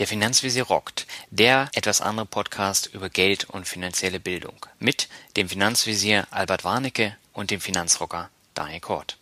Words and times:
Der 0.00 0.08
Finanzvisier 0.08 0.64
rockt, 0.64 1.06
der 1.30 1.68
etwas 1.72 2.00
andere 2.00 2.26
Podcast 2.26 2.90
über 2.92 3.08
Geld 3.08 3.44
und 3.44 3.68
finanzielle 3.68 4.18
Bildung 4.18 4.66
mit 4.80 5.08
dem 5.36 5.48
Finanzvisier 5.48 6.26
Albert 6.32 6.64
Warnecke 6.64 7.16
und 7.32 7.52
dem 7.52 7.60
Finanzrocker 7.60 8.28
Daniel 8.54 8.80
Kort. 8.80 9.18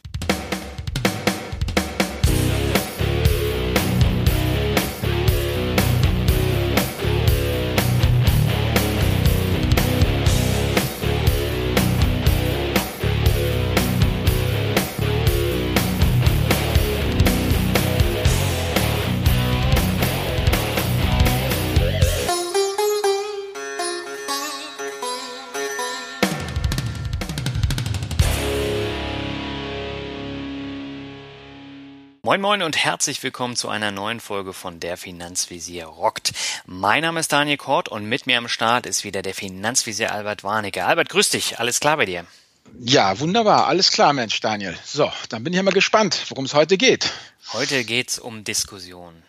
Moin 32.32 32.40
Moin 32.40 32.62
und 32.62 32.78
herzlich 32.78 33.22
willkommen 33.22 33.56
zu 33.56 33.68
einer 33.68 33.90
neuen 33.90 34.18
Folge 34.18 34.54
von 34.54 34.80
Der 34.80 34.96
Finanzvisier 34.96 35.84
rockt. 35.84 36.32
Mein 36.64 37.02
Name 37.02 37.20
ist 37.20 37.30
Daniel 37.30 37.58
Kort 37.58 37.90
und 37.90 38.06
mit 38.06 38.26
mir 38.26 38.38
am 38.38 38.48
Start 38.48 38.86
ist 38.86 39.04
wieder 39.04 39.20
der 39.20 39.34
Finanzvisier 39.34 40.14
Albert 40.14 40.42
Warnecke. 40.42 40.86
Albert, 40.86 41.10
grüß 41.10 41.28
dich, 41.28 41.58
alles 41.58 41.78
klar 41.78 41.98
bei 41.98 42.06
dir? 42.06 42.24
Ja, 42.80 43.20
wunderbar, 43.20 43.66
alles 43.66 43.92
klar, 43.92 44.14
Mensch, 44.14 44.40
Daniel. 44.40 44.74
So, 44.82 45.12
dann 45.28 45.44
bin 45.44 45.52
ich 45.52 45.58
ja 45.58 45.62
mal 45.62 45.74
gespannt, 45.74 46.24
worum 46.30 46.46
es 46.46 46.54
heute 46.54 46.78
geht. 46.78 47.12
Heute 47.52 47.84
geht's 47.84 48.18
um 48.18 48.44
Diskussion. 48.44 49.22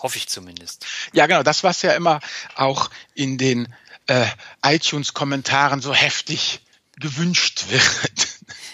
Hoffe 0.00 0.18
ich 0.18 0.28
zumindest. 0.28 0.84
Ja, 1.12 1.28
genau, 1.28 1.44
das, 1.44 1.62
was 1.62 1.82
ja 1.82 1.92
immer 1.92 2.18
auch 2.56 2.90
in 3.14 3.38
den 3.38 3.72
äh, 4.08 4.26
iTunes-Kommentaren 4.64 5.80
so 5.80 5.94
heftig 5.94 6.60
gewünscht 6.98 7.66
wird. 7.68 8.32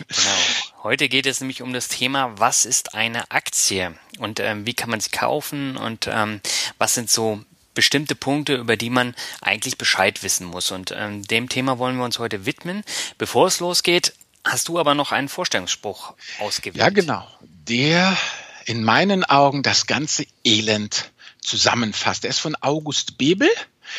Genau. 0.09 0.68
Heute 0.83 1.09
geht 1.09 1.27
es 1.27 1.41
nämlich 1.41 1.61
um 1.63 1.73
das 1.73 1.89
Thema, 1.89 2.39
was 2.39 2.65
ist 2.65 2.95
eine 2.95 3.31
Aktie 3.33 3.95
und 4.19 4.39
ähm, 4.39 4.65
wie 4.65 4.75
kann 4.75 4.91
man 4.91 5.01
sie 5.01 5.11
kaufen 5.11 5.77
und 5.77 6.09
ähm, 6.11 6.41
was 6.79 6.95
sind 6.95 7.11
so 7.11 7.43
bestimmte 7.75 8.15
Punkte, 8.15 8.55
über 8.55 8.77
die 8.77 8.91
man 8.91 9.17
eigentlich 9.41 9.77
Bescheid 9.77 10.23
wissen 10.23 10.47
muss. 10.47 10.71
Und 10.71 10.93
ähm, 10.97 11.27
dem 11.27 11.49
Thema 11.49 11.79
wollen 11.79 11.97
wir 11.97 12.05
uns 12.05 12.21
heute 12.21 12.47
widmen. 12.47 12.85
Bevor 13.19 13.49
es 13.49 13.59
losgeht, 13.59 14.15
hast 14.45 14.69
du 14.69 14.79
aber 14.79 14.95
noch 14.95 15.11
einen 15.11 15.29
Vorstellungsspruch 15.29 16.15
ausgewählt. 16.39 16.77
Ja, 16.77 16.91
genau. 16.91 17.27
Der 17.41 18.17
in 18.65 18.85
meinen 18.85 19.25
Augen 19.25 19.65
das 19.65 19.87
ganze 19.87 20.27
Elend 20.45 21.11
zusammenfasst. 21.41 22.25
Er 22.25 22.31
ist 22.31 22.39
von 22.39 22.57
August 22.61 23.19
Bebel 23.19 23.49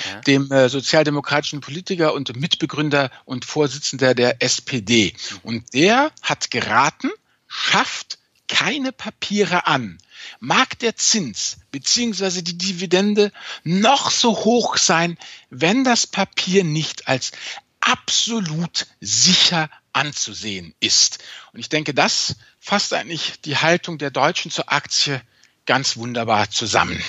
ja. 0.09 0.21
dem 0.21 0.51
äh, 0.51 0.69
sozialdemokratischen 0.69 1.61
Politiker 1.61 2.13
und 2.13 2.35
Mitbegründer 2.35 3.11
und 3.25 3.45
Vorsitzender 3.45 4.15
der 4.15 4.41
SPD. 4.41 5.13
Und 5.43 5.73
der 5.73 6.11
hat 6.21 6.51
geraten, 6.51 7.09
schafft 7.47 8.19
keine 8.47 8.91
Papiere 8.91 9.67
an. 9.67 9.97
Mag 10.39 10.77
der 10.79 10.95
Zins 10.95 11.57
bzw. 11.71 12.41
die 12.41 12.57
Dividende 12.57 13.31
noch 13.63 14.11
so 14.11 14.35
hoch 14.35 14.77
sein, 14.77 15.17
wenn 15.49 15.83
das 15.83 16.07
Papier 16.07 16.63
nicht 16.63 17.07
als 17.07 17.31
absolut 17.79 18.87
sicher 18.99 19.69
anzusehen 19.93 20.73
ist. 20.79 21.19
Und 21.53 21.59
ich 21.59 21.69
denke, 21.69 21.93
das 21.93 22.35
fasst 22.59 22.93
eigentlich 22.93 23.41
die 23.41 23.57
Haltung 23.57 23.97
der 23.97 24.11
Deutschen 24.11 24.51
zur 24.51 24.71
Aktie 24.71 25.21
ganz 25.65 25.97
wunderbar 25.97 26.49
zusammen. 26.49 27.01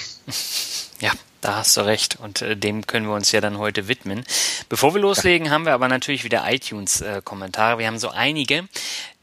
Ja, 1.01 1.13
da 1.41 1.57
hast 1.57 1.77
du 1.77 1.83
recht 1.83 2.19
und 2.21 2.43
äh, 2.43 2.57
dem 2.57 2.87
können 2.87 3.07
wir 3.07 3.15
uns 3.15 3.33
ja 3.33 3.41
dann 3.41 3.59
heute 3.59 3.89
widmen. 3.89 4.25
Bevor 4.69 4.95
wir 4.95 5.01
loslegen, 5.01 5.47
ja. 5.47 5.53
haben 5.53 5.65
wir 5.65 5.75
aber 5.75 5.89
natürlich 5.89 6.25
wieder 6.25 6.51
iTunes-Kommentare. 6.51 7.77
Äh, 7.77 7.79
wir 7.79 7.87
haben 7.87 7.99
so 7.99 8.11
einige. 8.11 8.69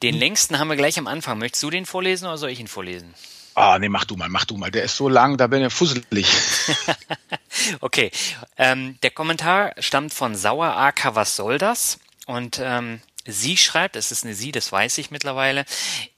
Den 0.03 0.13
hm. 0.13 0.19
längsten 0.19 0.59
haben 0.59 0.69
wir 0.69 0.75
gleich 0.75 0.97
am 0.97 1.07
Anfang. 1.07 1.37
Möchtest 1.37 1.63
du 1.63 1.69
den 1.69 1.85
vorlesen 1.85 2.27
oder 2.27 2.37
soll 2.37 2.49
ich 2.49 2.59
ihn 2.59 2.67
vorlesen? 2.67 3.13
Ah, 3.55 3.79
nee, 3.79 3.89
mach 3.89 4.05
du 4.05 4.15
mal, 4.15 4.29
mach 4.29 4.45
du 4.45 4.55
mal. 4.55 4.69
Der 4.69 4.83
ist 4.83 4.97
so 4.97 5.09
lang, 5.09 5.37
da 5.37 5.47
bin 5.47 5.65
ich 5.65 5.73
fusselig. 5.73 6.27
okay. 7.81 8.11
Ähm, 8.55 8.99
der 9.01 9.09
Kommentar 9.09 9.73
stammt 9.79 10.13
von 10.13 10.35
Sauer 10.35 10.77
AK, 10.77 11.15
was 11.15 11.35
soll 11.35 11.57
das? 11.57 11.99
Und 12.27 12.59
ähm, 12.61 13.01
sie 13.27 13.57
schreibt, 13.57 13.95
es 13.95 14.11
ist 14.11 14.23
eine 14.23 14.33
sie, 14.33 14.51
das 14.51 14.71
weiß 14.71 14.97
ich 14.97 15.11
mittlerweile, 15.11 15.65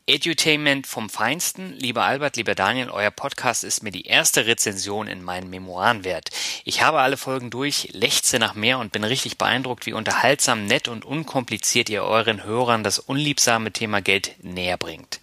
Edutainment 0.09 0.87
vom 0.87 1.07
Feinsten. 1.07 1.73
Lieber 1.73 2.03
Albert, 2.03 2.35
lieber 2.35 2.55
Daniel, 2.55 2.89
euer 2.89 3.11
Podcast 3.11 3.63
ist 3.63 3.83
mir 3.83 3.91
die 3.91 4.07
erste 4.07 4.47
Rezension 4.47 5.07
in 5.07 5.23
meinen 5.23 5.51
Memoiren 5.51 6.03
wert. 6.03 6.29
Ich 6.65 6.81
habe 6.81 6.99
alle 6.99 7.15
Folgen 7.15 7.51
durch, 7.51 7.89
lechze 7.91 8.39
nach 8.39 8.55
mehr 8.55 8.79
und 8.79 8.91
bin 8.91 9.03
richtig 9.03 9.37
beeindruckt, 9.37 9.85
wie 9.85 9.93
unterhaltsam, 9.93 10.65
nett 10.65 10.87
und 10.87 11.05
unkompliziert 11.05 11.89
ihr 11.89 12.03
euren 12.03 12.43
Hörern 12.43 12.83
das 12.83 12.97
unliebsame 12.97 13.71
Thema 13.71 14.01
Geld 14.01 14.31
näher 14.41 14.77
bringt. 14.77 15.19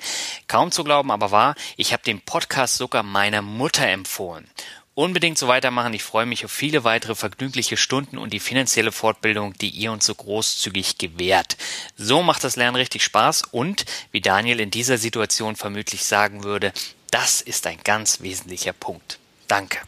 Kaum 0.46 0.70
zu 0.70 0.84
glauben, 0.84 1.10
aber 1.10 1.32
wahr, 1.32 1.56
ich 1.76 1.92
habe 1.92 2.04
den 2.04 2.20
Podcast 2.20 2.76
sogar 2.76 3.02
meiner 3.02 3.42
Mutter 3.42 3.88
empfohlen 3.88 4.48
unbedingt 4.96 5.38
so 5.38 5.46
weitermachen. 5.46 5.94
Ich 5.94 6.02
freue 6.02 6.26
mich 6.26 6.44
auf 6.44 6.50
viele 6.50 6.82
weitere 6.82 7.14
vergnügliche 7.14 7.76
Stunden 7.76 8.18
und 8.18 8.32
die 8.32 8.40
finanzielle 8.40 8.90
Fortbildung, 8.90 9.52
die 9.52 9.68
ihr 9.68 9.92
uns 9.92 10.06
so 10.06 10.14
großzügig 10.14 10.98
gewährt. 10.98 11.56
So 11.96 12.22
macht 12.22 12.42
das 12.42 12.56
Lernen 12.56 12.76
richtig 12.76 13.04
Spaß 13.04 13.42
und, 13.52 13.84
wie 14.10 14.20
Daniel 14.20 14.58
in 14.58 14.70
dieser 14.70 14.98
Situation 14.98 15.54
vermutlich 15.54 16.04
sagen 16.04 16.42
würde, 16.42 16.72
das 17.10 17.40
ist 17.42 17.66
ein 17.66 17.78
ganz 17.84 18.22
wesentlicher 18.22 18.72
Punkt. 18.72 19.18
Danke. 19.46 19.78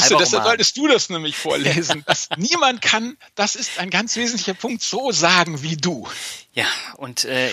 Siehst 0.00 0.10
du, 0.10 0.16
deshalb 0.16 0.44
solltest 0.44 0.76
du 0.76 0.88
das 0.88 1.08
nämlich 1.08 1.36
vorlesen. 1.36 2.04
Das, 2.14 2.28
niemand 2.36 2.82
kann, 2.82 3.16
das 3.34 3.54
ist 3.54 3.78
ein 3.78 3.88
ganz 3.88 4.16
wesentlicher 4.16 4.54
Punkt, 4.54 4.82
so 4.82 5.10
sagen 5.12 5.62
wie 5.62 5.76
du. 5.76 6.06
Ja, 6.52 6.66
und 6.96 7.24
äh, 7.24 7.50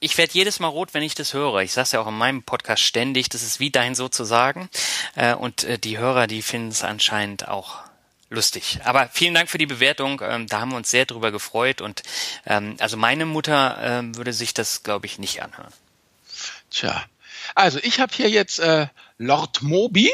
ich 0.00 0.18
werde 0.18 0.32
jedes 0.32 0.58
Mal 0.58 0.68
rot, 0.68 0.94
wenn 0.94 1.02
ich 1.02 1.14
das 1.14 1.32
höre. 1.32 1.60
Ich 1.60 1.72
sage 1.72 1.90
ja 1.92 2.00
auch 2.00 2.08
in 2.08 2.16
meinem 2.16 2.42
Podcast 2.42 2.82
ständig, 2.82 3.28
das 3.28 3.42
ist 3.42 3.60
wie 3.60 3.70
dein 3.70 3.94
sozusagen. 3.94 4.68
Äh, 5.14 5.34
und 5.34 5.64
äh, 5.64 5.78
die 5.78 5.98
Hörer, 5.98 6.26
die 6.26 6.42
finden 6.42 6.68
es 6.68 6.82
anscheinend 6.82 7.48
auch 7.48 7.80
lustig. 8.30 8.80
Aber 8.84 9.08
vielen 9.12 9.34
Dank 9.34 9.48
für 9.48 9.58
die 9.58 9.66
Bewertung. 9.66 10.20
Ähm, 10.24 10.46
da 10.46 10.60
haben 10.60 10.70
wir 10.70 10.76
uns 10.76 10.90
sehr 10.90 11.06
drüber 11.06 11.30
gefreut. 11.30 11.80
Und 11.80 12.02
ähm, 12.46 12.76
also 12.80 12.96
meine 12.96 13.26
Mutter 13.26 13.78
ähm, 13.80 14.16
würde 14.16 14.32
sich 14.32 14.54
das, 14.54 14.82
glaube 14.82 15.06
ich, 15.06 15.18
nicht 15.18 15.42
anhören. 15.42 15.72
Tja. 16.70 17.04
Also 17.54 17.78
ich 17.82 18.00
habe 18.00 18.12
hier 18.14 18.28
jetzt 18.28 18.58
äh, 18.58 18.88
Lord 19.18 19.62
Moby 19.62 20.10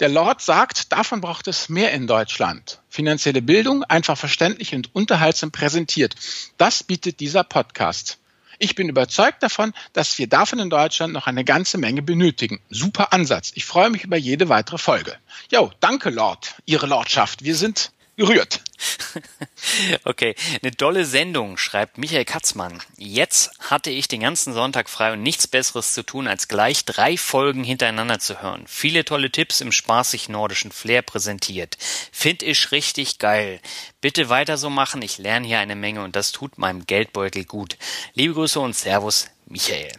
der 0.00 0.08
Lord 0.10 0.42
sagt, 0.42 0.92
davon 0.92 1.20
braucht 1.20 1.48
es 1.48 1.68
mehr 1.68 1.92
in 1.92 2.06
Deutschland. 2.06 2.80
Finanzielle 2.88 3.40
Bildung 3.40 3.82
einfach 3.84 4.18
verständlich 4.18 4.74
und 4.74 4.94
unterhaltsam 4.94 5.50
präsentiert. 5.50 6.14
Das 6.58 6.82
bietet 6.82 7.20
dieser 7.20 7.44
Podcast. 7.44 8.18
Ich 8.58 8.74
bin 8.74 8.88
überzeugt 8.88 9.42
davon, 9.42 9.72
dass 9.92 10.18
wir 10.18 10.28
davon 10.28 10.58
in 10.58 10.70
Deutschland 10.70 11.12
noch 11.12 11.26
eine 11.26 11.44
ganze 11.44 11.78
Menge 11.78 12.02
benötigen. 12.02 12.60
Super 12.70 13.12
Ansatz. 13.12 13.52
Ich 13.54 13.64
freue 13.64 13.90
mich 13.90 14.04
über 14.04 14.16
jede 14.16 14.48
weitere 14.48 14.78
Folge. 14.78 15.16
Jo, 15.50 15.72
danke, 15.80 16.10
Lord, 16.10 16.54
Ihre 16.64 16.86
Lordschaft. 16.86 17.44
Wir 17.44 17.54
sind 17.54 17.92
gerührt. 18.16 18.60
okay, 20.04 20.34
eine 20.62 20.76
tolle 20.76 21.04
Sendung, 21.04 21.56
schreibt 21.56 21.98
Michael 21.98 22.24
Katzmann. 22.24 22.82
Jetzt 22.96 23.50
hatte 23.60 23.90
ich 23.90 24.08
den 24.08 24.20
ganzen 24.20 24.52
Sonntag 24.52 24.88
frei 24.88 25.12
und 25.12 25.22
nichts 25.22 25.46
Besseres 25.46 25.94
zu 25.94 26.02
tun, 26.02 26.26
als 26.28 26.48
gleich 26.48 26.84
drei 26.84 27.16
Folgen 27.16 27.64
hintereinander 27.64 28.18
zu 28.18 28.42
hören. 28.42 28.64
Viele 28.66 29.04
tolle 29.04 29.30
Tipps 29.30 29.60
im 29.60 29.72
spaßig 29.72 30.28
nordischen 30.28 30.72
Flair 30.72 31.02
präsentiert. 31.02 31.76
Find 32.12 32.42
ich 32.42 32.72
richtig 32.72 33.18
geil. 33.18 33.60
Bitte 34.00 34.28
weiter 34.28 34.56
so 34.58 34.70
machen, 34.70 35.02
ich 35.02 35.18
lerne 35.18 35.46
hier 35.46 35.58
eine 35.58 35.76
Menge 35.76 36.02
und 36.02 36.16
das 36.16 36.32
tut 36.32 36.58
meinem 36.58 36.86
Geldbeutel 36.86 37.44
gut. 37.44 37.76
Liebe 38.14 38.34
Grüße 38.34 38.60
und 38.60 38.76
Servus, 38.76 39.28
Michael. 39.46 39.92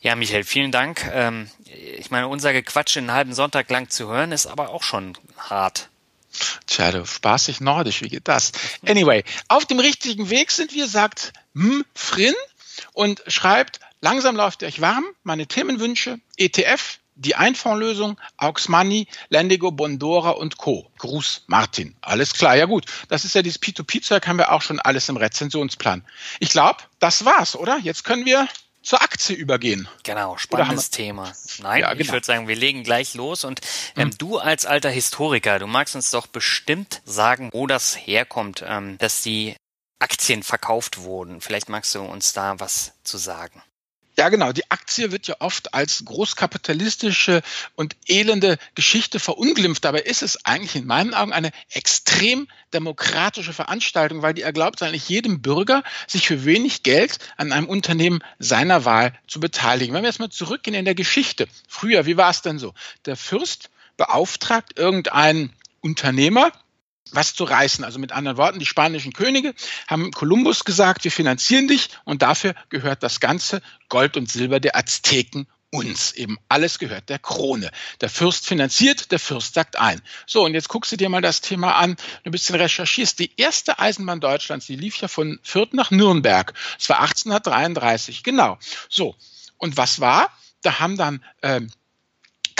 Ja, 0.00 0.16
Michael, 0.16 0.44
vielen 0.44 0.72
Dank. 0.72 1.08
Ähm, 1.12 1.50
ich 1.64 2.10
meine, 2.10 2.28
unser 2.28 2.52
Gequatsche 2.52 2.98
einen 3.00 3.12
halben 3.12 3.34
Sonntag 3.34 3.70
lang 3.70 3.90
zu 3.90 4.08
hören, 4.08 4.32
ist 4.32 4.46
aber 4.46 4.70
auch 4.70 4.82
schon 4.82 5.16
hart. 5.38 5.88
Tja, 6.66 6.90
du 6.90 7.06
spaßig 7.06 7.60
nordisch, 7.60 8.02
wie 8.02 8.08
geht 8.08 8.28
das? 8.28 8.52
Anyway, 8.86 9.24
auf 9.48 9.66
dem 9.66 9.78
richtigen 9.78 10.30
Weg 10.30 10.50
sind 10.50 10.74
wir, 10.74 10.88
sagt 10.88 11.32
M. 11.54 11.84
Frin 11.94 12.34
und 12.92 13.22
schreibt, 13.26 13.80
langsam 14.00 14.36
läuft 14.36 14.62
ihr 14.62 14.68
euch 14.68 14.80
warm, 14.80 15.04
meine 15.22 15.46
Themenwünsche, 15.46 16.18
ETF, 16.36 16.98
die 17.16 17.36
Einfondslösung, 17.36 18.20
Aux 18.36 18.68
Money, 18.68 19.06
Lendigo, 19.28 19.70
Bondora 19.70 20.30
und 20.30 20.56
Co. 20.56 20.90
Gruß 20.98 21.44
Martin. 21.46 21.94
Alles 22.00 22.34
klar, 22.34 22.56
ja 22.56 22.66
gut. 22.66 22.86
Das 23.08 23.24
ist 23.24 23.34
ja 23.34 23.42
dieses 23.42 23.62
P2P-Zeug, 23.62 24.26
haben 24.26 24.38
wir 24.38 24.52
auch 24.52 24.62
schon 24.62 24.80
alles 24.80 25.08
im 25.08 25.16
Rezensionsplan. 25.16 26.04
Ich 26.40 26.50
glaube, 26.50 26.78
das 26.98 27.24
war's, 27.24 27.54
oder? 27.54 27.78
Jetzt 27.78 28.04
können 28.04 28.24
wir 28.24 28.48
zur 28.84 29.02
Aktie 29.02 29.34
übergehen. 29.34 29.88
Genau, 30.02 30.36
spannendes 30.36 30.90
Thema. 30.90 31.32
Nein, 31.60 31.80
ja, 31.80 31.90
genau. 31.90 32.00
ich 32.00 32.12
würde 32.12 32.26
sagen, 32.26 32.46
wir 32.46 32.56
legen 32.56 32.84
gleich 32.84 33.14
los. 33.14 33.44
Und 33.44 33.60
ähm, 33.96 34.08
mhm. 34.08 34.18
du 34.18 34.38
als 34.38 34.66
alter 34.66 34.90
Historiker, 34.90 35.58
du 35.58 35.66
magst 35.66 35.96
uns 35.96 36.10
doch 36.10 36.26
bestimmt 36.26 37.00
sagen, 37.04 37.50
wo 37.52 37.66
das 37.66 37.96
herkommt, 37.96 38.64
ähm, 38.66 38.98
dass 38.98 39.22
die 39.22 39.56
Aktien 39.98 40.42
verkauft 40.42 40.98
wurden. 40.98 41.40
Vielleicht 41.40 41.68
magst 41.68 41.94
du 41.94 42.02
uns 42.02 42.32
da 42.34 42.60
was 42.60 42.92
zu 43.04 43.16
sagen. 43.16 43.62
Ja, 44.16 44.28
genau. 44.28 44.52
Die 44.52 44.70
Aktie 44.70 45.10
wird 45.10 45.26
ja 45.26 45.36
oft 45.40 45.74
als 45.74 46.04
großkapitalistische 46.04 47.42
und 47.74 47.96
elende 48.06 48.58
Geschichte 48.76 49.18
verunglimpft. 49.18 49.84
Dabei 49.84 50.00
ist 50.00 50.22
es 50.22 50.44
eigentlich 50.44 50.76
in 50.76 50.86
meinen 50.86 51.14
Augen 51.14 51.32
eine 51.32 51.50
extrem 51.70 52.46
demokratische 52.72 53.52
Veranstaltung, 53.52 54.22
weil 54.22 54.34
die 54.34 54.42
erlaubt 54.42 54.82
eigentlich 54.82 55.08
jedem 55.08 55.42
Bürger, 55.42 55.82
sich 56.06 56.28
für 56.28 56.44
wenig 56.44 56.84
Geld 56.84 57.18
an 57.36 57.52
einem 57.52 57.68
Unternehmen 57.68 58.20
seiner 58.38 58.84
Wahl 58.84 59.18
zu 59.26 59.40
beteiligen. 59.40 59.94
Wenn 59.94 60.02
wir 60.02 60.10
jetzt 60.10 60.20
mal 60.20 60.30
zurückgehen 60.30 60.74
in 60.74 60.84
der 60.84 60.94
Geschichte. 60.94 61.48
Früher, 61.66 62.06
wie 62.06 62.16
war 62.16 62.30
es 62.30 62.42
denn 62.42 62.60
so? 62.60 62.72
Der 63.06 63.16
Fürst 63.16 63.70
beauftragt 63.96 64.78
irgendeinen 64.78 65.52
Unternehmer, 65.80 66.52
was 67.14 67.34
zu 67.34 67.44
reißen. 67.44 67.84
Also 67.84 67.98
mit 67.98 68.12
anderen 68.12 68.36
Worten, 68.36 68.58
die 68.58 68.66
spanischen 68.66 69.12
Könige 69.12 69.54
haben 69.86 70.10
Kolumbus 70.10 70.64
gesagt, 70.64 71.04
wir 71.04 71.12
finanzieren 71.12 71.68
dich 71.68 71.90
und 72.04 72.22
dafür 72.22 72.54
gehört 72.68 73.02
das 73.02 73.20
ganze 73.20 73.62
Gold 73.88 74.16
und 74.16 74.30
Silber 74.30 74.60
der 74.60 74.76
Azteken 74.76 75.46
uns. 75.74 76.12
Eben 76.12 76.38
alles 76.48 76.78
gehört 76.78 77.08
der 77.08 77.18
Krone. 77.18 77.70
Der 78.00 78.08
Fürst 78.08 78.46
finanziert, 78.46 79.10
der 79.10 79.18
Fürst 79.18 79.54
sagt 79.54 79.76
ein. 79.76 80.00
So, 80.26 80.44
und 80.44 80.54
jetzt 80.54 80.68
guckst 80.68 80.92
du 80.92 80.96
dir 80.96 81.08
mal 81.08 81.20
das 81.20 81.40
Thema 81.40 81.74
an, 81.74 81.96
du 81.96 82.28
ein 82.28 82.32
bisschen 82.32 82.54
recherchierst. 82.54 83.18
Die 83.18 83.32
erste 83.36 83.78
Eisenbahn 83.78 84.20
Deutschlands, 84.20 84.66
die 84.66 84.76
lief 84.76 84.96
ja 85.00 85.08
von 85.08 85.40
Fürth 85.42 85.72
nach 85.72 85.90
Nürnberg. 85.90 86.54
Es 86.78 86.88
war 86.88 87.00
1833, 87.00 88.22
genau. 88.22 88.58
So, 88.88 89.16
und 89.58 89.76
was 89.76 90.00
war? 90.00 90.30
Da 90.62 90.78
haben 90.78 90.96
dann 90.96 91.22
ähm, 91.42 91.70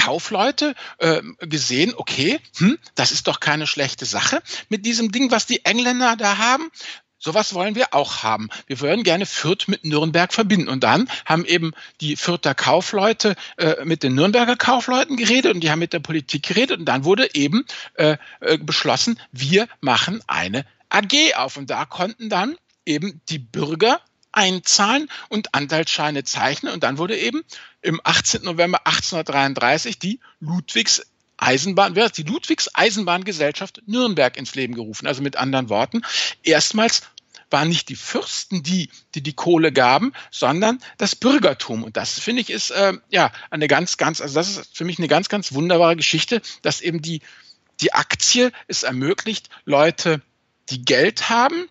Kaufleute 0.04 0.74
äh, 0.98 1.22
gesehen, 1.40 1.94
okay, 1.96 2.38
hm, 2.58 2.78
das 2.94 3.10
ist 3.10 3.26
doch 3.26 3.40
keine 3.40 3.66
schlechte 3.66 4.04
Sache 4.04 4.42
mit 4.68 4.84
diesem 4.84 5.10
Ding, 5.12 5.30
was 5.30 5.46
die 5.46 5.64
Engländer 5.64 6.16
da 6.16 6.36
haben. 6.36 6.70
Sowas 7.18 7.54
wollen 7.54 7.74
wir 7.74 7.94
auch 7.94 8.22
haben. 8.22 8.50
Wir 8.66 8.78
wollen 8.82 9.02
gerne 9.02 9.24
Fürth 9.24 9.66
mit 9.66 9.86
Nürnberg 9.86 10.30
verbinden. 10.30 10.68
Und 10.68 10.84
dann 10.84 11.08
haben 11.24 11.46
eben 11.46 11.72
die 12.02 12.16
Fürther 12.16 12.54
Kaufleute 12.54 13.34
äh, 13.56 13.82
mit 13.86 14.02
den 14.02 14.14
Nürnberger 14.14 14.56
Kaufleuten 14.56 15.16
geredet 15.16 15.54
und 15.54 15.60
die 15.60 15.70
haben 15.70 15.78
mit 15.78 15.94
der 15.94 16.00
Politik 16.00 16.42
geredet. 16.42 16.80
Und 16.80 16.84
dann 16.84 17.04
wurde 17.04 17.34
eben 17.34 17.64
äh, 17.94 18.18
äh 18.40 18.58
beschlossen, 18.58 19.18
wir 19.32 19.68
machen 19.80 20.20
eine 20.26 20.66
AG 20.90 21.34
auf. 21.36 21.56
Und 21.56 21.70
da 21.70 21.86
konnten 21.86 22.28
dann 22.28 22.56
eben 22.84 23.22
die 23.30 23.38
Bürger 23.38 24.02
einzahlen 24.36 25.08
und 25.28 25.54
Anteilsscheine 25.54 26.24
zeichnen. 26.24 26.72
Und 26.72 26.82
dann 26.82 26.98
wurde 26.98 27.16
eben 27.16 27.42
im 27.82 28.00
18. 28.02 28.42
November 28.42 28.86
1833 28.86 29.98
die 29.98 30.20
Ludwigs 30.40 31.02
Eisenbahn, 31.36 31.94
die 31.94 32.22
Ludwigs 32.22 32.70
Eisenbahngesellschaft 32.74 33.82
Nürnberg 33.86 34.36
ins 34.36 34.54
Leben 34.54 34.74
gerufen. 34.74 35.06
Also 35.06 35.22
mit 35.22 35.36
anderen 35.36 35.68
Worten, 35.68 36.02
erstmals 36.42 37.02
waren 37.50 37.68
nicht 37.68 37.88
die 37.88 37.96
Fürsten 37.96 38.62
die, 38.62 38.88
die 39.14 39.22
die 39.22 39.34
Kohle 39.34 39.70
gaben, 39.72 40.12
sondern 40.30 40.80
das 40.98 41.14
Bürgertum. 41.14 41.84
Und 41.84 41.96
das 41.96 42.18
finde 42.18 42.42
ich 42.42 42.50
ist 42.50 42.70
äh, 42.70 42.94
ja 43.10 43.32
eine 43.50 43.68
ganz, 43.68 43.96
ganz, 43.96 44.20
also 44.20 44.34
das 44.34 44.48
ist 44.48 44.76
für 44.76 44.84
mich 44.84 44.98
eine 44.98 45.08
ganz, 45.08 45.28
ganz 45.28 45.52
wunderbare 45.52 45.96
Geschichte, 45.96 46.40
dass 46.62 46.80
eben 46.80 47.02
die 47.02 47.20
die 47.80 47.92
Aktie 47.92 48.52
es 48.68 48.82
ermöglicht, 48.82 49.48
Leute, 49.64 50.22
die 50.70 50.84
Geld 50.84 51.28
haben, 51.28 51.68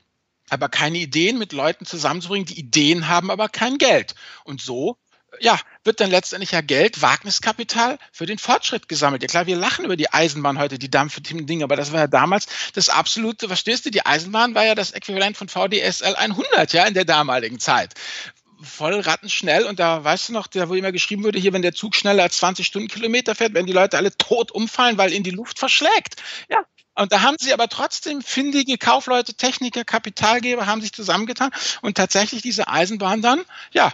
aber 0.54 0.70
keine 0.70 0.98
Ideen 0.98 1.38
mit 1.38 1.54
Leuten 1.54 1.86
zusammenzubringen, 1.86 2.46
die 2.46 2.60
Ideen 2.60 3.08
haben, 3.08 3.32
aber 3.32 3.50
kein 3.50 3.78
Geld. 3.78 4.16
Und 4.44 4.62
so 4.62 4.98
ja, 5.40 5.60
wird 5.84 6.00
dann 6.00 6.12
letztendlich 6.12 6.52
ja 6.52 6.62
Geld, 6.62 7.02
Wagniskapital 7.02 7.98
für 8.12 8.26
den 8.26 8.38
Fortschritt 8.38 8.88
gesammelt. 8.88 9.22
Ja 9.22 9.28
klar, 9.28 9.48
wir 9.48 9.56
lachen 9.56 9.86
über 9.86 9.96
die 9.96 10.12
Eisenbahn 10.12 10.60
heute, 10.60 10.78
die 10.78 10.92
Dampfdinge, 10.92 11.64
aber 11.64 11.76
das 11.76 11.92
war 11.92 12.02
ja 12.02 12.08
damals 12.08 12.48
das 12.74 12.90
absolute, 12.90 13.48
verstehst 13.48 13.86
du, 13.86 13.90
die 13.90 14.06
Eisenbahn 14.06 14.56
war 14.56 14.66
ja 14.66 14.76
das 14.76 14.92
Äquivalent 14.92 15.38
von 15.38 15.50
VDSL 15.50 16.16
100, 16.16 16.74
ja, 16.74 16.86
in 16.86 16.94
der 16.94 17.06
damaligen 17.06 17.60
Zeit 17.60 17.94
voll 18.62 18.98
rattenschnell 18.98 19.66
und 19.66 19.80
da 19.80 20.04
weißt 20.04 20.30
du 20.30 20.34
noch, 20.34 20.48
da 20.48 20.70
wo 20.70 20.74
immer 20.74 20.94
geschrieben 20.94 21.24
wurde, 21.26 21.38
hier, 21.38 21.52
wenn 21.52 21.62
der 21.62 21.74
Zug 21.74 21.96
schneller 21.96 22.24
als 22.24 22.38
20 22.38 22.66
Stundenkilometer 22.66 23.36
fährt, 23.36 23.54
werden 23.54 23.68
die 23.68 23.74
Leute 23.74 23.98
alle 23.98 24.16
tot 24.16 24.52
umfallen, 24.52 24.98
weil 24.98 25.12
ihn 25.12 25.24
die 25.24 25.32
Luft 25.32 25.60
verschlägt. 25.60 26.24
Ja, 26.50 26.64
und 26.96 27.12
da 27.12 27.22
haben 27.22 27.38
sie 27.40 27.54
aber 27.54 27.70
trotzdem 27.70 28.22
findige 28.22 28.78
Kaufleute, 28.78 29.34
Techniker, 29.34 29.84
Kapitalgeber 29.84 30.66
haben 30.66 30.82
sich 30.82 30.94
zusammengetan 30.94 31.52
und 31.82 31.98
tatsächlich 31.98 32.42
diese 32.42 32.68
Eisenbahn 32.68 33.22
dann, 33.22 33.42
ja, 33.72 33.92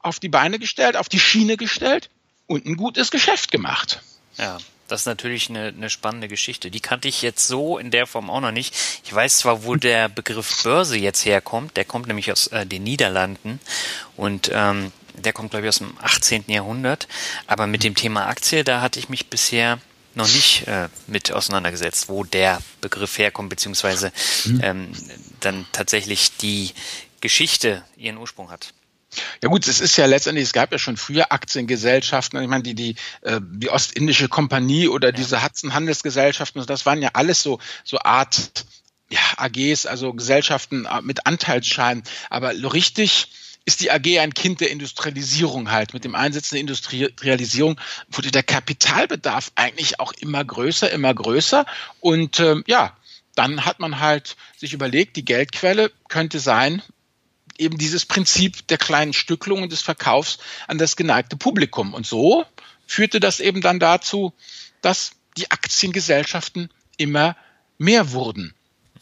auf 0.00 0.18
die 0.18 0.28
Beine 0.28 0.58
gestellt, 0.58 0.96
auf 0.96 1.08
die 1.08 1.20
Schiene 1.20 1.56
gestellt 1.56 2.10
und 2.46 2.66
ein 2.66 2.76
gutes 2.76 3.10
Geschäft 3.10 3.52
gemacht. 3.52 4.02
Ja. 4.36 4.58
Das 4.88 5.02
ist 5.02 5.06
natürlich 5.06 5.48
eine, 5.48 5.68
eine 5.68 5.88
spannende 5.88 6.26
Geschichte. 6.26 6.68
Die 6.68 6.80
kannte 6.80 7.06
ich 7.06 7.22
jetzt 7.22 7.46
so 7.46 7.78
in 7.78 7.92
der 7.92 8.08
Form 8.08 8.28
auch 8.28 8.40
noch 8.40 8.50
nicht. 8.50 8.74
Ich 9.04 9.14
weiß 9.14 9.38
zwar, 9.38 9.62
wo 9.62 9.76
der 9.76 10.08
Begriff 10.08 10.64
Börse 10.64 10.96
jetzt 10.96 11.24
herkommt. 11.24 11.76
Der 11.76 11.84
kommt 11.84 12.08
nämlich 12.08 12.32
aus 12.32 12.48
äh, 12.48 12.66
den 12.66 12.82
Niederlanden 12.82 13.60
und 14.16 14.50
ähm, 14.52 14.90
der 15.14 15.32
kommt, 15.32 15.50
glaube 15.50 15.66
ich, 15.66 15.68
aus 15.68 15.78
dem 15.78 15.96
18. 16.00 16.44
Jahrhundert. 16.48 17.06
Aber 17.46 17.68
mit 17.68 17.84
dem 17.84 17.94
Thema 17.94 18.26
Aktie, 18.26 18.64
da 18.64 18.80
hatte 18.80 18.98
ich 18.98 19.08
mich 19.08 19.28
bisher 19.28 19.78
noch 20.14 20.26
nicht 20.28 20.66
äh, 20.66 20.88
mit 21.06 21.32
auseinandergesetzt, 21.32 22.08
wo 22.08 22.24
der 22.24 22.60
Begriff 22.80 23.18
herkommt, 23.18 23.50
beziehungsweise 23.50 24.12
mhm. 24.44 24.60
ähm, 24.62 24.92
dann 25.40 25.66
tatsächlich 25.72 26.36
die 26.36 26.72
Geschichte 27.20 27.84
ihren 27.96 28.16
Ursprung 28.16 28.50
hat. 28.50 28.72
Ja 29.42 29.48
gut, 29.48 29.66
es 29.66 29.80
ist 29.80 29.96
ja 29.96 30.06
letztendlich, 30.06 30.44
es 30.44 30.52
gab 30.52 30.70
ja 30.70 30.78
schon 30.78 30.96
früher 30.96 31.32
Aktiengesellschaften, 31.32 32.40
ich 32.40 32.48
meine, 32.48 32.62
die, 32.62 32.74
die, 32.74 32.94
äh, 33.22 33.40
die 33.42 33.70
Ostindische 33.70 34.28
Kompanie 34.28 34.88
oder 34.88 35.08
ja. 35.08 35.12
diese 35.12 35.42
Hudson 35.42 35.74
Handelsgesellschaften, 35.74 36.64
das 36.66 36.86
waren 36.86 37.02
ja 37.02 37.10
alles 37.14 37.42
so, 37.42 37.58
so 37.84 37.98
Art 37.98 38.64
ja, 39.10 39.20
AGs, 39.36 39.86
also 39.86 40.12
Gesellschaften 40.14 40.86
äh, 40.86 41.02
mit 41.02 41.26
Anteilsscheinen. 41.26 42.04
Aber 42.30 42.52
richtig 42.72 43.28
ist 43.70 43.80
die 43.80 43.90
AG 43.90 44.18
ein 44.18 44.34
Kind 44.34 44.60
der 44.60 44.70
Industrialisierung 44.70 45.70
halt. 45.70 45.94
Mit 45.94 46.04
dem 46.04 46.14
Einsetzen 46.14 46.54
der 46.54 46.60
Industrialisierung 46.60 47.80
wurde 48.10 48.30
der 48.30 48.42
Kapitalbedarf 48.42 49.52
eigentlich 49.54 50.00
auch 50.00 50.12
immer 50.12 50.44
größer, 50.44 50.90
immer 50.90 51.14
größer. 51.14 51.64
Und 52.00 52.40
ähm, 52.40 52.64
ja, 52.66 52.96
dann 53.34 53.64
hat 53.64 53.78
man 53.78 54.00
halt 54.00 54.36
sich 54.56 54.72
überlegt, 54.72 55.16
die 55.16 55.24
Geldquelle 55.24 55.92
könnte 56.08 56.40
sein, 56.40 56.82
eben 57.58 57.78
dieses 57.78 58.06
Prinzip 58.06 58.66
der 58.68 58.78
kleinen 58.78 59.12
Stücklung 59.12 59.62
und 59.62 59.72
des 59.72 59.82
Verkaufs 59.82 60.38
an 60.66 60.78
das 60.78 60.96
geneigte 60.96 61.36
Publikum. 61.36 61.94
Und 61.94 62.06
so 62.06 62.44
führte 62.86 63.20
das 63.20 63.38
eben 63.38 63.60
dann 63.60 63.78
dazu, 63.78 64.32
dass 64.82 65.12
die 65.36 65.50
Aktiengesellschaften 65.50 66.70
immer 66.96 67.36
mehr 67.78 68.12
wurden. 68.12 68.54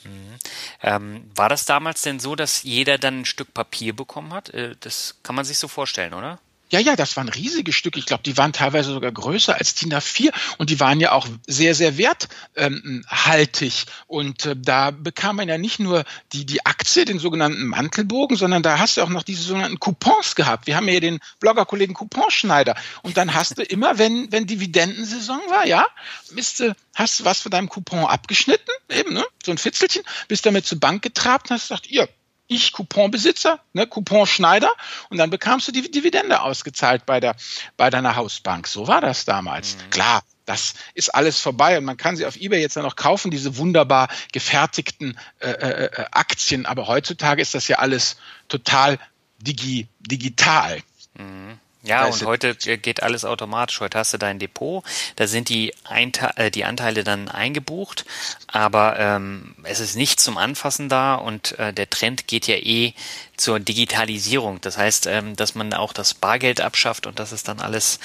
Mhm. 0.05 0.39
Ähm, 0.83 1.31
war 1.35 1.49
das 1.49 1.65
damals 1.65 2.03
denn 2.03 2.21
so, 2.21 2.37
dass 2.37 2.63
jeder 2.63 2.99
dann 2.99 3.21
ein 3.21 3.25
Stück 3.25 3.53
Papier 3.55 3.95
bekommen 3.95 4.33
hat? 4.33 4.51
Äh, 4.51 4.77
das 4.81 5.19
kann 5.23 5.35
man 5.35 5.45
sich 5.45 5.59
so 5.59 5.69
vorstellen, 5.69 6.15
oder? 6.15 6.39
Ja, 6.71 6.81
ja, 6.81 6.97
das 6.97 7.17
waren 7.17 7.29
riesige 7.29 7.73
Stücke. 7.73 7.99
Ich 7.99 8.07
glaube, 8.07 8.23
die 8.23 8.37
waren 8.37 8.53
teilweise 8.53 8.93
sogar 8.93 9.11
größer 9.11 9.55
als 9.55 9.75
DIN 9.75 9.93
A4 9.93 10.33
und 10.59 10.69
die 10.69 10.81
waren 10.81 11.01
ja 11.01 11.13
auch 11.13 11.27
sehr, 11.47 11.75
sehr 11.75 11.97
werthaltig. 11.97 13.87
Und 14.07 14.45
äh, 14.45 14.55
da 14.57 14.91
bekam 14.91 15.37
man 15.37 15.49
ja 15.49 15.57
nicht 15.57 15.79
nur 15.79 16.05
die, 16.33 16.45
die 16.45 16.67
Aktie, 16.67 17.07
den 17.07 17.19
sogenannten 17.19 17.65
Mantelbogen, 17.67 18.37
sondern 18.37 18.63
da 18.63 18.79
hast 18.79 18.97
du 18.97 19.03
auch 19.03 19.09
noch 19.09 19.23
diese 19.23 19.43
sogenannten 19.43 19.81
Coupons 19.81 20.35
gehabt. 20.35 20.67
Wir 20.67 20.77
haben 20.77 20.89
ja 20.89 21.01
den 21.01 21.21
Bloggerkollegen 21.41 21.95
Couponschneider. 21.95 22.77
Und 23.03 23.17
dann 23.17 23.33
hast 23.33 23.57
du 23.57 23.63
immer, 23.63 23.97
wenn, 23.99 24.31
wenn 24.31 24.47
Dividendensaison 24.47 25.41
war, 25.49 25.67
ja, 25.67 25.87
bist 26.33 26.61
du, 26.61 26.77
hast 26.95 27.21
du 27.21 27.25
was 27.25 27.41
von 27.41 27.51
deinem 27.51 27.71
Coupon 27.71 28.05
abgeschnitten, 28.05 28.71
eben, 28.91 29.15
ne, 29.15 29.25
so 29.43 29.53
ein 29.53 29.59
Fitzelchen, 29.59 30.03
bist 30.29 30.45
damit 30.45 30.67
zur 30.67 30.81
Bank 30.81 31.03
getrabt 31.03 31.51
und 31.51 31.55
hast 31.55 31.69
gesagt, 31.69 31.91
ihr, 31.91 32.09
ich 32.49 32.73
Couponbesitzer, 32.73 33.61
ne, 33.73 33.87
Couponschneider, 33.87 34.73
und 35.11 35.19
dann 35.19 35.31
bekamst 35.31 35.69
du 35.69 35.73
die 35.73 35.91
Dividende 35.91 36.41
ausgezahlt 36.41 37.07
bei 37.07 37.21
der 37.21 37.37
bei 37.77 37.91
deiner 37.91 38.17
Hausbank. 38.17 38.67
So 38.67 38.89
war 38.89 39.01
das 39.01 39.25
damals. 39.25 39.77
Mhm. 39.77 39.91
Klar, 39.91 40.23
das 40.47 40.75
ist 40.95 41.15
alles 41.15 41.41
vorbei 41.41 41.79
und 41.79 41.85
man 41.85 41.99
kann 41.99 42.17
sie 42.17 42.27
auf 42.27 42.37
eBay 42.37 42.61
jetzt 42.61 42.75
ja 42.75 42.83
noch 42.83 42.97
kaufen, 42.97 43.31
diese 43.31 43.59
wunderbar 43.59 44.09
gefertigten 44.33 45.19
äh, 45.41 45.51
äh, 45.51 45.85
äh 45.85 46.05
Aktien. 46.11 46.67
Aber 46.67 46.89
heutzutage 46.89 47.43
ist 47.43 47.55
das 47.55 47.69
ja 47.69 47.79
alles 47.79 48.17
total 48.49 48.99
digi 49.39 49.87
digital. 50.01 50.81
Mhm. 51.15 51.61
Ja, 51.83 52.07
und 52.07 52.25
heute 52.25 52.57
geht 52.57 53.03
alles 53.05 53.25
automatisch. 53.25 53.81
Heute 53.81 53.99
hast 53.99 54.13
du 54.13 54.19
dein 54.19 54.41
Depot, 54.41 54.85
da 55.15 55.29
sind 55.29 55.49
die, 55.49 55.73
Einte 55.85 56.31
äh, 56.37 56.51
die 56.51 56.65
Anteile 56.65 57.05
dann 57.05 57.29
eingebucht, 57.29 58.05
aber 58.49 58.99
ähm, 58.99 59.55
es 59.63 59.79
ist 59.79 59.95
nicht 59.95 60.19
zum 60.19 60.39
Anfassen 60.39 60.89
da 60.89 61.15
und 61.15 61.57
äh, 61.59 61.73
der 61.73 61.89
Trend 61.89 62.27
geht 62.27 62.49
ja 62.49 62.57
eh 62.57 62.95
zur 63.37 63.61
Digitalisierung. 63.61 64.61
Das 64.61 64.77
heißt, 64.77 65.07
ähm, 65.07 65.37
dass 65.37 65.55
man 65.55 65.73
auch 65.73 65.93
das 65.93 66.15
Bargeld 66.15 66.61
abschafft 66.61 67.07
und 67.07 67.21
dass 67.21 67.31
es 67.31 67.45
dann 67.45 67.61
alles 67.61 68.01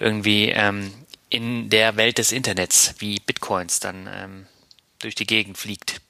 irgendwie 0.00 0.48
ähm, 0.50 0.92
in 1.28 1.70
der 1.70 1.96
Welt 1.96 2.18
des 2.18 2.32
Internets 2.32 2.96
wie 2.98 3.20
Bitcoins 3.20 3.80
dann 3.80 4.10
ähm, 4.12 4.46
durch 4.98 5.14
die 5.14 5.26
Gegend 5.26 5.56
fliegt. 5.56 6.01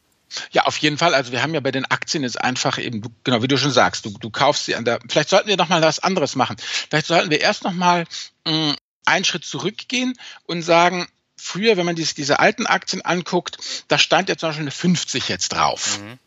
Ja, 0.51 0.65
auf 0.65 0.77
jeden 0.79 0.99
Fall. 0.99 1.15
Also 1.15 1.33
wir 1.33 1.43
haben 1.43 1.55
ja 1.55 1.61
bei 1.61 1.71
den 1.71 1.85
Aktien 1.85 2.23
jetzt 2.23 2.41
einfach 2.41 2.79
eben, 2.79 3.03
genau 3.25 3.43
wie 3.43 3.49
du 3.49 3.57
schon 3.57 3.71
sagst, 3.71 4.05
du, 4.05 4.11
du 4.19 4.31
kaufst 4.31 4.67
sie 4.67 4.75
an 4.75 4.85
der. 4.85 5.01
Vielleicht 5.09 5.29
sollten 5.29 5.49
wir 5.49 5.57
noch 5.57 5.69
mal 5.69 5.83
was 5.83 5.99
anderes 5.99 6.37
machen. 6.37 6.57
Vielleicht 6.59 7.07
sollten 7.07 7.31
wir 7.31 7.41
erst 7.41 7.65
noch 7.65 7.73
mal 7.73 8.07
mh, 8.47 8.53
mm, 8.73 8.77
einen 9.05 9.25
Schritt 9.25 9.45
zurückgehen 9.45 10.15
und 10.45 10.63
sagen, 10.63 11.07
früher, 11.37 11.77
wenn 11.77 11.87
man 11.87 11.97
diese, 11.97 12.15
diese 12.15 12.39
alten 12.39 12.67
Aktien 12.67 13.03
anguckt, 13.03 13.59
da 13.89 13.99
stand 13.99 14.29
ja 14.29 14.37
zum 14.37 14.51
Beispiel 14.51 14.65
eine 14.65 14.71
50 14.71 15.29
jetzt 15.29 15.51
drauf. 15.51 15.99
Mhm. 16.01 16.19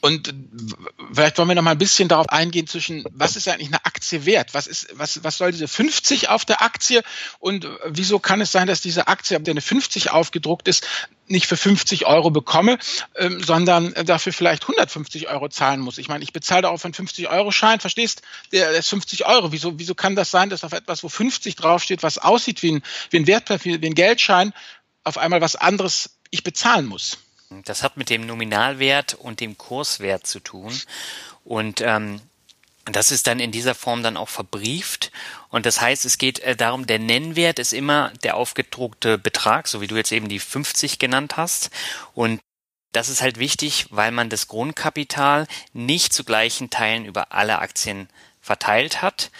Und 0.00 0.32
vielleicht 1.12 1.36
wollen 1.36 1.48
wir 1.48 1.54
noch 1.54 1.62
mal 1.62 1.72
ein 1.72 1.78
bisschen 1.78 2.08
darauf 2.08 2.28
eingehen 2.30 2.66
zwischen, 2.66 3.04
was 3.12 3.36
ist 3.36 3.48
eigentlich 3.48 3.68
eine 3.68 3.84
Aktie 3.84 4.24
wert? 4.24 4.54
Was 4.54 4.66
ist, 4.66 4.88
was, 4.94 5.22
was 5.22 5.36
soll 5.36 5.52
diese 5.52 5.68
50 5.68 6.30
auf 6.30 6.46
der 6.46 6.62
Aktie? 6.62 7.02
Und 7.38 7.68
wieso 7.84 8.18
kann 8.18 8.40
es 8.40 8.50
sein, 8.50 8.66
dass 8.66 8.80
diese 8.80 9.08
Aktie, 9.08 9.38
der 9.38 9.52
eine 9.52 9.60
50 9.60 10.10
aufgedruckt 10.10 10.68
ist, 10.68 10.86
nicht 11.26 11.46
für 11.46 11.56
50 11.56 12.06
Euro 12.06 12.30
bekomme, 12.30 12.78
ähm, 13.16 13.42
sondern 13.42 13.92
dafür 14.06 14.32
vielleicht 14.32 14.62
150 14.62 15.28
Euro 15.28 15.48
zahlen 15.48 15.80
muss? 15.80 15.98
Ich 15.98 16.08
meine, 16.08 16.24
ich 16.24 16.32
bezahle 16.32 16.62
darauf 16.62 16.84
einen 16.84 16.94
50 16.94 17.28
Euro 17.28 17.52
Schein, 17.52 17.80
verstehst? 17.80 18.22
Der, 18.52 18.70
der 18.70 18.80
ist 18.80 18.88
50 18.88 19.26
Euro. 19.26 19.52
Wieso, 19.52 19.78
wieso 19.78 19.94
kann 19.94 20.16
das 20.16 20.30
sein, 20.30 20.48
dass 20.48 20.64
auf 20.64 20.72
etwas, 20.72 21.02
wo 21.02 21.10
50 21.10 21.56
draufsteht, 21.56 22.02
was 22.02 22.16
aussieht 22.16 22.62
wie 22.62 22.72
ein, 22.72 22.82
wie 23.10 23.18
ein 23.18 23.26
Wertpapier, 23.26 23.82
wie 23.82 23.86
ein 23.86 23.94
Geldschein, 23.94 24.54
auf 25.04 25.18
einmal 25.18 25.42
was 25.42 25.56
anderes 25.56 26.18
ich 26.30 26.42
bezahlen 26.42 26.86
muss? 26.86 27.18
Das 27.50 27.82
hat 27.82 27.96
mit 27.96 28.10
dem 28.10 28.26
Nominalwert 28.26 29.14
und 29.14 29.40
dem 29.40 29.58
Kurswert 29.58 30.24
zu 30.26 30.38
tun. 30.38 30.78
Und 31.44 31.80
ähm, 31.80 32.20
das 32.84 33.10
ist 33.10 33.26
dann 33.26 33.40
in 33.40 33.50
dieser 33.50 33.74
Form 33.74 34.04
dann 34.04 34.16
auch 34.16 34.28
verbrieft. 34.28 35.10
Und 35.48 35.66
das 35.66 35.80
heißt, 35.80 36.04
es 36.04 36.16
geht 36.16 36.38
äh, 36.40 36.54
darum, 36.54 36.86
der 36.86 37.00
Nennwert 37.00 37.58
ist 37.58 37.72
immer 37.72 38.12
der 38.22 38.36
aufgedruckte 38.36 39.18
Betrag, 39.18 39.66
so 39.66 39.80
wie 39.80 39.88
du 39.88 39.96
jetzt 39.96 40.12
eben 40.12 40.28
die 40.28 40.38
50 40.38 41.00
genannt 41.00 41.36
hast. 41.36 41.70
Und 42.14 42.40
das 42.92 43.08
ist 43.08 43.20
halt 43.20 43.38
wichtig, 43.38 43.86
weil 43.90 44.12
man 44.12 44.28
das 44.28 44.46
Grundkapital 44.46 45.46
nicht 45.72 46.12
zu 46.12 46.24
gleichen 46.24 46.70
Teilen 46.70 47.04
über 47.04 47.32
alle 47.32 47.58
Aktien 47.58 48.08
verteilt 48.40 49.02
hat. 49.02 49.30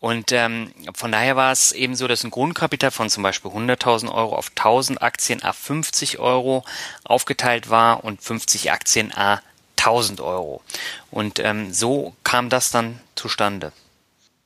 Und 0.00 0.30
ähm, 0.30 0.72
von 0.94 1.10
daher 1.10 1.34
war 1.34 1.50
es 1.50 1.72
eben 1.72 1.96
so, 1.96 2.06
dass 2.06 2.22
ein 2.22 2.30
Grundkapital 2.30 2.92
von 2.92 3.10
zum 3.10 3.22
Beispiel 3.22 3.50
100.000 3.50 4.12
Euro 4.12 4.36
auf 4.36 4.52
1.000 4.54 4.98
Aktien 4.98 5.42
a 5.42 5.52
50 5.52 6.18
Euro 6.20 6.64
aufgeteilt 7.04 7.68
war 7.68 8.04
und 8.04 8.22
50 8.22 8.70
Aktien 8.70 9.12
a 9.12 9.42
1.000 9.76 10.22
Euro. 10.22 10.62
Und 11.10 11.40
ähm, 11.40 11.72
so 11.72 12.14
kam 12.22 12.48
das 12.48 12.70
dann 12.70 13.00
zustande. 13.16 13.72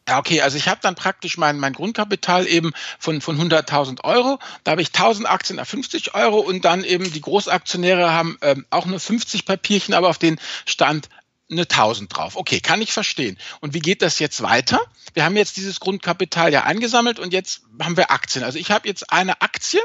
Ja, 0.08 0.18
okay, 0.18 0.40
also 0.40 0.56
ich 0.56 0.68
habe 0.68 0.80
dann 0.82 0.96
praktisch 0.96 1.38
mein, 1.38 1.58
mein 1.60 1.74
Grundkapital 1.74 2.48
eben 2.48 2.72
von, 2.98 3.20
von 3.20 3.38
100.000 3.38 4.02
Euro. 4.04 4.38
Da 4.64 4.72
habe 4.72 4.82
ich 4.82 4.88
1.000 4.88 5.26
Aktien 5.26 5.58
a 5.58 5.64
50 5.64 6.14
Euro 6.14 6.38
und 6.38 6.64
dann 6.64 6.82
eben 6.82 7.12
die 7.12 7.20
Großaktionäre 7.20 8.10
haben 8.10 8.36
ähm, 8.40 8.66
auch 8.70 8.86
nur 8.86 8.98
50 8.98 9.44
Papierchen, 9.44 9.94
aber 9.94 10.08
auf 10.08 10.18
den 10.18 10.40
stand 10.66 11.08
eine 11.52 11.62
1000 11.62 12.14
drauf. 12.14 12.36
Okay, 12.36 12.60
kann 12.60 12.82
ich 12.82 12.92
verstehen. 12.92 13.38
Und 13.60 13.74
wie 13.74 13.80
geht 13.80 14.02
das 14.02 14.18
jetzt 14.18 14.42
weiter? 14.42 14.80
Wir 15.14 15.24
haben 15.24 15.36
jetzt 15.36 15.56
dieses 15.56 15.80
Grundkapital 15.80 16.52
ja 16.52 16.64
eingesammelt 16.64 17.18
und 17.18 17.32
jetzt 17.32 17.62
haben 17.80 17.96
wir 17.96 18.10
Aktien. 18.10 18.44
Also 18.44 18.58
ich 18.58 18.70
habe 18.70 18.88
jetzt 18.88 19.12
eine 19.12 19.40
Aktie 19.42 19.80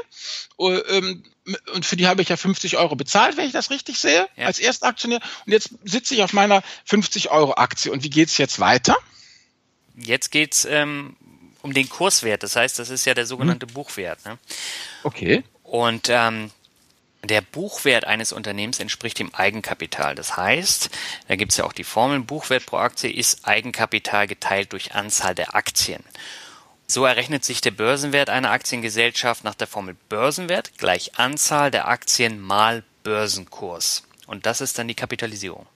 äh, 0.58 0.64
ähm, 0.64 1.22
und 1.72 1.86
für 1.86 1.96
die 1.96 2.06
habe 2.06 2.22
ich 2.22 2.28
ja 2.28 2.36
50 2.36 2.76
Euro 2.76 2.96
bezahlt, 2.96 3.36
wenn 3.36 3.46
ich 3.46 3.52
das 3.52 3.70
richtig 3.70 3.98
sehe, 3.98 4.28
ja. 4.36 4.46
als 4.46 4.58
Erstaktionär. 4.58 5.20
Und 5.46 5.52
jetzt 5.52 5.70
sitze 5.84 6.14
ich 6.14 6.22
auf 6.22 6.32
meiner 6.32 6.62
50 6.84 7.30
Euro 7.30 7.54
Aktie. 7.54 7.92
Und 7.92 8.02
wie 8.02 8.10
geht 8.10 8.28
es 8.28 8.38
jetzt 8.38 8.60
weiter? 8.60 8.96
Jetzt 9.96 10.30
geht's 10.30 10.64
ähm, 10.64 11.16
um 11.62 11.72
den 11.72 11.88
Kurswert. 11.88 12.42
Das 12.42 12.56
heißt, 12.56 12.78
das 12.78 12.90
ist 12.90 13.04
ja 13.04 13.14
der 13.14 13.26
sogenannte 13.26 13.66
hm. 13.66 13.74
Buchwert. 13.74 14.24
Ne? 14.24 14.38
Okay. 15.02 15.42
Und 15.62 16.08
ähm, 16.08 16.50
der 17.24 17.40
Buchwert 17.40 18.04
eines 18.04 18.32
Unternehmens 18.32 18.78
entspricht 18.78 19.18
dem 19.18 19.34
Eigenkapital. 19.34 20.14
Das 20.14 20.36
heißt, 20.36 20.90
da 21.26 21.36
gibt 21.36 21.52
es 21.52 21.58
ja 21.58 21.64
auch 21.64 21.72
die 21.72 21.84
Formel, 21.84 22.20
Buchwert 22.20 22.66
pro 22.66 22.76
Aktie 22.76 23.10
ist 23.10 23.46
Eigenkapital 23.46 24.26
geteilt 24.26 24.72
durch 24.72 24.94
Anzahl 24.94 25.34
der 25.34 25.54
Aktien. 25.54 26.02
So 26.86 27.04
errechnet 27.04 27.44
sich 27.44 27.60
der 27.60 27.72
Börsenwert 27.72 28.30
einer 28.30 28.50
Aktiengesellschaft 28.50 29.44
nach 29.44 29.54
der 29.54 29.66
Formel 29.66 29.96
Börsenwert 30.08 30.78
gleich 30.78 31.18
Anzahl 31.18 31.70
der 31.70 31.88
Aktien 31.88 32.40
mal 32.40 32.82
Börsenkurs. 33.02 34.04
Und 34.26 34.46
das 34.46 34.60
ist 34.60 34.78
dann 34.78 34.88
die 34.88 34.94
Kapitalisierung. 34.94 35.66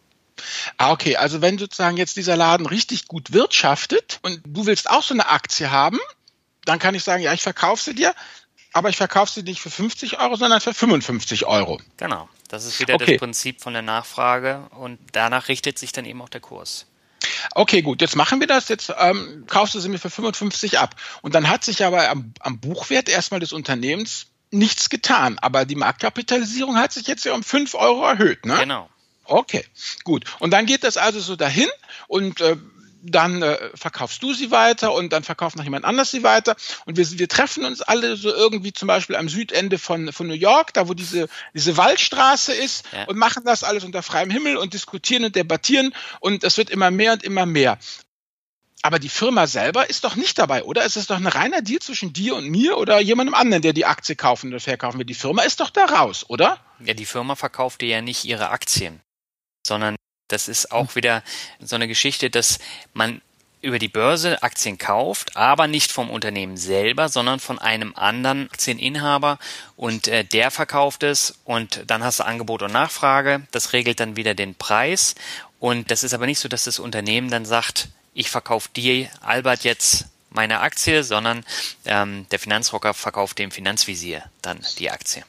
Ah, 0.79 0.93
okay. 0.93 1.17
Also 1.17 1.43
wenn 1.43 1.59
sozusagen 1.59 1.97
jetzt 1.97 2.17
dieser 2.17 2.37
Laden 2.37 2.67
richtig 2.67 3.09
gut 3.09 3.33
wirtschaftet 3.33 4.21
und 4.23 4.41
du 4.47 4.67
willst 4.67 4.89
auch 4.89 5.03
so 5.03 5.13
eine 5.13 5.29
Aktie 5.29 5.71
haben, 5.71 5.99
dann 6.65 6.79
kann 6.79 6.95
ich 6.95 7.05
sagen, 7.05 7.23
ja, 7.23 7.33
ich 7.33 7.43
verkaufe 7.43 7.83
sie 7.83 7.95
dir 7.95 8.15
aber 8.73 8.89
ich 8.89 8.97
verkaufe 8.97 9.33
sie 9.33 9.43
nicht 9.43 9.61
für 9.61 9.71
50 9.71 10.19
Euro, 10.19 10.37
sondern 10.37 10.61
für 10.61 10.75
55 10.75 11.47
Euro. 11.47 11.81
Genau, 11.97 12.29
das 12.49 12.65
ist 12.65 12.81
wieder 12.81 12.95
okay. 12.95 13.13
das 13.13 13.19
Prinzip 13.19 13.61
von 13.61 13.73
der 13.73 13.83
Nachfrage 13.83 14.69
und 14.71 14.99
danach 15.13 15.49
richtet 15.49 15.79
sich 15.79 15.93
dann 15.93 16.05
eben 16.05 16.23
auch 16.23 16.29
der 16.29 16.41
Kurs. 16.41 16.87
Okay, 17.55 17.83
gut, 17.83 18.01
jetzt 18.01 18.17
machen 18.17 18.41
wir 18.41 18.47
das. 18.47 18.69
Jetzt 18.69 18.93
ähm, 18.99 19.45
kaufst 19.47 19.75
du 19.75 19.81
sie 19.81 19.89
mir 19.89 19.99
für 19.99 20.11
55 20.11 20.79
ab. 20.79 20.97
Und 21.23 21.35
dann 21.35 21.49
hat 21.49 21.65
sich 21.65 21.85
aber 21.85 22.09
am, 22.11 22.33
am 22.41 22.59
Buchwert 22.59 23.09
erstmal 23.09 23.41
des 23.41 23.53
Unternehmens 23.53 24.27
nichts 24.51 24.91
getan. 24.91 25.39
Aber 25.39 25.65
die 25.65 25.77
Marktkapitalisierung 25.77 26.77
hat 26.77 26.93
sich 26.93 27.07
jetzt 27.07 27.25
ja 27.25 27.35
um 27.35 27.43
5 27.43 27.75
Euro 27.75 28.05
erhöht, 28.05 28.45
ne? 28.45 28.59
Genau. 28.59 28.89
Okay, 29.25 29.65
gut. 30.05 30.25
Und 30.41 30.51
dann 30.51 30.67
geht 30.67 30.85
das 30.85 30.97
also 30.97 31.21
so 31.21 31.37
dahin 31.37 31.69
und 32.09 32.41
äh, 32.41 32.57
dann 33.03 33.43
äh, 33.43 33.59
verkaufst 33.75 34.23
du 34.23 34.33
sie 34.33 34.51
weiter 34.51 34.95
und 34.95 35.13
dann 35.13 35.25
verkauft 35.25 35.57
noch 35.57 35.65
jemand 35.65 35.85
anders 35.85 36.11
sie 36.11 36.23
weiter. 36.23 36.57
Und 36.87 36.97
wir, 36.97 37.19
wir 37.19 37.29
treffen 37.29 37.65
uns 37.65 37.83
alle 37.83 38.17
so 38.17 38.33
irgendwie 38.33 38.73
zum 38.73 38.87
Beispiel 38.87 39.17
am 39.17 39.29
Südende 39.29 39.79
von, 39.79 40.13
von 40.13 40.29
New 40.29 40.35
York, 40.35 40.73
da 40.73 40.89
wo 40.89 40.95
diese, 40.95 41.29
diese 41.53 41.77
Waldstraße 41.77 42.53
ist 42.55 42.87
ja. 42.93 43.05
und 43.05 43.17
machen 43.17 43.45
das 43.45 43.65
alles 43.65 43.85
unter 43.85 44.03
freiem 44.03 44.31
Himmel 44.31 44.57
und 44.57 44.73
diskutieren 44.73 45.25
und 45.25 45.37
debattieren 45.37 45.95
und 46.21 46.45
es 46.45 46.57
wird 46.57 46.71
immer 46.71 46.91
mehr 46.91 47.15
und 47.15 47.23
immer 47.25 47.45
mehr. 47.45 47.79
Aber 48.85 48.99
die 48.99 49.09
Firma 49.09 49.47
selber 49.47 49.89
ist 49.89 50.03
doch 50.03 50.17
nicht 50.17 50.39
dabei, 50.39 50.65
oder? 50.65 50.85
Es 50.85 50.97
ist 50.97 51.11
doch 51.11 51.17
ein 51.17 51.29
reiner 51.29 51.63
Deal 51.63 51.79
zwischen 51.79 52.13
dir 52.13 52.35
und 52.35 52.49
mir 52.49 52.79
oder 52.79 53.01
jemandem 53.01 53.35
anderen, 53.35 53.63
der 53.63 53.73
die 53.73 53.87
Aktie 53.87 54.17
kaufen 54.17 54.49
oder 54.49 54.59
verkaufen 54.59 54.99
will. 54.99 55.07
Die 55.07 55.15
Firma 55.15 55.43
ist 55.43 55.61
doch 55.61 55.71
da 55.71 55.85
raus, 55.85 56.25
oder? 56.29 56.59
Ja, 56.81 56.93
die 56.93 57.07
Firma 57.07 57.37
verkauft 57.37 57.81
dir 57.81 57.89
ja 57.89 58.03
nicht 58.03 58.25
ihre 58.25 58.51
Aktien, 58.51 59.01
sondern 59.65 59.95
das 60.33 60.49
ist 60.49 60.73
auch 60.73 60.95
wieder 60.95 61.23
so 61.61 61.77
eine 61.77 61.89
Geschichte, 61.89 62.31
dass 62.31 62.59
man 62.95 63.21
über 63.61 63.79
die 63.79 63.89
Börse 63.89 64.43
Aktien 64.43 64.77
kauft, 64.77 65.37
aber 65.37 65.69
nicht 65.69 65.93
vom 65.93 66.11
Unternehmen 66.11 66.57
selber, 66.57 67.09
sondern 67.09 67.39
von 67.39 67.61
einem 67.61 67.95
anderen 67.95 68.51
Aktieninhaber 68.51 69.39
und 69.77 70.09
äh, 70.09 70.25
der 70.25 70.51
verkauft 70.51 71.05
es 71.05 71.39
und 71.45 71.85
dann 71.87 72.03
hast 72.03 72.19
du 72.19 72.25
Angebot 72.25 72.63
und 72.63 72.73
Nachfrage. 72.73 73.47
Das 73.53 73.73
regelt 73.73 74.01
dann 74.01 74.17
wieder 74.17 74.35
den 74.35 74.57
Preis 74.57 75.15
und 75.61 75.93
das 75.93 76.03
ist 76.03 76.13
aber 76.13 76.27
nicht 76.27 76.41
so, 76.41 76.49
dass 76.49 76.65
das 76.65 76.81
Unternehmen 76.81 77.31
dann 77.31 77.45
sagt, 77.45 77.89
ich 78.15 78.31
verkaufe 78.31 78.69
dir, 78.75 79.09
Albert, 79.21 79.63
jetzt 79.63 80.07
meine 80.31 80.61
Aktie, 80.61 81.05
sondern 81.05 81.45
ähm, 81.85 82.27
der 82.31 82.41
Finanzrocker 82.41 82.95
verkauft 82.95 83.39
dem 83.39 83.51
Finanzvisier 83.53 84.25
dann 84.43 84.59
die 84.79 84.91
Aktie. 84.91 85.25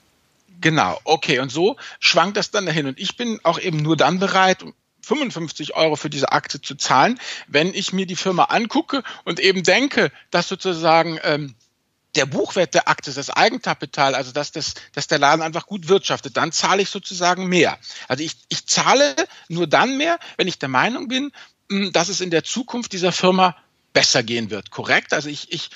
Genau, 0.60 1.00
okay. 1.04 1.40
Und 1.40 1.52
so 1.52 1.76
schwankt 2.00 2.38
das 2.38 2.50
dann 2.50 2.66
dahin. 2.66 2.86
Und 2.88 2.98
ich 2.98 3.18
bin 3.18 3.40
auch 3.44 3.60
eben 3.60 3.78
nur 3.78 3.98
dann 3.98 4.20
bereit, 4.20 4.64
55 5.04 5.76
Euro 5.76 5.96
für 5.96 6.10
diese 6.10 6.32
Aktie 6.32 6.62
zu 6.62 6.76
zahlen, 6.76 7.20
wenn 7.48 7.74
ich 7.74 7.94
mir 7.94 8.06
die 8.06 8.16
Firma 8.16 8.46
angucke 8.46 9.04
und 9.26 9.40
eben 9.40 9.64
denke, 9.64 10.12
dass 10.32 10.48
sozusagen 10.48 11.20
ähm, 11.24 11.56
der 12.16 12.26
Buchwert 12.26 12.74
der 12.74 12.88
Aktie, 12.88 13.14
das 13.14 13.30
Eigenkapital, 13.30 14.16
also 14.16 14.32
dass, 14.32 14.52
das, 14.52 14.76
dass 14.94 15.08
der 15.08 15.20
Laden 15.20 15.42
einfach 15.42 15.66
gut 15.66 15.88
wirtschaftet, 15.88 16.38
dann 16.38 16.52
zahle 16.52 16.82
ich 16.82 16.90
sozusagen 16.90 17.48
mehr. 17.48 17.78
Also 18.08 18.24
ich, 18.24 18.38
ich 18.50 18.68
zahle 18.68 19.16
nur 19.50 19.68
dann 19.68 19.98
mehr, 19.98 20.20
wenn 20.38 20.48
ich 20.48 20.60
der 20.60 20.70
Meinung 20.70 21.08
bin, 21.08 21.32
hm, 21.70 21.92
dass 21.92 22.10
es 22.10 22.22
in 22.22 22.30
der 22.30 22.44
Zukunft 22.44 22.94
dieser 22.94 23.12
Firma 23.12 23.56
besser 23.94 24.24
gehen 24.24 24.50
wird. 24.50 24.70
Korrekt? 24.72 25.14
Also 25.14 25.30
ich, 25.30 25.52
ich 25.52 25.70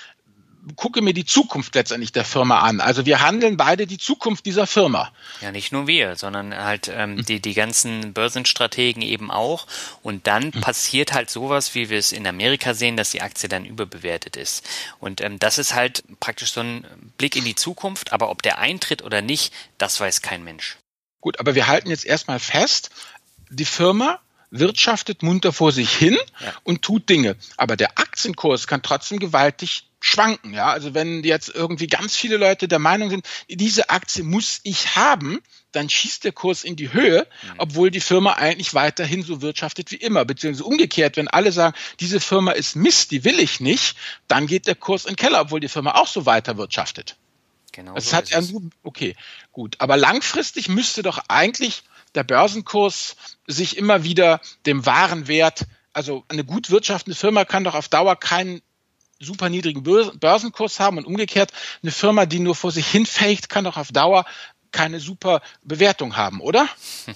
gucke 0.76 1.02
mir 1.02 1.14
die 1.14 1.26
Zukunft 1.26 1.76
letztendlich 1.76 2.12
der 2.12 2.26
Firma 2.26 2.60
an. 2.60 2.82
Also 2.82 3.06
wir 3.06 3.22
handeln 3.22 3.58
beide 3.58 3.88
die 3.88 3.98
Zukunft 3.98 4.46
dieser 4.46 4.68
Firma. 4.68 5.12
Ja, 5.42 5.52
nicht 5.52 5.72
nur 5.72 5.88
wir, 5.88 6.16
sondern 6.16 6.56
halt 6.56 6.92
ähm, 6.94 7.16
mhm. 7.16 7.26
die, 7.26 7.40
die 7.40 7.54
ganzen 7.54 8.14
Börsenstrategen 8.14 9.02
eben 9.02 9.32
auch. 9.32 9.68
Und 10.04 10.28
dann 10.28 10.46
mhm. 10.46 10.62
passiert 10.62 11.14
halt 11.14 11.30
sowas, 11.30 11.76
wie 11.76 11.90
wir 11.90 11.98
es 11.98 12.12
in 12.12 12.28
Amerika 12.28 12.74
sehen, 12.74 12.98
dass 12.98 13.12
die 13.12 13.22
Aktie 13.22 13.50
dann 13.50 13.66
überbewertet 13.66 14.36
ist. 14.36 14.68
Und 15.00 15.22
ähm, 15.22 15.40
das 15.40 15.58
ist 15.58 15.74
halt 15.74 16.04
praktisch 16.20 16.52
so 16.52 16.62
ein 16.62 16.86
Blick 17.18 17.36
in 17.36 17.46
die 17.46 17.56
Zukunft. 17.56 18.14
Aber 18.14 18.30
ob 18.30 18.42
der 18.42 18.60
eintritt 18.60 19.04
oder 19.04 19.22
nicht, 19.22 19.54
das 19.78 20.00
weiß 20.00 20.22
kein 20.22 20.44
Mensch. 20.44 20.78
Gut, 21.22 21.40
aber 21.40 21.56
wir 21.56 21.68
halten 21.68 21.90
jetzt 21.90 22.06
erstmal 22.06 22.40
fest, 22.40 22.90
die 23.50 23.66
Firma 23.66 24.20
wirtschaftet 24.50 25.24
munter 25.24 25.52
vor 25.52 25.72
sich 25.72 25.92
hin 25.92 26.18
ja. 26.40 26.54
und 26.64 26.82
tut 26.82 27.10
Dinge. 27.10 27.36
Aber 27.58 27.76
der 27.76 27.98
Aktienkurs 27.98 28.68
kann 28.68 28.82
trotzdem 28.82 29.20
gewaltig 29.20 29.87
schwanken. 30.00 30.54
Ja, 30.54 30.68
also 30.68 30.94
wenn 30.94 31.24
jetzt 31.24 31.50
irgendwie 31.50 31.88
ganz 31.88 32.16
viele 32.16 32.38
Leute 32.38 32.68
der 32.68 32.80
Meinung 32.80 33.10
sind, 33.10 33.25
diese 33.50 33.89
Aktie 33.89 34.24
muss 34.24 34.60
ich 34.63 34.96
haben, 34.96 35.42
dann 35.72 35.89
schießt 35.89 36.24
der 36.24 36.32
Kurs 36.32 36.63
in 36.63 36.75
die 36.75 36.94
Höhe, 36.94 37.27
mhm. 37.44 37.54
obwohl 37.58 37.92
die 37.92 38.00
Firma 38.00 38.34
eigentlich 38.34 38.74
weiterhin 38.74 39.24
so 39.24 39.42
wirtschaftet 39.42 39.92
wie 39.92 39.98
immer. 39.98 40.25
Beziehungsweise 40.25 40.66
umgekehrt, 40.66 41.18
wenn 41.18 41.27
alle 41.27 41.51
sagen, 41.51 41.75
diese 42.00 42.20
Firma 42.20 42.51
ist 42.51 42.75
Mist, 42.75 43.12
die 43.12 43.24
will 43.24 43.39
ich 43.39 43.60
nicht, 43.60 43.98
dann 44.27 44.48
geht 44.48 44.68
der 44.68 44.75
Kurs 44.75 45.06
in 45.06 45.12
den 45.13 45.18
Keller, 45.18 45.42
obwohl 45.42 45.60
die 45.60 45.70
Firma 45.70 45.96
auch 45.96 46.08
so 46.08 46.25
weiter 46.25 46.58
wirtschaftet. 46.58 47.18
Genau. 47.72 47.96
Es 47.96 48.10
so 48.10 48.18
hat 48.18 48.32
er 48.32 48.42
nur, 48.42 48.63
okay, 48.84 49.16
gut. 49.51 49.75
Aber 49.80 49.98
langfristig 49.98 50.70
müsste 50.70 51.04
doch 51.04 51.20
eigentlich 51.27 51.84
der 52.16 52.24
Börsenkurs 52.24 53.16
sich 53.46 53.77
immer 53.77 54.04
wieder 54.04 54.42
dem 54.66 54.86
wahren 54.86 55.27
Wert 55.27 55.66
also 55.98 56.24
eine 56.27 56.44
gut 56.44 56.70
wirtschaftende 56.70 57.18
Firma 57.18 57.44
kann 57.44 57.63
doch 57.63 57.74
auf 57.74 57.89
Dauer 57.89 58.16
keinen 58.16 58.62
super 59.20 59.50
niedrigen 59.50 59.84
Börsenkurs 59.84 60.80
haben 60.80 60.98
und 60.98 61.06
umgekehrt 61.06 61.52
eine 61.82 61.92
Firma, 61.92 62.26
die 62.26 62.40
nur 62.40 62.56
vor 62.56 62.72
sich 62.72 62.88
hin 62.88 63.06
faked, 63.06 63.50
kann 63.50 63.64
doch 63.64 63.78
auf 63.78 63.92
Dauer 63.92 64.26
keine 64.72 65.00
super 65.00 65.42
Bewertung 65.64 66.18
haben, 66.18 66.42
oder? 66.42 66.68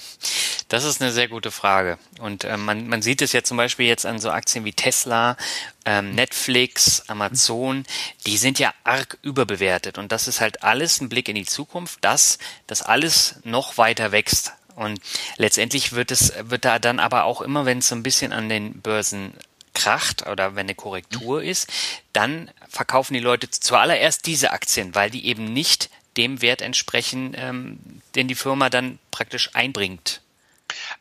Das 0.67 0.86
ist 0.86 1.01
eine 1.01 1.12
sehr 1.12 1.27
gute 1.27 1.51
Frage. 1.51 1.98
Und 2.22 2.46
äh, 2.46 2.55
man, 2.55 2.88
man 2.88 3.01
sieht 3.01 3.22
es 3.22 3.34
ja 3.34 3.43
zum 3.43 3.58
Beispiel 3.58 3.88
jetzt 3.88 4.05
an 4.05 4.20
so 4.20 4.31
Aktien 4.31 4.63
wie 4.63 4.72
Tesla, 4.72 5.36
ähm, 5.84 6.15
Netflix, 6.15 7.03
Amazon, 7.10 7.84
die 8.25 8.38
sind 8.38 8.58
ja 8.58 8.74
arg 8.86 9.17
überbewertet. 9.22 9.98
Und 9.98 10.13
das 10.13 10.29
ist 10.29 10.39
halt 10.39 10.63
alles 10.63 11.01
ein 11.01 11.10
Blick 11.10 11.27
in 11.27 11.36
die 11.36 11.46
Zukunft, 11.46 11.98
dass 12.05 12.38
das 12.67 12.84
alles 12.84 13.41
noch 13.43 13.77
weiter 13.77 14.13
wächst. 14.13 14.53
Und 14.77 15.01
letztendlich 15.36 15.91
wird 15.91 16.10
es, 16.10 16.31
wird 16.41 16.63
da 16.63 16.79
dann 16.79 17.00
aber 17.00 17.25
auch 17.25 17.41
immer, 17.41 17.65
wenn 17.65 17.79
es 17.79 17.89
so 17.89 17.96
ein 17.96 18.03
bisschen 18.03 18.31
an 18.31 18.48
den 18.48 18.79
Börsen 18.81 19.34
kracht 19.73 20.27
oder 20.27 20.55
wenn 20.55 20.65
eine 20.65 20.75
Korrektur 20.75 21.43
ist, 21.43 21.67
dann 22.13 22.51
verkaufen 22.69 23.13
die 23.13 23.19
Leute 23.19 23.49
zuallererst 23.49 24.25
diese 24.25 24.51
Aktien, 24.51 24.95
weil 24.95 25.09
die 25.09 25.25
eben 25.25 25.53
nicht 25.53 25.89
dem 26.17 26.41
Wert 26.41 26.61
entsprechen, 26.61 27.33
ähm, 27.35 27.79
den 28.15 28.27
die 28.27 28.35
Firma 28.35 28.69
dann 28.69 28.99
praktisch 29.11 29.51
einbringt. 29.53 30.21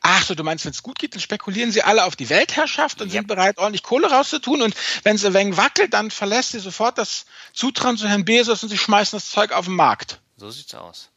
Ach 0.00 0.24
so, 0.24 0.34
du 0.34 0.42
meinst, 0.42 0.64
wenn 0.64 0.72
es 0.72 0.82
gut 0.82 0.98
geht, 0.98 1.14
dann 1.14 1.20
spekulieren 1.20 1.72
sie 1.72 1.82
alle 1.82 2.04
auf 2.04 2.16
die 2.16 2.28
Weltherrschaft 2.28 3.00
und 3.00 3.08
ja. 3.08 3.14
sind 3.14 3.28
bereit, 3.28 3.58
ordentlich 3.58 3.82
Kohle 3.82 4.10
rauszutun. 4.10 4.62
Und 4.62 4.74
wenn 5.04 5.16
es 5.16 5.24
ein 5.24 5.34
wenig 5.34 5.56
wackelt, 5.56 5.94
dann 5.94 6.10
verlässt 6.10 6.52
sie 6.52 6.58
sofort 6.58 6.98
das 6.98 7.26
Zutrauen 7.52 7.96
zu 7.96 8.08
Herrn 8.08 8.24
Bezos 8.24 8.62
und 8.62 8.68
sie 8.68 8.78
schmeißen 8.78 9.16
das 9.16 9.30
Zeug 9.30 9.52
auf 9.52 9.66
den 9.66 9.74
Markt. 9.74 10.20
So 10.36 10.50
sieht's 10.50 10.74
aus. 10.74 11.10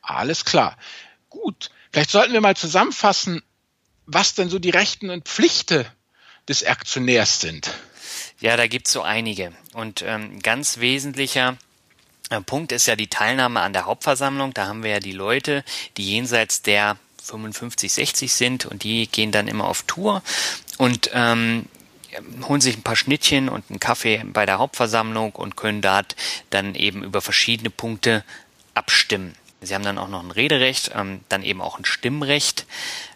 Alles 0.00 0.44
klar. 0.44 0.76
Gut. 1.30 1.70
Vielleicht 1.92 2.10
sollten 2.10 2.32
wir 2.32 2.40
mal 2.40 2.56
zusammenfassen, 2.56 3.42
was 4.06 4.34
denn 4.34 4.48
so 4.48 4.58
die 4.58 4.70
Rechten 4.70 5.10
und 5.10 5.28
Pflichten 5.28 5.86
des 6.48 6.64
Aktionärs 6.64 7.40
sind. 7.40 7.72
Ja, 8.40 8.56
da 8.56 8.66
gibt's 8.66 8.92
so 8.92 9.02
einige. 9.02 9.52
Und 9.72 10.02
ähm, 10.06 10.40
ganz 10.40 10.78
wesentlicher 10.78 11.56
äh, 12.30 12.40
Punkt 12.40 12.72
ist 12.72 12.86
ja 12.86 12.96
die 12.96 13.08
Teilnahme 13.08 13.60
an 13.60 13.72
der 13.72 13.86
Hauptversammlung. 13.86 14.52
Da 14.54 14.66
haben 14.66 14.82
wir 14.82 14.90
ja 14.90 15.00
die 15.00 15.12
Leute, 15.12 15.64
die 15.96 16.10
jenseits 16.10 16.62
der 16.62 16.96
55, 17.22 17.92
60 17.92 18.32
sind 18.32 18.66
und 18.66 18.82
die 18.82 19.06
gehen 19.06 19.30
dann 19.30 19.48
immer 19.48 19.66
auf 19.66 19.82
Tour 19.82 20.22
und 20.78 21.10
ähm, 21.14 21.66
holen 22.42 22.60
sich 22.60 22.76
ein 22.76 22.82
paar 22.82 22.96
Schnittchen 22.96 23.48
und 23.48 23.70
einen 23.70 23.80
Kaffee 23.80 24.22
bei 24.24 24.44
der 24.44 24.58
Hauptversammlung 24.58 25.32
und 25.32 25.56
können 25.56 25.80
dort 25.80 26.16
dann 26.50 26.74
eben 26.74 27.04
über 27.04 27.20
verschiedene 27.20 27.70
Punkte 27.70 28.24
abstimmen. 28.74 29.34
Sie 29.60 29.74
haben 29.74 29.84
dann 29.84 29.98
auch 29.98 30.08
noch 30.08 30.22
ein 30.22 30.32
Rederecht, 30.32 30.90
ähm, 30.94 31.20
dann 31.28 31.42
eben 31.42 31.60
auch 31.60 31.78
ein 31.78 31.84
Stimmrecht. 31.84 32.66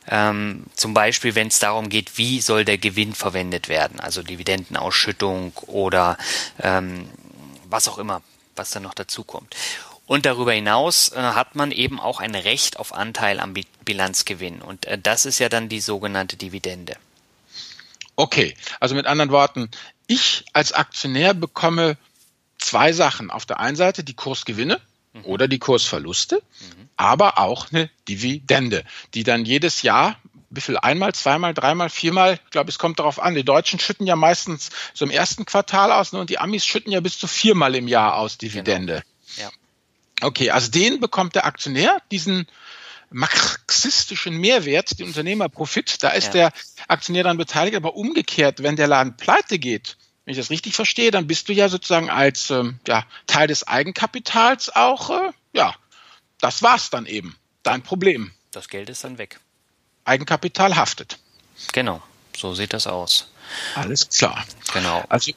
Ähm, 0.09 0.65
zum 0.75 0.95
Beispiel, 0.95 1.35
wenn 1.35 1.49
es 1.49 1.59
darum 1.59 1.89
geht, 1.89 2.17
wie 2.19 2.41
soll 2.41 2.65
der 2.65 2.79
Gewinn 2.79 3.15
verwendet 3.15 3.69
werden, 3.69 4.01
also 4.01 4.23
Dividendenausschüttung 4.23 5.53
oder 5.67 6.17
ähm, 6.61 7.09
was 7.69 7.89
auch 7.89 7.99
immer, 7.99 8.23
was 8.55 8.71
dann 8.71 8.85
noch 8.85 8.95
dazu 8.95 9.25
kommt. 9.25 9.55
Und 10.07 10.25
darüber 10.25 10.53
hinaus 10.53 11.11
äh, 11.11 11.17
hat 11.17 11.57
man 11.57 11.73
eben 11.73 11.99
auch 11.99 12.21
ein 12.21 12.35
Recht 12.35 12.79
auf 12.79 12.95
Anteil 12.95 13.41
am 13.41 13.55
Bilanzgewinn. 13.85 14.63
Und 14.63 14.87
äh, 14.87 14.99
das 14.99 15.27
ist 15.27 15.41
ja 15.41 15.49
dann 15.49 15.69
die 15.69 15.81
sogenannte 15.81 16.37
Dividende. 16.37 16.97
Okay, 18.15 18.57
also 18.81 18.95
mit 18.95 19.07
anderen 19.07 19.31
Worten, 19.31 19.69
ich 20.07 20.45
als 20.53 20.73
Aktionär 20.73 21.35
bekomme 21.35 21.99
zwei 22.59 22.93
Sachen. 22.93 23.31
Auf 23.31 23.47
der 23.47 23.59
einen 23.59 23.77
Seite 23.77 24.05
die 24.05 24.15
Kursgewinne 24.15 24.81
mhm. 25.13 25.25
oder 25.25 25.49
die 25.49 25.59
Kursverluste, 25.59 26.37
mhm. 26.61 26.86
Aber 26.97 27.39
auch 27.39 27.71
eine 27.73 27.91
Dividende, 28.09 28.85
die 29.15 29.25
dann 29.25 29.45
jedes 29.45 29.83
Jahr 29.83 30.17
wie 30.49 30.61
viel 30.61 30.79
einmal, 30.79 31.15
zweimal, 31.15 31.55
dreimal, 31.55 31.91
viermal, 31.91 32.39
ich 32.45 32.51
glaube, 32.51 32.71
es 32.71 32.79
kommt 32.79 32.99
darauf 32.99 33.21
an. 33.21 33.35
Die 33.35 33.45
Deutschen 33.45 33.79
schütten 33.79 34.07
ja 34.07 34.17
meistens 34.17 34.71
so 34.95 35.05
im 35.05 35.11
ersten 35.11 35.45
Quartal 35.45 35.93
aus 35.93 36.13
ne, 36.13 36.21
und 36.21 36.31
die 36.31 36.39
Amis 36.39 36.65
schütten 36.65 36.93
ja 36.93 37.01
bis 37.01 37.19
zu 37.19 37.27
viermal 37.27 37.75
im 37.75 37.89
Jahr 37.89 38.17
aus 38.17 38.39
Dividende. 38.39 39.03
Genau. 39.37 39.49
Ja. 39.49 40.27
Okay, 40.27 40.51
also 40.51 40.71
den 40.71 41.01
bekommt 41.01 41.35
der 41.35 41.45
Aktionär, 41.45 41.99
diesen 42.11 42.47
marxistischen 43.11 44.37
Mehrwert, 44.39 44.99
den 44.99 45.07
Unternehmerprofit, 45.07 46.03
da 46.03 46.11
ist 46.11 46.27
ja. 46.27 46.33
der 46.33 46.53
Aktionär 46.89 47.25
dann 47.25 47.37
beteiligt, 47.37 47.77
aber 47.77 47.95
umgekehrt, 47.95 48.63
wenn 48.63 48.77
der 48.77 48.89
Laden 48.89 49.17
pleite 49.17 49.59
geht, 49.59 49.97
wenn 50.25 50.33
ich 50.33 50.39
das 50.39 50.51
richtig 50.51 50.75
verstehe, 50.75 51.11
dann 51.11 51.27
bist 51.27 51.49
du 51.49 51.53
ja 51.53 51.69
sozusagen 51.69 52.11
als 52.11 52.51
ähm, 52.51 52.81
ja, 52.87 53.05
Teil 53.27 53.47
des 53.47 53.69
Eigenkapitals 53.69 54.75
auch, 54.75 55.11
äh, 55.11 55.31
ja, 55.53 55.75
das 56.41 56.63
war's 56.63 56.91
dann 56.91 57.07
eben. 57.07 57.37
Dein 57.63 57.83
Problem. 57.83 58.33
Das 58.53 58.69
Geld 58.69 58.89
ist 58.89 59.05
dann 59.05 59.19
weg. 59.19 59.41
Eigenkapital 60.05 60.77
haftet. 60.77 61.19
Genau, 61.73 62.03
so 62.37 62.55
sieht 62.55 62.73
das 62.73 62.87
aus. 62.87 63.31
Alles 63.75 64.09
klar. 64.09 64.45
Genau. 64.73 65.05
Also 65.09 65.33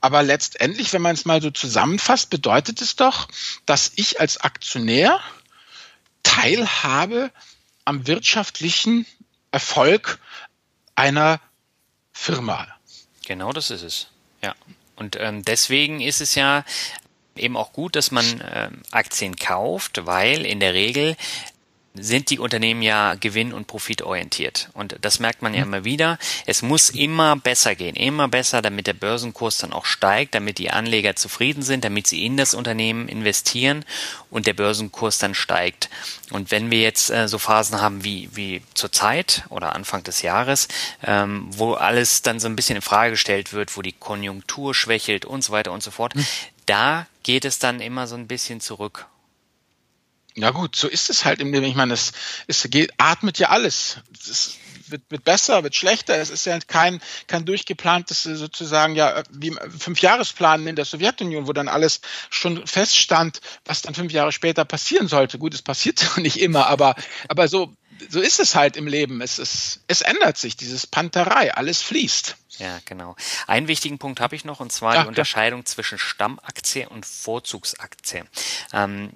aber 0.00 0.22
letztendlich, 0.22 0.92
wenn 0.92 1.02
man 1.02 1.14
es 1.14 1.24
mal 1.24 1.42
so 1.42 1.50
zusammenfasst, 1.50 2.30
bedeutet 2.30 2.80
es 2.80 2.96
doch, 2.96 3.28
dass 3.66 3.92
ich 3.96 4.20
als 4.20 4.38
Aktionär 4.38 5.20
teilhabe 6.22 7.32
am 7.84 8.06
wirtschaftlichen 8.06 9.06
Erfolg 9.50 10.20
einer 10.94 11.40
Firma. 12.12 12.68
Genau 13.26 13.52
das 13.52 13.70
ist 13.70 13.82
es. 13.82 14.06
Ja. 14.42 14.54
Und 14.94 15.16
ähm, 15.16 15.44
deswegen 15.44 16.00
ist 16.00 16.20
es 16.20 16.34
ja 16.34 16.64
eben 17.38 17.56
auch 17.56 17.72
gut, 17.72 17.96
dass 17.96 18.10
man 18.10 18.42
ähm, 18.52 18.82
Aktien 18.90 19.36
kauft, 19.36 20.06
weil 20.06 20.44
in 20.44 20.60
der 20.60 20.74
Regel 20.74 21.16
sind 22.00 22.30
die 22.30 22.38
Unternehmen 22.38 22.82
ja 22.82 23.14
gewinn- 23.14 23.52
und 23.52 23.66
profitorientiert. 23.66 24.70
Und 24.74 24.96
das 25.00 25.20
merkt 25.20 25.42
man 25.42 25.54
ja 25.54 25.64
mhm. 25.64 25.74
immer 25.74 25.84
wieder. 25.84 26.18
Es 26.46 26.62
muss 26.62 26.90
immer 26.90 27.36
besser 27.36 27.74
gehen, 27.74 27.96
immer 27.96 28.28
besser, 28.28 28.62
damit 28.62 28.86
der 28.86 28.92
Börsenkurs 28.94 29.58
dann 29.58 29.72
auch 29.72 29.84
steigt, 29.84 30.34
damit 30.34 30.58
die 30.58 30.70
Anleger 30.70 31.16
zufrieden 31.16 31.62
sind, 31.62 31.84
damit 31.84 32.06
sie 32.06 32.24
in 32.24 32.36
das 32.36 32.54
Unternehmen 32.54 33.08
investieren 33.08 33.84
und 34.30 34.46
der 34.46 34.54
Börsenkurs 34.54 35.18
dann 35.18 35.34
steigt. 35.34 35.88
Und 36.30 36.50
wenn 36.50 36.70
wir 36.70 36.80
jetzt 36.80 37.10
äh, 37.10 37.28
so 37.28 37.38
Phasen 37.38 37.80
haben 37.80 38.04
wie, 38.04 38.28
wie 38.32 38.62
zur 38.74 38.92
Zeit 38.92 39.44
oder 39.48 39.74
Anfang 39.74 40.02
des 40.02 40.22
Jahres, 40.22 40.68
ähm, 41.04 41.46
wo 41.50 41.74
alles 41.74 42.22
dann 42.22 42.40
so 42.40 42.46
ein 42.48 42.56
bisschen 42.56 42.76
in 42.76 42.82
Frage 42.82 43.12
gestellt 43.12 43.52
wird, 43.52 43.76
wo 43.76 43.82
die 43.82 43.92
Konjunktur 43.92 44.74
schwächelt 44.74 45.24
und 45.24 45.42
so 45.42 45.52
weiter 45.52 45.72
und 45.72 45.82
so 45.82 45.90
fort, 45.90 46.14
mhm. 46.14 46.26
Da 46.68 47.06
geht 47.22 47.44
es 47.44 47.58
dann 47.58 47.80
immer 47.80 48.06
so 48.06 48.14
ein 48.14 48.28
bisschen 48.28 48.60
zurück. 48.60 49.06
Ja 50.34 50.50
gut, 50.50 50.76
so 50.76 50.86
ist 50.86 51.10
es 51.10 51.24
halt 51.24 51.40
im 51.40 51.52
Leben. 51.52 51.66
Ich 51.66 51.74
meine, 51.74 51.94
es, 51.94 52.12
es 52.46 52.68
geht, 52.70 52.92
atmet 52.98 53.38
ja 53.38 53.48
alles. 53.48 53.98
Es 54.12 54.56
wird, 54.86 55.02
wird 55.08 55.24
besser, 55.24 55.64
wird 55.64 55.74
schlechter. 55.74 56.16
Es 56.16 56.30
ist 56.30 56.46
ja 56.46 56.58
kein, 56.60 57.00
kein 57.26 57.44
durchgeplantes 57.44 58.22
sozusagen 58.22 58.94
ja 58.94 59.22
wie 59.30 59.54
Fünfjahresplan 59.78 60.66
in 60.66 60.76
der 60.76 60.84
Sowjetunion, 60.84 61.48
wo 61.48 61.52
dann 61.52 61.68
alles 61.68 62.00
schon 62.30 62.66
feststand, 62.66 63.40
was 63.64 63.82
dann 63.82 63.94
fünf 63.94 64.12
Jahre 64.12 64.30
später 64.30 64.64
passieren 64.64 65.08
sollte. 65.08 65.38
Gut, 65.38 65.54
es 65.54 65.62
passiert 65.62 66.04
nicht 66.18 66.40
immer, 66.40 66.68
aber, 66.68 66.94
aber 67.28 67.48
so, 67.48 67.74
so 68.08 68.20
ist 68.20 68.40
es 68.40 68.54
halt 68.54 68.76
im 68.76 68.86
Leben. 68.86 69.20
Es, 69.20 69.38
ist, 69.38 69.80
es 69.86 70.00
ändert 70.00 70.36
sich, 70.36 70.56
dieses 70.56 70.86
Panterei, 70.86 71.54
alles 71.54 71.82
fließt. 71.82 72.36
Ja, 72.58 72.80
genau. 72.84 73.16
Einen 73.46 73.68
wichtigen 73.68 73.98
Punkt 73.98 74.20
habe 74.20 74.34
ich 74.34 74.44
noch, 74.44 74.60
und 74.60 74.72
zwar 74.72 74.96
Ach, 74.96 75.02
die 75.02 75.08
Unterscheidung 75.08 75.60
ja. 75.60 75.64
zwischen 75.66 75.98
Stammaktie 75.98 76.88
und 76.88 77.06
Vorzugsaktie. 77.06 78.24
Ähm, 78.72 79.10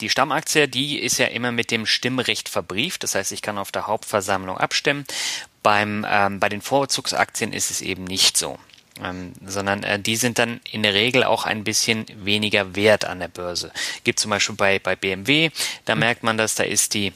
die 0.00 0.10
Stammaktie, 0.10 0.68
die 0.68 0.98
ist 0.98 1.18
ja 1.18 1.26
immer 1.26 1.52
mit 1.52 1.70
dem 1.70 1.86
Stimmrecht 1.86 2.48
verbrieft. 2.48 3.02
Das 3.02 3.14
heißt, 3.14 3.32
ich 3.32 3.42
kann 3.42 3.58
auf 3.58 3.72
der 3.72 3.86
Hauptversammlung 3.86 4.58
abstimmen. 4.58 5.04
Beim, 5.62 6.06
ähm, 6.08 6.40
bei 6.40 6.48
den 6.48 6.62
Vorzugsaktien 6.62 7.52
ist 7.52 7.70
es 7.70 7.80
eben 7.80 8.04
nicht 8.04 8.36
so. 8.36 8.58
Ähm, 9.02 9.32
sondern 9.44 9.84
äh, 9.84 10.00
die 10.00 10.16
sind 10.16 10.38
dann 10.38 10.60
in 10.70 10.82
der 10.82 10.94
Regel 10.94 11.22
auch 11.22 11.46
ein 11.46 11.62
bisschen 11.62 12.06
weniger 12.16 12.74
wert 12.74 13.04
an 13.04 13.20
der 13.20 13.28
Börse. 13.28 13.72
Gibt 14.02 14.18
zum 14.18 14.30
Beispiel 14.30 14.56
bei, 14.56 14.78
bei 14.80 14.96
BMW, 14.96 15.50
da 15.84 15.94
mhm. 15.94 16.00
merkt 16.00 16.22
man 16.24 16.36
das, 16.36 16.56
da 16.56 16.64
ist 16.64 16.94
die 16.94 17.12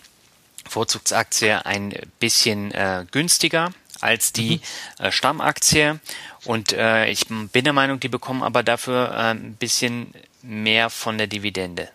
Vorzugsaktie 0.72 1.64
ein 1.64 1.94
bisschen 2.18 2.72
äh, 2.72 3.04
günstiger 3.10 3.72
als 4.00 4.32
die 4.32 4.60
mhm. 4.98 5.04
äh, 5.04 5.12
Stammaktie. 5.12 6.00
Und 6.44 6.72
äh, 6.72 7.06
ich 7.08 7.26
bin 7.26 7.64
der 7.64 7.72
Meinung, 7.72 8.00
die 8.00 8.08
bekommen 8.08 8.42
aber 8.42 8.62
dafür 8.62 9.10
äh, 9.10 9.30
ein 9.34 9.54
bisschen 9.54 10.12
mehr 10.42 10.90
von 10.90 11.18
der 11.18 11.26
Dividende. 11.26 11.88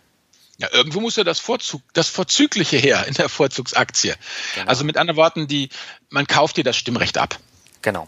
Ja, 0.60 0.70
irgendwo 0.72 1.02
muss 1.02 1.16
ja 1.16 1.24
das 1.24 1.40
Vorzug, 1.40 1.82
das 1.94 2.08
Vorzügliche 2.08 2.78
her 2.78 3.06
in 3.08 3.14
der 3.14 3.30
Vorzugsaktie. 3.30 4.16
Genau. 4.56 4.68
Also 4.68 4.84
mit 4.84 4.98
anderen 4.98 5.18
Worten, 5.18 5.48
die, 5.48 5.70
man 6.10 6.26
kauft 6.26 6.58
dir 6.58 6.64
das 6.64 6.78
Stimmrecht 6.78 7.18
ab. 7.18 7.38
Genau. 7.82 8.08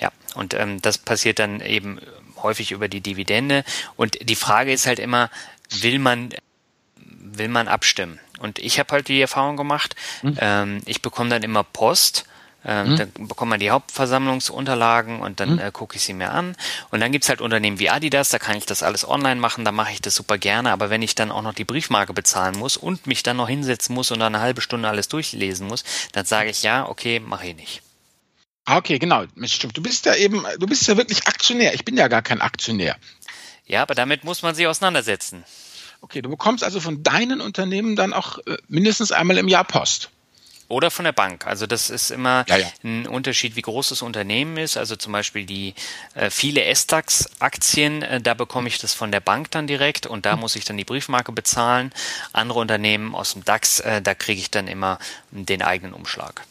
Ja. 0.00 0.10
Und 0.34 0.54
ähm, 0.54 0.80
das 0.80 0.98
passiert 0.98 1.38
dann 1.38 1.60
eben 1.60 2.00
häufig 2.42 2.72
über 2.72 2.88
die 2.88 3.00
Dividende. 3.00 3.64
Und 3.96 4.18
die 4.28 4.34
Frage 4.36 4.72
ist 4.72 4.86
halt 4.86 4.98
immer, 4.98 5.30
will 5.70 5.98
man, 5.98 6.30
will 6.96 7.48
man 7.48 7.68
abstimmen? 7.68 8.18
Und 8.38 8.58
ich 8.58 8.78
habe 8.78 8.92
halt 8.92 9.08
die 9.08 9.20
Erfahrung 9.20 9.56
gemacht, 9.56 9.96
mhm. 10.22 10.36
ähm, 10.40 10.82
ich 10.86 11.02
bekomme 11.02 11.30
dann 11.30 11.42
immer 11.42 11.64
Post 11.64 12.26
ähm, 12.64 12.92
mhm. 12.92 12.96
Dann 12.96 13.12
bekommt 13.28 13.50
man 13.50 13.60
die 13.60 13.70
Hauptversammlungsunterlagen 13.70 15.20
und 15.20 15.40
dann 15.40 15.54
mhm. 15.54 15.58
äh, 15.58 15.70
gucke 15.70 15.96
ich 15.96 16.02
sie 16.02 16.14
mir 16.14 16.30
an. 16.30 16.56
Und 16.90 17.00
dann 17.00 17.12
gibt's 17.12 17.28
halt 17.28 17.40
Unternehmen 17.40 17.78
wie 17.78 17.90
Adidas, 17.90 18.30
da 18.30 18.38
kann 18.38 18.56
ich 18.56 18.64
das 18.66 18.82
alles 18.82 19.06
online 19.06 19.40
machen, 19.40 19.64
da 19.64 19.72
mache 19.72 19.92
ich 19.92 20.00
das 20.00 20.14
super 20.14 20.38
gerne. 20.38 20.72
Aber 20.72 20.90
wenn 20.90 21.02
ich 21.02 21.14
dann 21.14 21.30
auch 21.30 21.42
noch 21.42 21.54
die 21.54 21.64
Briefmarke 21.64 22.14
bezahlen 22.14 22.58
muss 22.58 22.76
und 22.76 23.06
mich 23.06 23.22
dann 23.22 23.36
noch 23.36 23.48
hinsetzen 23.48 23.94
muss 23.94 24.10
und 24.10 24.20
dann 24.20 24.34
eine 24.34 24.42
halbe 24.42 24.62
Stunde 24.62 24.88
alles 24.88 25.08
durchlesen 25.08 25.66
muss, 25.66 25.84
dann 26.12 26.24
sage 26.24 26.50
ich 26.50 26.62
ja, 26.62 26.88
okay, 26.88 27.20
mache 27.20 27.48
ich 27.48 27.56
nicht. 27.56 27.82
Ah, 28.64 28.78
okay, 28.78 28.98
genau. 28.98 29.24
Stimmt. 29.44 29.76
Du 29.76 29.82
bist 29.82 30.06
ja 30.06 30.14
eben, 30.14 30.42
du 30.58 30.66
bist 30.66 30.86
ja 30.88 30.96
wirklich 30.96 31.26
Aktionär. 31.26 31.74
Ich 31.74 31.84
bin 31.84 31.98
ja 31.98 32.08
gar 32.08 32.22
kein 32.22 32.40
Aktionär. 32.40 32.96
Ja, 33.66 33.82
aber 33.82 33.94
damit 33.94 34.24
muss 34.24 34.42
man 34.42 34.54
sich 34.54 34.66
auseinandersetzen. 34.66 35.44
Okay, 36.04 36.20
du 36.20 36.28
bekommst 36.28 36.62
also 36.62 36.80
von 36.80 37.02
deinen 37.02 37.40
Unternehmen 37.40 37.96
dann 37.96 38.12
auch 38.12 38.36
äh, 38.40 38.58
mindestens 38.68 39.10
einmal 39.10 39.38
im 39.38 39.48
Jahr 39.48 39.64
Post. 39.64 40.10
Oder 40.68 40.90
von 40.90 41.06
der 41.06 41.12
Bank. 41.12 41.46
Also 41.46 41.66
das 41.66 41.88
ist 41.88 42.10
immer 42.10 42.44
ja, 42.46 42.58
ja. 42.58 42.66
ein 42.82 43.06
Unterschied, 43.06 43.56
wie 43.56 43.62
groß 43.62 43.88
das 43.88 44.02
Unternehmen 44.02 44.58
ist. 44.58 44.76
Also 44.76 44.96
zum 44.96 45.14
Beispiel 45.14 45.46
die 45.46 45.72
äh, 46.14 46.28
viele 46.28 46.62
S-DAX-Aktien, 46.64 48.02
äh, 48.02 48.20
da 48.20 48.34
bekomme 48.34 48.68
ich 48.68 48.76
das 48.76 48.92
von 48.92 49.12
der 49.12 49.20
Bank 49.20 49.50
dann 49.52 49.66
direkt 49.66 50.06
und 50.06 50.26
da 50.26 50.32
hm. 50.32 50.40
muss 50.40 50.56
ich 50.56 50.66
dann 50.66 50.76
die 50.76 50.84
Briefmarke 50.84 51.32
bezahlen. 51.32 51.90
Andere 52.34 52.58
Unternehmen 52.58 53.14
aus 53.14 53.32
dem 53.32 53.42
DAX, 53.42 53.80
äh, 53.80 54.02
da 54.02 54.14
kriege 54.14 54.42
ich 54.42 54.50
dann 54.50 54.68
immer 54.68 54.98
den 55.30 55.62
eigenen 55.62 55.94
Umschlag. 55.94 56.44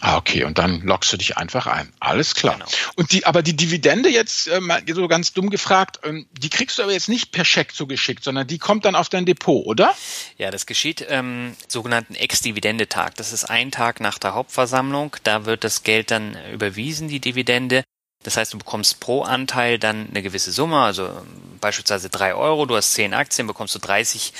Ah, 0.00 0.16
okay, 0.16 0.44
und 0.44 0.58
dann 0.58 0.82
lockst 0.82 1.12
du 1.12 1.16
dich 1.16 1.36
einfach 1.36 1.66
ein. 1.66 1.92
Alles 1.98 2.34
klar. 2.34 2.54
Genau. 2.54 2.66
Und 2.94 3.10
die, 3.10 3.26
aber 3.26 3.42
die 3.42 3.56
Dividende 3.56 4.08
jetzt, 4.08 4.46
äh, 4.46 4.60
so 4.94 5.08
ganz 5.08 5.32
dumm 5.32 5.50
gefragt, 5.50 6.00
ähm, 6.04 6.26
die 6.32 6.50
kriegst 6.50 6.78
du 6.78 6.82
aber 6.84 6.92
jetzt 6.92 7.08
nicht 7.08 7.32
per 7.32 7.44
Scheck 7.44 7.74
zugeschickt, 7.74 8.22
sondern 8.22 8.46
die 8.46 8.58
kommt 8.58 8.84
dann 8.84 8.94
auf 8.94 9.08
dein 9.08 9.26
Depot, 9.26 9.66
oder? 9.66 9.92
Ja, 10.36 10.50
das 10.52 10.66
geschieht 10.66 11.04
ähm, 11.08 11.56
sogenannten 11.66 12.14
Ex-Dividendetag. 12.14 13.16
Das 13.16 13.32
ist 13.32 13.44
ein 13.44 13.72
Tag 13.72 14.00
nach 14.00 14.18
der 14.18 14.34
Hauptversammlung. 14.34 15.16
Da 15.24 15.46
wird 15.46 15.64
das 15.64 15.82
Geld 15.82 16.12
dann 16.12 16.36
überwiesen, 16.52 17.08
die 17.08 17.20
Dividende. 17.20 17.82
Das 18.22 18.36
heißt, 18.36 18.52
du 18.52 18.58
bekommst 18.58 19.00
pro 19.00 19.22
Anteil 19.22 19.78
dann 19.78 20.08
eine 20.10 20.22
gewisse 20.22 20.52
Summe, 20.52 20.80
also 20.80 21.06
ähm, 21.06 21.58
beispielsweise 21.60 22.08
drei 22.08 22.34
Euro. 22.34 22.66
Du 22.66 22.76
hast 22.76 22.92
zehn 22.92 23.14
Aktien, 23.14 23.48
bekommst 23.48 23.74
du 23.74 23.80
30 23.80 24.32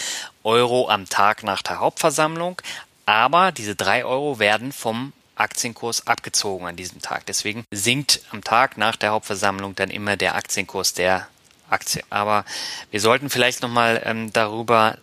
Euro 0.44 0.88
am 0.88 1.08
Tag 1.08 1.42
nach 1.42 1.62
der 1.62 1.80
Hauptversammlung. 1.80 2.62
Aber 3.06 3.50
diese 3.52 3.74
drei 3.74 4.04
Euro 4.04 4.38
werden 4.38 4.70
vom 4.70 5.12
Aktienkurs 5.38 6.06
abgezogen 6.06 6.66
an 6.66 6.76
diesem 6.76 7.00
Tag. 7.00 7.26
Deswegen 7.26 7.64
sinkt 7.70 8.20
am 8.30 8.42
Tag 8.42 8.76
nach 8.76 8.96
der 8.96 9.10
Hauptversammlung 9.10 9.74
dann 9.74 9.90
immer 9.90 10.16
der 10.16 10.34
Aktienkurs 10.34 10.94
der 10.94 11.28
Aktie. 11.70 12.02
Aber 12.10 12.44
wir 12.90 13.00
sollten 13.00 13.30
vielleicht 13.30 13.62
nochmal 13.62 14.02
ähm, 14.04 14.32
darüber 14.32 14.98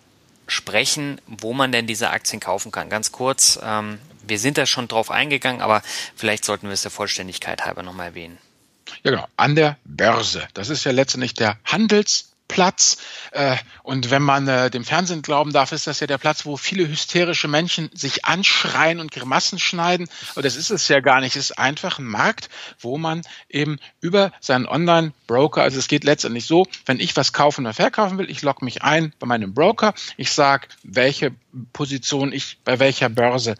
sprechen, 0.48 1.20
wo 1.28 1.54
man 1.54 1.72
denn 1.72 1.88
diese 1.88 2.10
Aktien 2.10 2.40
kaufen 2.40 2.72
kann. 2.72 2.90
Ganz 2.90 3.12
kurz, 3.12 3.60
ähm, 3.64 4.00
wir 4.28 4.40
sind 4.40 4.58
da 4.58 4.66
schon 4.66 4.88
drauf 4.88 5.12
eingegangen, 5.12 5.62
aber 5.62 5.82
vielleicht 6.16 6.46
sollten 6.46 6.68
wir 6.68 6.74
es 6.74 6.82
der 6.82 6.92
Vollständigkeit 6.92 7.66
halber 7.66 7.84
nochmal 7.84 8.08
erwähnen. 8.08 8.38
Ja, 9.04 9.12
genau. 9.12 9.28
An 9.38 9.56
der 9.56 9.78
Börse. 9.84 10.48
Das 10.54 10.70
ist 10.70 10.84
ja 10.84 10.92
letztendlich 10.92 11.34
der 11.34 11.58
Handels- 11.66 12.35
Platz. 12.48 12.98
Äh, 13.32 13.58
und 13.84 14.12
wenn 14.12 14.22
man 14.22 14.48
äh, 14.48 14.70
dem 14.70 14.86
Fernsehen 14.86 15.22
glauben 15.22 15.52
darf, 15.52 15.72
ist 15.72 15.88
das 15.88 16.00
ja 16.00 16.08
der 16.08 16.18
Platz, 16.18 16.46
wo 16.46 16.58
viele 16.58 16.88
hysterische 16.88 17.48
Menschen 17.48 17.90
sich 17.94 18.26
anschreien 18.26 19.00
und 19.00 19.12
Grimassen 19.12 19.60
schneiden. 19.60 20.08
Aber 20.32 20.42
das 20.42 20.56
ist 20.56 20.70
es 20.70 20.88
ja 20.88 21.00
gar 21.00 21.22
nicht. 21.22 21.36
Es 21.36 21.50
ist 21.52 21.60
einfach 21.60 22.00
ein 22.00 22.06
Markt, 22.06 22.50
wo 22.80 22.98
man 22.98 23.22
eben 23.50 23.80
über 24.00 24.32
seinen 24.40 24.68
Online-Broker, 24.68 25.64
also 25.64 25.80
es 25.80 25.88
geht 25.88 26.04
letztendlich 26.04 26.46
so, 26.46 26.68
wenn 26.86 27.00
ich 27.00 27.16
was 27.16 27.34
kaufen 27.34 27.66
oder 27.66 27.74
verkaufen 27.74 28.18
will, 28.18 28.30
ich 28.30 28.42
logge 28.42 28.64
mich 28.64 28.84
ein 28.84 29.14
bei 29.20 29.28
meinem 29.28 29.54
Broker, 29.54 29.94
ich 30.18 30.32
sage, 30.32 30.68
welche 30.84 31.32
Position 31.74 32.32
ich 32.32 32.60
bei 32.64 32.80
welcher 32.80 33.10
Börse 33.10 33.56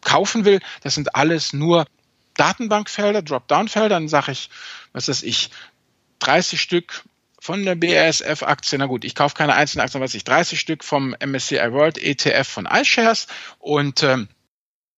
kaufen 0.00 0.44
will. 0.44 0.60
Das 0.82 0.94
sind 0.94 1.14
alles 1.14 1.52
nur 1.52 1.86
Datenbankfelder, 2.36 3.22
Dropdown-Felder. 3.22 3.90
Dann 3.90 4.08
sage 4.08 4.32
ich, 4.32 4.50
was 4.92 5.08
weiß 5.08 5.22
ich, 5.24 5.50
30 6.20 6.60
Stück 6.60 7.04
von 7.40 7.64
der 7.64 7.74
BASF-Aktie, 7.74 8.78
na 8.78 8.86
gut, 8.86 9.04
ich 9.04 9.14
kaufe 9.14 9.34
keine 9.34 9.54
einzelnen 9.54 9.84
Aktien, 9.84 10.02
was 10.02 10.14
ich 10.14 10.24
30 10.24 10.60
Stück 10.60 10.84
vom 10.84 11.16
MSCI 11.24 11.72
World 11.72 11.98
ETF 11.98 12.46
von 12.46 12.66
iShares 12.66 13.26
und 13.58 14.02
ähm, 14.02 14.28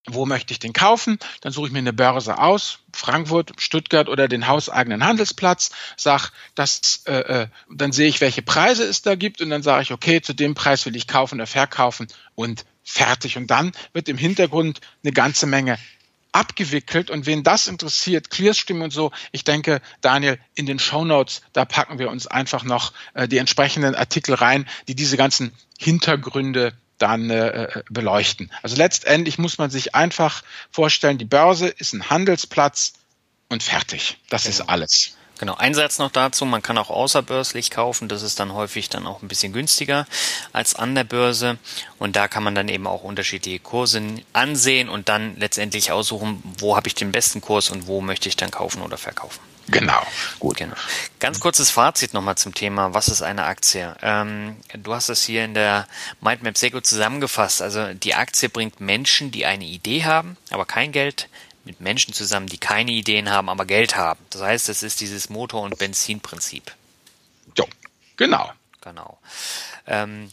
wo 0.08 0.26
möchte 0.26 0.52
ich 0.52 0.58
den 0.58 0.72
kaufen? 0.72 1.18
Dann 1.42 1.52
suche 1.52 1.68
ich 1.68 1.72
mir 1.72 1.78
eine 1.78 1.92
Börse 1.92 2.38
aus, 2.38 2.80
Frankfurt, 2.92 3.52
Stuttgart 3.58 4.08
oder 4.08 4.26
den 4.26 4.48
hauseigenen 4.48 5.04
Handelsplatz, 5.04 5.70
sag, 5.96 6.32
das, 6.56 7.04
äh, 7.06 7.42
äh, 7.42 7.46
dann 7.70 7.92
sehe 7.92 8.08
ich, 8.08 8.20
welche 8.20 8.42
Preise 8.42 8.82
es 8.82 9.02
da 9.02 9.14
gibt 9.14 9.40
und 9.40 9.50
dann 9.50 9.62
sage 9.62 9.82
ich, 9.84 9.92
okay, 9.92 10.20
zu 10.20 10.34
dem 10.34 10.54
Preis 10.54 10.84
will 10.86 10.96
ich 10.96 11.06
kaufen 11.06 11.36
oder 11.36 11.46
verkaufen 11.46 12.08
und 12.34 12.64
fertig. 12.82 13.36
Und 13.36 13.52
dann 13.52 13.70
wird 13.92 14.08
im 14.08 14.18
Hintergrund 14.18 14.80
eine 15.04 15.12
ganze 15.12 15.46
Menge 15.46 15.78
abgewickelt. 16.32 17.10
Und 17.10 17.26
wen 17.26 17.42
das 17.42 17.66
interessiert, 17.66 18.30
Clearstream 18.30 18.82
und 18.82 18.92
so, 18.92 19.12
ich 19.30 19.44
denke, 19.44 19.80
Daniel, 20.00 20.38
in 20.54 20.66
den 20.66 20.78
Show 20.78 21.04
Notes, 21.04 21.42
da 21.52 21.64
packen 21.64 21.98
wir 21.98 22.10
uns 22.10 22.26
einfach 22.26 22.64
noch 22.64 22.92
äh, 23.14 23.28
die 23.28 23.38
entsprechenden 23.38 23.94
Artikel 23.94 24.34
rein, 24.34 24.66
die 24.88 24.94
diese 24.94 25.16
ganzen 25.16 25.52
Hintergründe 25.78 26.72
dann 26.98 27.30
äh, 27.30 27.82
beleuchten. 27.90 28.52
Also 28.62 28.76
letztendlich 28.76 29.38
muss 29.38 29.58
man 29.58 29.70
sich 29.70 29.94
einfach 29.94 30.42
vorstellen, 30.70 31.18
die 31.18 31.24
Börse 31.24 31.68
ist 31.68 31.92
ein 31.92 32.10
Handelsplatz 32.10 32.94
und 33.48 33.62
fertig. 33.62 34.18
Das 34.28 34.44
genau. 34.44 34.54
ist 34.54 34.60
alles. 34.62 35.16
Genau, 35.42 35.56
ein 35.56 35.74
Satz 35.74 35.98
noch 35.98 36.12
dazu, 36.12 36.44
man 36.44 36.62
kann 36.62 36.78
auch 36.78 36.88
außerbörslich 36.88 37.72
kaufen, 37.72 38.06
das 38.06 38.22
ist 38.22 38.38
dann 38.38 38.52
häufig 38.52 38.90
dann 38.90 39.08
auch 39.08 39.22
ein 39.22 39.26
bisschen 39.26 39.52
günstiger 39.52 40.06
als 40.52 40.76
an 40.76 40.94
der 40.94 41.02
Börse 41.02 41.58
und 41.98 42.14
da 42.14 42.28
kann 42.28 42.44
man 42.44 42.54
dann 42.54 42.68
eben 42.68 42.86
auch 42.86 43.02
unterschiedliche 43.02 43.58
Kurse 43.58 44.00
ansehen 44.32 44.88
und 44.88 45.08
dann 45.08 45.36
letztendlich 45.40 45.90
aussuchen, 45.90 46.40
wo 46.58 46.76
habe 46.76 46.86
ich 46.86 46.94
den 46.94 47.10
besten 47.10 47.40
Kurs 47.40 47.70
und 47.70 47.88
wo 47.88 48.00
möchte 48.00 48.28
ich 48.28 48.36
dann 48.36 48.52
kaufen 48.52 48.82
oder 48.82 48.96
verkaufen. 48.96 49.40
Genau, 49.66 50.00
gut. 50.38 50.58
Genau. 50.58 50.76
Ganz 51.18 51.40
kurzes 51.40 51.70
Fazit 51.70 52.14
nochmal 52.14 52.38
zum 52.38 52.54
Thema, 52.54 52.94
was 52.94 53.08
ist 53.08 53.22
eine 53.22 53.42
Aktie? 53.46 53.96
Ähm, 54.00 54.54
du 54.74 54.94
hast 54.94 55.08
es 55.08 55.24
hier 55.24 55.44
in 55.44 55.54
der 55.54 55.88
Mindmap 56.20 56.56
sehr 56.56 56.70
gut 56.70 56.86
zusammengefasst. 56.86 57.62
Also 57.62 57.94
die 57.94 58.14
Aktie 58.14 58.48
bringt 58.48 58.80
Menschen, 58.80 59.32
die 59.32 59.44
eine 59.44 59.64
Idee 59.64 60.04
haben, 60.04 60.36
aber 60.50 60.66
kein 60.66 60.92
Geld, 60.92 61.28
mit 61.64 61.80
Menschen 61.80 62.12
zusammen, 62.14 62.46
die 62.46 62.58
keine 62.58 62.92
Ideen 62.92 63.30
haben, 63.30 63.48
aber 63.48 63.64
Geld 63.64 63.96
haben. 63.96 64.24
Das 64.30 64.42
heißt, 64.42 64.68
es 64.68 64.82
ist 64.82 65.00
dieses 65.00 65.28
Motor- 65.28 65.62
und 65.62 65.78
Benzinprinzip. 65.78 66.74
Ja, 67.56 67.64
genau. 68.16 68.52
Genau. 68.80 69.18
Ähm, 69.86 70.30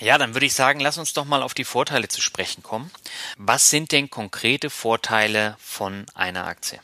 ja, 0.00 0.18
dann 0.18 0.34
würde 0.34 0.46
ich 0.46 0.54
sagen, 0.54 0.80
lass 0.80 0.98
uns 0.98 1.12
doch 1.12 1.24
mal 1.24 1.42
auf 1.42 1.54
die 1.54 1.64
Vorteile 1.64 2.08
zu 2.08 2.20
sprechen 2.20 2.62
kommen. 2.62 2.90
Was 3.36 3.70
sind 3.70 3.92
denn 3.92 4.10
konkrete 4.10 4.70
Vorteile 4.70 5.56
von 5.60 6.06
einer 6.14 6.46
Aktie? 6.46 6.80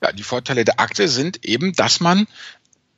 Ja, 0.00 0.12
die 0.12 0.22
Vorteile 0.22 0.64
der 0.64 0.80
Aktie 0.80 1.08
sind 1.08 1.44
eben, 1.44 1.72
dass 1.74 2.00
man 2.00 2.26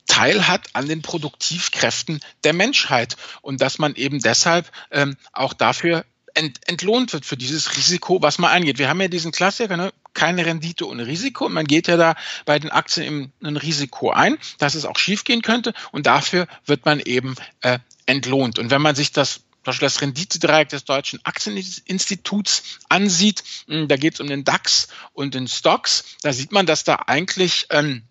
Teil 0.06 0.46
hat 0.46 0.68
an 0.74 0.86
den 0.86 1.02
Produktivkräften 1.02 2.20
der 2.44 2.52
Menschheit 2.52 3.16
und 3.42 3.60
dass 3.60 3.78
man 3.78 3.94
eben 3.94 4.20
deshalb 4.20 4.70
ähm, 4.90 5.16
auch 5.32 5.52
dafür 5.52 6.04
ent, 6.34 6.60
entlohnt 6.68 7.12
wird 7.12 7.24
für 7.24 7.36
dieses 7.36 7.76
Risiko, 7.76 8.20
was 8.22 8.38
man 8.38 8.50
eingeht. 8.50 8.78
Wir 8.78 8.88
haben 8.88 9.00
ja 9.00 9.08
diesen 9.08 9.32
Klassiker, 9.32 9.76
ne? 9.76 9.92
keine 10.12 10.46
Rendite 10.46 10.86
ohne 10.88 11.06
Risiko. 11.06 11.48
Man 11.48 11.66
geht 11.66 11.88
ja 11.88 11.96
da 11.96 12.14
bei 12.44 12.58
den 12.58 12.70
Aktien 12.70 13.32
ein 13.42 13.56
Risiko 13.56 14.10
ein, 14.10 14.38
dass 14.58 14.74
es 14.74 14.84
auch 14.84 14.98
schiefgehen 14.98 15.42
könnte. 15.42 15.74
Und 15.92 16.06
dafür 16.06 16.46
wird 16.66 16.84
man 16.84 17.00
eben 17.00 17.34
äh, 17.62 17.78
entlohnt. 18.06 18.58
Und 18.58 18.70
wenn 18.70 18.82
man 18.82 18.94
sich 18.94 19.12
das 19.12 19.40
zum 19.64 19.70
Beispiel 19.70 19.86
das 19.86 20.00
Renditedreieck 20.02 20.68
des 20.68 20.84
Deutschen 20.84 21.20
Aktieninstituts 21.24 22.80
ansieht, 22.90 23.42
hm, 23.66 23.88
da 23.88 23.96
geht 23.96 24.14
es 24.14 24.20
um 24.20 24.26
den 24.26 24.44
DAX 24.44 24.88
und 25.14 25.34
den 25.34 25.48
Stocks, 25.48 26.04
da 26.20 26.34
sieht 26.34 26.52
man, 26.52 26.66
dass 26.66 26.84
da 26.84 26.96
eigentlich 27.06 27.66
ähm, 27.70 28.02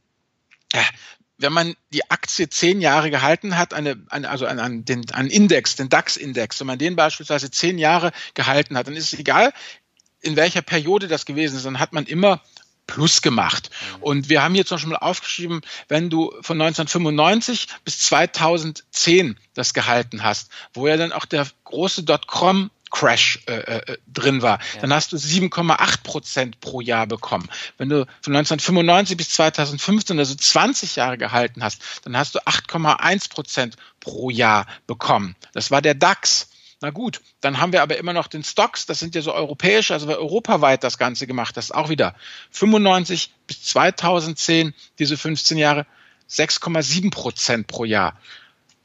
wenn 1.43 1.53
man 1.53 1.75
die 1.91 2.09
Aktie 2.09 2.49
zehn 2.49 2.81
Jahre 2.81 3.11
gehalten 3.11 3.57
hat, 3.57 3.73
eine, 3.73 4.03
eine, 4.09 4.29
also 4.29 4.45
einen, 4.45 4.85
den, 4.85 5.11
einen 5.11 5.29
Index, 5.29 5.75
den 5.75 5.89
DAX-Index, 5.89 6.59
wenn 6.61 6.67
man 6.67 6.79
den 6.79 6.95
beispielsweise 6.95 7.51
zehn 7.51 7.77
Jahre 7.77 8.11
gehalten 8.33 8.77
hat, 8.77 8.87
dann 8.87 8.95
ist 8.95 9.13
es 9.13 9.19
egal, 9.19 9.53
in 10.21 10.37
welcher 10.37 10.61
Periode 10.61 11.07
das 11.07 11.25
gewesen 11.25 11.57
ist, 11.57 11.65
dann 11.65 11.79
hat 11.79 11.93
man 11.93 12.05
immer 12.05 12.41
Plus 12.87 13.21
gemacht. 13.21 13.69
Mhm. 13.97 14.03
Und 14.03 14.29
wir 14.29 14.43
haben 14.43 14.55
hier 14.55 14.65
zum 14.65 14.75
Beispiel 14.75 14.91
mal 14.93 14.97
aufgeschrieben, 14.97 15.61
wenn 15.87 16.09
du 16.09 16.31
von 16.41 16.59
1995 16.61 17.67
bis 17.85 17.99
2010 17.99 19.37
das 19.53 19.73
gehalten 19.73 20.23
hast, 20.23 20.49
wo 20.73 20.87
ja 20.87 20.97
dann 20.97 21.13
auch 21.13 21.25
der 21.25 21.47
große 21.63 22.03
Dotcom 22.03 22.71
Crash 22.93 23.39
äh, 23.47 23.53
äh, 23.53 23.97
drin 24.07 24.43
war, 24.43 24.59
ja. 24.75 24.81
dann 24.81 24.93
hast 24.93 25.11
du 25.11 25.17
7,8 25.17 26.03
Prozent 26.03 26.59
pro 26.61 26.79
Jahr 26.79 27.07
bekommen. 27.07 27.49
Wenn 27.77 27.89
du 27.89 28.05
von 28.21 28.35
1995 28.35 29.17
bis 29.17 29.31
2015, 29.31 30.19
also 30.19 30.35
20 30.35 30.95
Jahre 30.95 31.17
gehalten 31.17 31.63
hast, 31.63 31.81
dann 32.03 32.15
hast 32.15 32.35
du 32.35 32.39
8,1 32.39 33.31
Prozent 33.31 33.77
pro 33.99 34.29
Jahr 34.29 34.67
bekommen. 34.85 35.35
Das 35.53 35.71
war 35.71 35.81
der 35.81 35.95
DAX. 35.95 36.49
Na 36.81 36.91
gut, 36.91 37.21
dann 37.41 37.59
haben 37.59 37.73
wir 37.73 37.81
aber 37.81 37.97
immer 37.97 38.13
noch 38.13 38.27
den 38.27 38.43
Stocks, 38.43 38.85
das 38.85 38.99
sind 38.99 39.15
ja 39.15 39.21
so 39.21 39.33
europäische, 39.33 39.93
also 39.93 40.07
wir 40.07 40.19
europaweit 40.19 40.83
das 40.83 40.97
Ganze 40.97 41.25
gemacht, 41.25 41.55
das 41.57 41.65
ist 41.65 41.71
auch 41.71 41.87
wieder 41.89 42.13
95 42.51 43.31
bis 43.47 43.63
2010, 43.63 44.73
diese 44.99 45.15
15 45.15 45.57
Jahre, 45.57 45.87
6,7 46.29 47.09
Prozent 47.09 47.67
pro 47.67 47.85
Jahr 47.85 48.19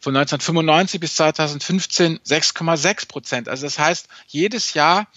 von 0.00 0.16
1995 0.16 1.00
bis 1.00 1.16
2015 1.16 2.18
6,6 2.20 3.08
Prozent. 3.08 3.48
Also 3.48 3.66
das 3.66 3.78
heißt, 3.78 4.08
jedes 4.26 4.74
Jahr 4.74 5.08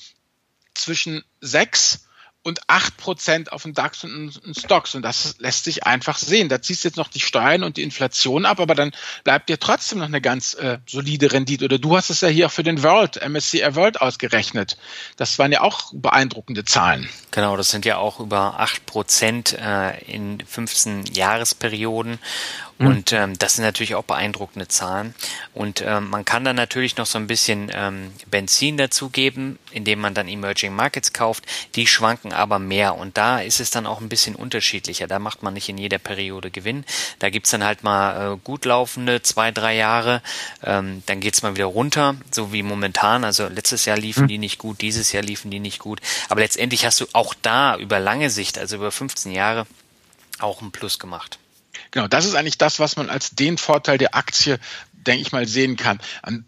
zwischen 0.74 1.24
6 1.41 2.08
und 2.43 2.65
8% 2.67 3.49
auf 3.49 3.63
den 3.63 3.73
DAX 3.73 4.04
und 4.04 4.43
den 4.43 4.56
Stocks. 4.56 4.95
Und 4.95 5.04
das 5.04 5.36
lässt 5.38 5.63
sich 5.63 5.86
einfach 5.86 6.17
sehen. 6.17 6.49
Da 6.49 6.62
ziehst 6.62 6.84
du 6.84 6.88
jetzt 6.88 6.97
noch 6.97 7.08
die 7.08 7.19
Steuern 7.19 7.63
und 7.63 7.77
die 7.77 7.84
Inflation 7.84 8.45
ab, 8.45 8.60
aber 8.60 8.73
dann 8.73 8.91
bleibt 9.23 9.49
dir 9.49 9.60
trotzdem 9.60 9.99
noch 9.99 10.08
eine 10.08 10.21
ganz 10.21 10.56
äh, 10.56 10.80
solide 10.88 11.32
Rendite. 11.32 11.65
Oder 11.65 11.77
du 11.77 11.95
hast 11.95 12.10
es 12.10 12.21
ja 12.21 12.30
hier 12.30 12.47
auch 12.47 12.51
für 12.51 12.63
den 12.63 12.82
World, 12.82 13.21
MSCI 13.27 13.75
World 13.75 14.01
ausgerechnet. 14.01 14.77
Das 15.17 15.38
waren 15.38 15.51
ja 15.51 15.62
auch 15.62 15.91
beeindruckende 15.93 16.65
Zahlen. 16.65 17.08
Genau, 17.30 17.56
das 17.58 17.69
sind 17.69 17.86
ja 17.86 17.97
auch 17.97 18.19
über 18.19 18.60
8% 18.60 19.58
äh, 19.58 20.04
in 20.06 20.43
15 20.45 21.06
Jahresperioden. 21.06 22.19
Mhm. 22.82 22.88
Und 22.88 23.13
ähm, 23.13 23.38
das 23.38 23.56
sind 23.56 23.63
natürlich 23.63 23.95
auch 23.95 24.04
beeindruckende 24.04 24.67
Zahlen. 24.67 25.13
Und 25.54 25.82
ähm, 25.86 26.10
man 26.10 26.25
kann 26.25 26.43
dann 26.43 26.56
natürlich 26.56 26.97
noch 26.97 27.06
so 27.06 27.19
ein 27.19 27.27
bisschen 27.27 27.71
ähm, 27.73 28.12
Benzin 28.30 28.77
dazugeben, 28.77 29.60
indem 29.71 29.99
man 29.99 30.13
dann 30.13 30.27
Emerging 30.27 30.75
Markets 30.75 31.13
kauft. 31.13 31.45
Die 31.75 31.86
schwanken 31.86 32.31
aber 32.32 32.60
mehr. 32.60 32.96
Und 32.96 33.17
da 33.17 33.39
ist 33.39 33.60
es 33.60 33.72
dann 33.72 33.86
auch 33.86 34.02
ein 34.02 34.10
bisschen 34.10 34.36
unterschiedlicher. 34.36 35.08
Da 35.08 35.20
macht 35.20 35.44
man 35.44 35.54
nicht 35.54 35.70
in 35.70 35.78
jeder 35.78 35.98
Periode 35.98 36.52
Gewinn. 36.52 36.86
Da 37.20 37.30
gibt's 37.30 37.52
dann 37.52 37.63
halt 37.63 37.84
mal 37.84 38.34
äh, 38.34 38.38
gut 38.44 38.65
laufende 38.65 39.22
zwei, 39.22 39.52
drei 39.52 39.76
Jahre. 39.76 40.22
Ähm, 40.63 41.04
dann 41.06 41.20
geht's 41.20 41.41
mal 41.41 41.56
wieder 41.56 41.65
runter, 41.65 42.15
so 42.32 42.54
wie 42.54 42.63
momentan. 42.63 43.24
Also 43.24 43.48
letztes 43.48 43.86
Jahr 43.86 43.98
liefen 43.98 44.24
mhm. 44.24 44.28
die 44.28 44.38
nicht 44.38 44.58
gut, 44.58 44.82
dieses 44.82 45.12
Jahr 45.12 45.24
liefen 45.24 45.52
die 45.52 45.60
nicht 45.60 45.80
gut. 45.80 46.02
Aber 46.30 46.41
letztendlich 46.41 46.86
hast 46.86 47.02
du 47.02 47.06
auch 47.13 47.34
da 47.41 47.78
über 47.78 48.00
lange 48.00 48.30
Sicht, 48.30 48.58
also 48.58 48.78
über 48.78 48.91
15 48.91 49.32
Jahre, 49.32 49.67
auch 50.39 50.62
ein 50.62 50.72
Plus 50.72 51.00
gemacht. 51.00 51.39
Genau, 51.91 52.08
das 52.08 52.26
ist 52.26 52.36
eigentlich 52.36 52.58
das, 52.58 52.80
was 52.80 52.96
man 52.96 53.10
als 53.10 53.32
den 53.32 53.58
Vorteil 53.58 53.98
der 53.98 54.15
Aktie, 54.15 54.60
denke 54.94 55.22
ich 55.22 55.32
mal, 55.32 55.48
sehen 55.48 55.76
kann. 55.76 56.00
Ein 56.24 56.46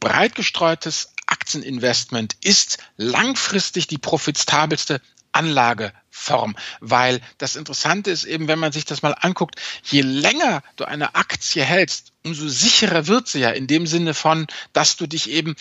breit 0.00 0.34
gestreutes 0.34 1.12
Aktieninvestment 1.26 2.36
ist 2.40 2.78
langfristig 2.96 3.86
die 3.86 3.98
profitabelste 3.98 5.00
Anlageform, 5.32 6.56
weil 6.80 7.20
das 7.38 7.56
Interessante 7.56 8.10
ist 8.10 8.24
eben, 8.24 8.48
wenn 8.48 8.58
man 8.58 8.72
sich 8.72 8.84
das 8.84 9.02
mal 9.02 9.14
anguckt, 9.20 9.56
je 9.84 10.02
länger 10.02 10.62
du 10.76 10.84
eine 10.84 11.14
Aktie 11.14 11.64
hältst, 11.64 12.12
umso 12.24 12.48
sicherer 12.48 13.06
wird 13.06 13.28
sie 13.28 13.40
ja 13.40 13.50
in 13.50 13.66
dem 13.66 13.86
Sinne 13.86 14.14
von, 14.14 14.46
dass 14.72 14.96
du 14.96 15.06
dich 15.06 15.30
eben 15.30 15.54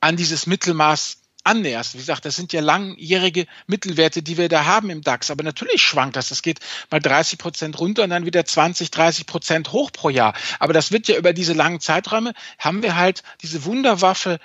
an 0.00 0.16
dieses 0.16 0.46
Mittelmaß 0.46 1.18
annäherst. 1.44 1.94
Wie 1.94 1.98
gesagt, 1.98 2.24
das 2.24 2.36
sind 2.36 2.52
ja 2.52 2.60
langjährige 2.60 3.46
Mittelwerte, 3.66 4.22
die 4.22 4.38
wir 4.38 4.48
da 4.48 4.64
haben 4.64 4.90
im 4.90 5.02
DAX. 5.02 5.30
Aber 5.30 5.44
natürlich 5.44 5.82
schwankt 5.82 6.16
das. 6.16 6.30
Das 6.30 6.42
geht 6.42 6.58
mal 6.90 7.00
30 7.00 7.38
Prozent 7.38 7.78
runter 7.78 8.04
und 8.04 8.10
dann 8.10 8.26
wieder 8.26 8.44
20, 8.44 8.90
30 8.90 9.26
Prozent 9.26 9.72
hoch 9.72 9.92
pro 9.92 10.08
Jahr. 10.08 10.34
Aber 10.58 10.72
das 10.72 10.90
wird 10.90 11.06
ja 11.06 11.16
über 11.16 11.32
diese 11.32 11.52
langen 11.52 11.80
Zeiträume, 11.80 12.32
haben 12.58 12.82
wir 12.82 12.96
halt 12.96 13.22
diese 13.42 13.64
Wunderwaffe, 13.64 14.40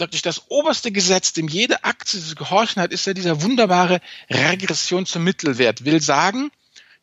wirklich 0.00 0.22
das 0.22 0.50
oberste 0.50 0.90
Gesetz, 0.92 1.32
dem 1.32 1.48
jede 1.48 1.84
Aktie 1.84 2.20
zu 2.20 2.34
gehorchen 2.34 2.82
hat, 2.82 2.92
ist 2.92 3.06
ja 3.06 3.14
dieser 3.14 3.42
wunderbare 3.42 4.00
Regression 4.28 5.06
zum 5.06 5.24
Mittelwert. 5.24 5.84
Will 5.84 6.00
sagen, 6.00 6.50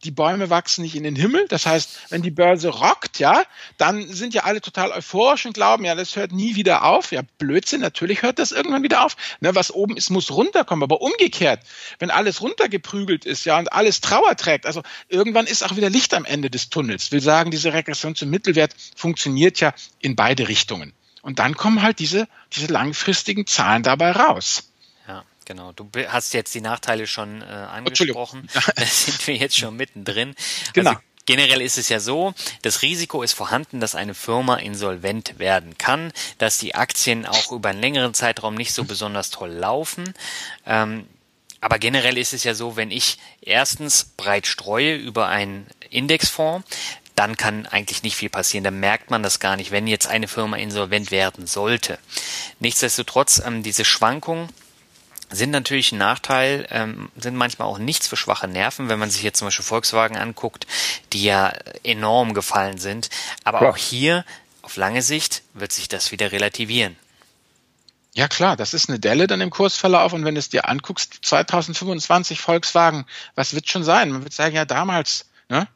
die 0.04 0.12
Bäume 0.12 0.52
wachsen 0.52 0.84
nicht 0.84 0.96
in 0.96 1.04
den 1.04 1.16
Himmel. 1.16 1.48
Das 1.50 1.66
heißt, 1.66 1.90
wenn 2.10 2.22
die 2.22 2.30
Börse 2.30 2.70
rockt, 2.70 3.18
ja, 3.18 3.44
dann 3.78 4.08
sind 4.08 4.34
ja 4.34 4.44
alle 4.44 4.62
total 4.62 4.92
euphorisch 4.92 5.48
und 5.48 5.54
glauben, 5.54 5.86
ja, 5.86 5.96
das 5.96 6.16
hört 6.16 6.32
nie 6.32 6.56
wieder 6.56 6.84
auf. 6.84 7.12
Ja, 7.12 7.24
Blödsinn, 7.40 7.82
natürlich 7.82 8.22
hört 8.22 8.38
das 8.38 8.52
irgendwann 8.52 8.84
wieder 8.84 9.04
auf. 9.04 9.18
Ne, 9.40 9.56
was 9.56 9.72
oben 9.72 9.98
ist, 9.98 10.12
muss 10.12 10.32
runterkommen. 10.32 10.84
Aber 10.84 11.02
umgekehrt, 11.02 11.62
wenn 11.98 12.12
alles 12.12 12.42
runtergeprügelt 12.42 13.26
ist, 13.26 13.46
ja, 13.46 13.58
und 13.58 13.74
alles 13.74 14.00
Trauer 14.02 14.36
trägt, 14.36 14.68
also 14.68 14.84
irgendwann 15.10 15.48
ist 15.48 15.64
auch 15.64 15.76
wieder 15.76 15.90
Licht 15.90 16.14
am 16.14 16.26
Ende 16.26 16.52
des 16.52 16.70
Tunnels. 16.70 17.12
Will 17.12 17.22
sagen, 17.22 17.50
diese 17.50 17.74
Regression 17.74 18.16
zum 18.16 18.30
Mittelwert 18.30 18.76
funktioniert 18.96 19.60
ja 19.60 19.74
in 20.00 20.16
beide 20.16 20.48
Richtungen. 20.48 20.94
Und 21.28 21.40
dann 21.40 21.58
kommen 21.58 21.82
halt 21.82 22.00
diese, 22.00 22.30
diese 22.54 22.68
langfristigen 22.68 23.46
Zahlen 23.46 23.84
dabei 23.84 24.13
raus. 24.13 24.63
Genau, 25.44 25.74
du 25.74 25.90
hast 26.10 26.34
jetzt 26.34 26.54
die 26.56 26.62
Nachteile 26.62 27.06
schon 27.06 27.42
äh, 27.42 27.46
angesprochen. 27.46 28.50
da 28.76 28.86
sind 28.86 29.28
wir 29.28 29.36
jetzt 29.36 29.58
schon 29.58 29.76
mittendrin. 29.78 30.36
Genau. 30.72 30.92
Also 30.92 31.02
generell 31.26 31.62
ist 31.62 31.78
es 31.78 31.90
ja 31.90 32.02
so, 32.02 32.34
das 32.62 32.82
Risiko 32.82 33.24
ist 33.24 33.34
vorhanden, 33.34 33.82
dass 33.82 33.96
eine 33.96 34.13
Firma 34.13 34.56
insolvent 34.56 35.38
werden 35.38 35.78
kann, 35.78 36.13
dass 36.38 36.58
die 36.58 36.76
Aktien 36.76 37.26
auch 37.26 37.52
über 37.52 37.70
einen 37.70 37.82
längeren 37.82 38.13
Zeitraum 38.13 38.56
nicht 38.56 38.74
so 38.74 38.86
besonders 38.86 39.30
toll 39.30 39.52
laufen. 39.52 40.13
Ähm, 40.66 41.08
aber 41.60 41.78
generell 41.78 42.18
ist 42.18 42.34
es 42.34 42.46
ja 42.46 42.54
so, 42.54 42.78
wenn 42.78 42.92
ich 42.92 43.18
erstens 43.42 44.04
breit 44.16 44.48
streue 44.48 44.96
über 44.96 45.28
einen 45.28 45.68
Indexfonds, 45.90 46.68
dann 47.18 47.36
kann 47.36 47.66
eigentlich 47.66 48.04
nicht 48.04 48.16
viel 48.16 48.30
passieren. 48.30 48.64
Da 48.64 48.70
merkt 48.70 49.10
man 49.10 49.24
das 49.24 49.40
gar 49.40 49.56
nicht, 49.56 49.72
wenn 49.72 49.88
jetzt 49.88 50.08
eine 50.08 50.28
Firma 50.28 50.58
insolvent 50.58 51.10
werden 51.10 51.48
sollte. 51.48 51.98
Nichtsdestotrotz, 52.60 53.42
ähm, 53.44 53.64
diese 53.64 53.86
Schwankungen 53.86 54.50
sind 55.32 55.50
natürlich 55.50 55.92
ein 55.92 55.98
Nachteil, 55.98 56.68
ähm, 56.70 57.10
sind 57.18 57.36
manchmal 57.36 57.68
auch 57.68 57.80
nichts 57.80 58.08
für 58.08 58.16
schwache 58.16 58.48
Nerven, 58.48 58.88
wenn 58.88 59.00
man 59.00 59.10
sich 59.10 59.24
jetzt 59.24 59.40
zum 59.40 59.48
Beispiel 59.48 59.66
Volkswagen 59.66 60.16
anguckt, 60.16 60.68
die 61.12 61.24
ja 61.24 61.54
enorm 61.84 62.36
gefallen 62.36 62.78
sind. 62.78 63.10
Aber 63.44 63.60
klar. 63.60 63.72
auch 63.72 63.78
hier 63.78 64.24
auf 64.62 64.76
lange 64.76 65.02
Sicht 65.02 65.42
wird 65.56 65.72
sich 65.72 65.88
das 65.88 66.12
wieder 66.12 66.32
relativieren. 66.32 66.96
Ja 68.14 68.28
klar, 68.28 68.56
das 68.56 68.76
ist 68.76 68.90
eine 68.90 69.00
Delle 69.00 69.26
dann 69.26 69.42
im 69.42 69.50
Kursverlauf 69.50 70.14
und 70.14 70.24
wenn 70.24 70.36
du 70.36 70.40
es 70.40 70.50
dir 70.50 70.70
anguckst, 70.70 71.18
2025 71.24 72.40
Volkswagen, 72.40 73.06
was 73.36 73.56
wird 73.56 73.70
schon 73.70 73.84
sein? 73.84 74.12
Man 74.12 74.24
wird 74.24 74.34
sagen, 74.34 74.56
ja 74.56 74.66
damals, 74.66 75.26
ne, 75.50 75.68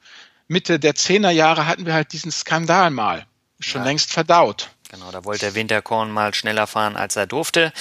Mitte 0.52 0.80
der 0.80 0.96
Zehnerjahre 0.96 1.66
hatten 1.66 1.86
wir 1.86 1.94
halt 1.94 2.12
diesen 2.12 2.30
Skandal 2.30 2.92
mal, 2.92 3.26
schon 3.62 3.82
ja. 3.82 3.88
längst 3.88 4.12
verdaut. 4.12 4.70
Genau, 4.90 5.10
da 5.10 5.24
wollte 5.24 5.46
der 5.46 5.56
Winterkorn 5.56 6.12
mal 6.12 6.34
schneller 6.34 6.68
fahren, 6.68 6.98
als 6.98 7.16
er 7.16 7.26
durfte. 7.26 7.72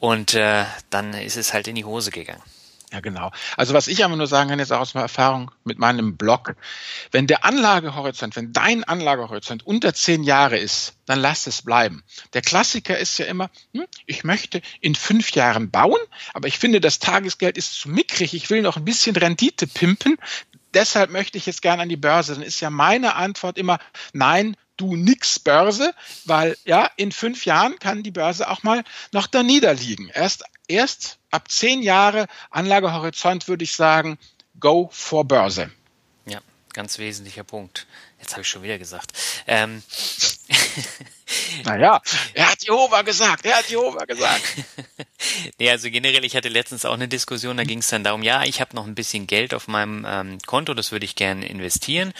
Und 0.00 0.32
äh, 0.32 0.64
dann 0.88 1.12
ist 1.12 1.36
es 1.36 1.52
halt 1.52 1.68
in 1.68 1.74
die 1.74 1.84
Hose 1.84 2.10
gegangen. 2.10 2.42
Ja, 2.94 3.00
genau. 3.00 3.30
Also 3.56 3.74
was 3.74 3.88
ich 3.88 4.04
aber 4.04 4.16
nur 4.16 4.26
sagen 4.26 4.48
kann, 4.48 4.58
jetzt 4.58 4.72
auch 4.72 4.80
aus 4.80 4.94
meiner 4.94 5.04
Erfahrung 5.04 5.50
mit 5.64 5.78
meinem 5.78 6.16
Blog, 6.16 6.54
wenn 7.10 7.26
der 7.26 7.44
Anlagehorizont, 7.44 8.36
wenn 8.36 8.52
dein 8.52 8.84
Anlagehorizont 8.84 9.66
unter 9.66 9.92
zehn 9.92 10.22
Jahre 10.22 10.56
ist, 10.56 10.94
dann 11.04 11.18
lass 11.18 11.46
es 11.46 11.60
bleiben. 11.60 12.04
Der 12.32 12.40
Klassiker 12.40 12.96
ist 12.96 13.18
ja 13.18 13.26
immer, 13.26 13.50
hm, 13.74 13.84
ich 14.06 14.24
möchte 14.24 14.62
in 14.80 14.94
fünf 14.94 15.32
Jahren 15.32 15.70
bauen, 15.70 15.98
aber 16.32 16.48
ich 16.48 16.58
finde, 16.58 16.80
das 16.80 17.00
Tagesgeld 17.00 17.58
ist 17.58 17.74
zu 17.74 17.88
mickrig, 17.88 18.32
ich 18.32 18.48
will 18.48 18.62
noch 18.62 18.76
ein 18.76 18.84
bisschen 18.84 19.16
Rendite 19.16 19.66
pimpen, 19.66 20.16
deshalb 20.74 21.10
möchte 21.10 21.38
ich 21.38 21.46
jetzt 21.46 21.62
gerne 21.62 21.82
an 21.82 21.88
die 21.88 21.96
Börse. 21.96 22.34
Dann 22.34 22.42
ist 22.42 22.60
ja 22.60 22.70
meine 22.70 23.14
Antwort 23.14 23.58
immer, 23.58 23.78
nein, 24.12 24.56
du 24.76 24.96
nix 24.96 25.38
Börse, 25.38 25.94
weil 26.24 26.56
ja, 26.64 26.90
in 26.96 27.12
fünf 27.12 27.46
Jahren 27.46 27.78
kann 27.78 28.02
die 28.02 28.10
Börse 28.10 28.48
auch 28.48 28.62
mal 28.62 28.84
noch 29.12 29.26
da 29.26 29.42
niederliegen. 29.42 30.10
Erst, 30.12 30.44
erst 30.68 31.18
ab 31.30 31.50
zehn 31.50 31.82
Jahre 31.82 32.26
Anlagehorizont 32.50 33.48
würde 33.48 33.64
ich 33.64 33.74
sagen, 33.74 34.18
go 34.58 34.90
for 34.92 35.24
Börse. 35.24 35.70
Ja, 36.26 36.40
ganz 36.72 36.98
wesentlicher 36.98 37.44
Punkt. 37.44 37.86
Jetzt 38.24 38.32
habe 38.32 38.40
ich 38.40 38.48
schon 38.48 38.62
wieder 38.62 38.78
gesagt. 38.78 39.12
Ähm. 39.46 39.82
Naja, 41.64 42.02
er 42.34 42.50
hat 42.50 42.62
Jehova 42.64 43.02
gesagt, 43.02 43.46
er 43.46 43.56
hat 43.56 43.68
Jehova 43.68 44.04
gesagt. 44.04 44.42
nee, 45.58 45.70
also 45.70 45.90
generell, 45.90 46.24
ich 46.24 46.36
hatte 46.36 46.48
letztens 46.48 46.84
auch 46.84 46.94
eine 46.94 47.08
Diskussion, 47.08 47.56
da 47.56 47.64
ging 47.64 47.78
es 47.78 47.88
dann 47.88 48.04
darum, 48.04 48.22
ja, 48.22 48.44
ich 48.44 48.60
habe 48.60 48.76
noch 48.76 48.86
ein 48.86 48.94
bisschen 48.94 49.26
Geld 49.26 49.54
auf 49.54 49.66
meinem 49.66 50.06
ähm, 50.08 50.38
Konto, 50.46 50.74
das 50.74 50.92
würde 50.92 51.04
ich 51.04 51.16
gerne 51.16 51.46
investieren 51.46 52.12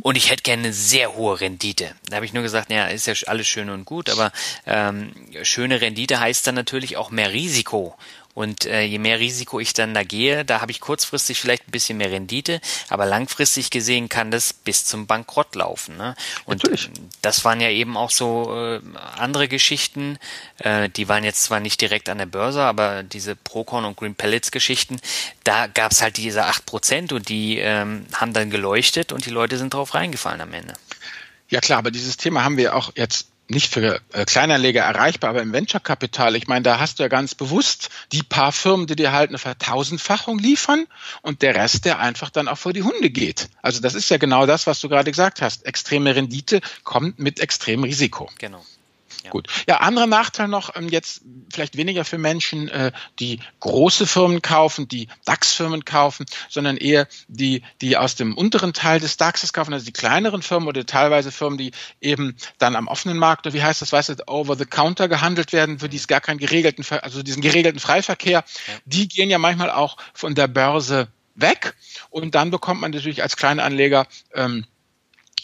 und 0.00 0.16
ich 0.16 0.30
hätte 0.30 0.42
gerne 0.42 0.64
eine 0.64 0.72
sehr 0.72 1.14
hohe 1.14 1.40
Rendite. 1.40 1.94
Da 2.08 2.16
habe 2.16 2.26
ich 2.26 2.32
nur 2.32 2.42
gesagt, 2.42 2.70
ja, 2.70 2.86
ist 2.86 3.06
ja 3.06 3.14
alles 3.26 3.48
schön 3.48 3.70
und 3.70 3.84
gut, 3.84 4.10
aber 4.10 4.32
ähm, 4.66 5.12
schöne 5.42 5.80
Rendite 5.80 6.20
heißt 6.20 6.46
dann 6.46 6.54
natürlich 6.54 6.96
auch 6.96 7.10
mehr 7.10 7.32
Risiko. 7.32 7.96
Und 8.34 8.64
äh, 8.64 8.82
je 8.82 8.98
mehr 8.98 9.20
Risiko 9.20 9.60
ich 9.60 9.74
dann 9.74 9.92
da 9.92 10.04
gehe, 10.04 10.44
da 10.44 10.62
habe 10.62 10.72
ich 10.72 10.80
kurzfristig 10.80 11.38
vielleicht 11.38 11.68
ein 11.68 11.70
bisschen 11.70 11.98
mehr 11.98 12.10
Rendite, 12.10 12.60
aber 12.88 13.04
langfristig 13.04 13.70
gesehen 13.70 14.08
kann 14.08 14.30
das 14.30 14.54
bis 14.54 14.86
zum 14.86 15.06
Bankrott 15.06 15.54
laufen. 15.54 15.98
Ne? 15.98 16.14
Und 16.46 16.62
Natürlich. 16.62 16.88
das 17.20 17.44
waren 17.44 17.60
ja 17.60 17.68
eben 17.68 17.96
auch 17.96 18.10
so 18.10 18.54
äh, 18.56 18.80
andere 19.18 19.48
Geschichten, 19.48 20.18
äh, 20.58 20.88
die 20.88 21.08
waren 21.08 21.24
jetzt 21.24 21.44
zwar 21.44 21.60
nicht 21.60 21.80
direkt 21.80 22.08
an 22.08 22.18
der 22.18 22.26
Börse, 22.26 22.62
aber 22.62 23.02
diese 23.02 23.36
Procon 23.36 23.84
und 23.84 23.96
Green 23.96 24.14
Pellets 24.14 24.50
Geschichten, 24.50 24.98
da 25.44 25.66
gab 25.66 25.92
es 25.92 26.00
halt 26.00 26.16
diese 26.16 26.46
acht 26.46 26.64
Prozent 26.64 27.12
und 27.12 27.28
die 27.28 27.58
ähm, 27.58 28.06
haben 28.14 28.32
dann 28.32 28.48
geleuchtet 28.48 29.12
und 29.12 29.26
die 29.26 29.30
Leute 29.30 29.58
sind 29.58 29.74
drauf 29.74 29.94
reingefallen 29.94 30.40
am 30.40 30.54
Ende. 30.54 30.74
Ja 31.50 31.60
klar, 31.60 31.78
aber 31.78 31.90
dieses 31.90 32.16
Thema 32.16 32.44
haben 32.44 32.56
wir 32.56 32.74
auch 32.74 32.92
jetzt 32.94 33.31
nicht 33.52 33.72
für 33.72 34.00
äh, 34.12 34.24
Kleinanleger 34.24 34.82
erreichbar, 34.82 35.30
aber 35.30 35.42
im 35.42 35.52
Venture-Kapital, 35.52 36.34
ich 36.36 36.48
meine, 36.48 36.62
da 36.62 36.80
hast 36.80 36.98
du 36.98 37.04
ja 37.04 37.08
ganz 37.08 37.34
bewusst 37.34 37.90
die 38.10 38.22
paar 38.22 38.52
Firmen, 38.52 38.86
die 38.86 38.96
dir 38.96 39.12
halt 39.12 39.30
eine 39.30 39.38
Vertausendfachung 39.38 40.38
liefern 40.38 40.86
und 41.22 41.42
der 41.42 41.54
Rest, 41.54 41.84
der 41.84 42.00
einfach 42.00 42.30
dann 42.30 42.48
auch 42.48 42.58
vor 42.58 42.72
die 42.72 42.82
Hunde 42.82 43.10
geht. 43.10 43.48
Also 43.62 43.80
das 43.80 43.94
ist 43.94 44.08
ja 44.10 44.16
genau 44.16 44.46
das, 44.46 44.66
was 44.66 44.80
du 44.80 44.88
gerade 44.88 45.10
gesagt 45.10 45.40
hast. 45.40 45.66
Extreme 45.66 46.14
Rendite 46.14 46.60
kommt 46.82 47.18
mit 47.18 47.40
extremem 47.40 47.84
Risiko. 47.84 48.28
Genau. 48.38 48.64
Ja. 49.22 49.30
Gut. 49.30 49.48
Ja, 49.68 49.78
anderer 49.78 50.06
Nachteil 50.06 50.48
noch, 50.48 50.74
ähm, 50.74 50.88
jetzt 50.88 51.22
vielleicht 51.52 51.76
weniger 51.76 52.04
für 52.04 52.18
Menschen, 52.18 52.68
äh, 52.68 52.92
die 53.20 53.40
große 53.60 54.06
Firmen 54.06 54.42
kaufen, 54.42 54.88
die 54.88 55.08
DAX-Firmen 55.24 55.84
kaufen, 55.84 56.26
sondern 56.48 56.76
eher 56.76 57.06
die, 57.28 57.62
die 57.80 57.96
aus 57.96 58.16
dem 58.16 58.36
unteren 58.36 58.72
Teil 58.72 59.00
des 59.00 59.16
DAXes 59.16 59.52
kaufen, 59.52 59.72
also 59.72 59.84
die 59.84 59.92
kleineren 59.92 60.42
Firmen 60.42 60.68
oder 60.68 60.84
teilweise 60.84 61.30
Firmen, 61.30 61.58
die 61.58 61.72
eben 62.00 62.36
dann 62.58 62.74
am 62.74 62.88
offenen 62.88 63.18
Markt, 63.18 63.46
oder 63.46 63.54
wie 63.54 63.62
heißt 63.62 63.82
das, 63.82 63.92
weißt 63.92 64.08
du, 64.10 64.28
over 64.28 64.56
the 64.56 64.66
counter 64.66 65.08
gehandelt 65.08 65.52
werden, 65.52 65.78
für 65.78 65.88
die 65.88 65.96
es 65.96 66.08
gar 66.08 66.20
keinen 66.20 66.38
geregelten, 66.38 66.84
also 67.02 67.22
diesen 67.22 67.42
geregelten 67.42 67.80
Freiverkehr, 67.80 68.44
ja. 68.44 68.74
die 68.84 69.08
gehen 69.08 69.30
ja 69.30 69.38
manchmal 69.38 69.70
auch 69.70 69.96
von 70.14 70.34
der 70.34 70.48
Börse 70.48 71.08
weg 71.34 71.74
und 72.10 72.34
dann 72.34 72.50
bekommt 72.50 72.80
man 72.80 72.90
natürlich 72.90 73.22
als 73.22 73.36
Kleinanleger 73.36 74.06
ähm, 74.34 74.66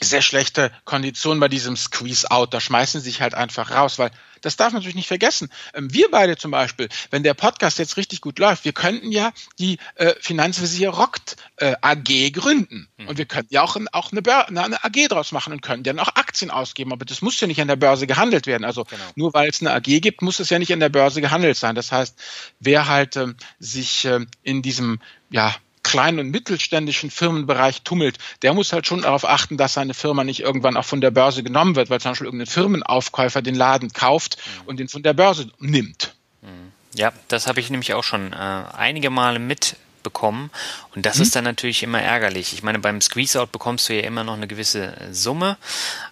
sehr 0.02 0.22
schlechte 0.22 0.70
Konditionen 0.84 1.40
bei 1.40 1.48
diesem 1.48 1.76
Squeeze-Out. 1.76 2.54
Da 2.54 2.60
schmeißen 2.60 3.00
sie 3.00 3.10
sich 3.10 3.20
halt 3.20 3.34
einfach 3.34 3.70
raus, 3.70 3.98
weil 3.98 4.10
das 4.40 4.56
darf 4.56 4.72
man 4.72 4.80
natürlich 4.80 4.94
nicht 4.94 5.08
vergessen. 5.08 5.50
Ähm, 5.74 5.92
wir 5.92 6.10
beide 6.10 6.36
zum 6.36 6.50
Beispiel, 6.50 6.88
wenn 7.10 7.22
der 7.22 7.34
Podcast 7.34 7.78
jetzt 7.78 7.96
richtig 7.96 8.20
gut 8.20 8.38
läuft, 8.38 8.64
wir 8.64 8.72
könnten 8.72 9.10
ja 9.10 9.32
die 9.58 9.78
äh, 9.96 10.14
Finanzvisier 10.20 10.90
Rockt 10.90 11.36
äh, 11.56 11.74
AG 11.80 12.32
gründen. 12.32 12.88
Mhm. 12.96 13.08
Und 13.08 13.18
wir 13.18 13.26
könnten 13.26 13.52
ja 13.52 13.62
auch, 13.62 13.76
auch 13.92 14.12
eine, 14.12 14.46
eine 14.48 14.84
AG 14.84 15.08
draus 15.08 15.32
machen 15.32 15.52
und 15.52 15.62
könnten 15.62 15.84
dann 15.84 15.98
auch 15.98 16.14
Aktien 16.14 16.50
ausgeben. 16.50 16.92
Aber 16.92 17.04
das 17.04 17.22
muss 17.22 17.40
ja 17.40 17.46
nicht 17.46 17.60
an 17.60 17.68
der 17.68 17.76
Börse 17.76 18.06
gehandelt 18.06 18.46
werden. 18.46 18.64
Also 18.64 18.84
genau. 18.84 19.02
nur 19.16 19.34
weil 19.34 19.48
es 19.48 19.60
eine 19.60 19.72
AG 19.72 20.00
gibt, 20.00 20.22
muss 20.22 20.40
es 20.40 20.50
ja 20.50 20.58
nicht 20.58 20.72
an 20.72 20.80
der 20.80 20.88
Börse 20.88 21.20
gehandelt 21.20 21.56
sein. 21.56 21.74
Das 21.74 21.92
heißt, 21.92 22.16
wer 22.60 22.88
halt 22.88 23.16
äh, 23.16 23.28
sich 23.58 24.04
äh, 24.04 24.20
in 24.42 24.62
diesem 24.62 25.00
ja, 25.30 25.54
kleinen 25.82 26.18
und 26.18 26.30
mittelständischen 26.30 27.10
Firmenbereich 27.10 27.82
tummelt, 27.82 28.18
der 28.42 28.54
muss 28.54 28.72
halt 28.72 28.86
schon 28.86 29.02
darauf 29.02 29.24
achten, 29.24 29.56
dass 29.56 29.74
seine 29.74 29.94
Firma 29.94 30.24
nicht 30.24 30.40
irgendwann 30.40 30.76
auch 30.76 30.84
von 30.84 31.00
der 31.00 31.10
Börse 31.10 31.42
genommen 31.42 31.76
wird, 31.76 31.90
weil 31.90 32.00
zum 32.00 32.12
Beispiel 32.12 32.26
irgendein 32.26 32.46
Firmenaufkäufer 32.46 33.42
den 33.42 33.54
Laden 33.54 33.92
kauft 33.92 34.36
mhm. 34.36 34.68
und 34.68 34.80
den 34.80 34.88
von 34.88 35.02
der 35.02 35.12
Börse 35.12 35.50
nimmt. 35.58 36.14
Mhm. 36.42 36.72
Ja, 36.94 37.12
das 37.28 37.46
habe 37.46 37.60
ich 37.60 37.70
nämlich 37.70 37.94
auch 37.94 38.04
schon 38.04 38.32
äh, 38.32 38.36
einige 38.36 39.10
Male 39.10 39.38
mitbekommen 39.38 40.50
und 40.94 41.04
das 41.06 41.16
mhm. 41.16 41.22
ist 41.22 41.36
dann 41.36 41.44
natürlich 41.44 41.82
immer 41.82 42.00
ärgerlich. 42.00 42.52
Ich 42.52 42.62
meine, 42.62 42.78
beim 42.78 43.00
Squeeze-Out 43.00 43.52
bekommst 43.52 43.88
du 43.88 43.94
ja 43.94 44.02
immer 44.02 44.24
noch 44.24 44.34
eine 44.34 44.46
gewisse 44.46 44.96
äh, 44.96 45.12
Summe, 45.12 45.56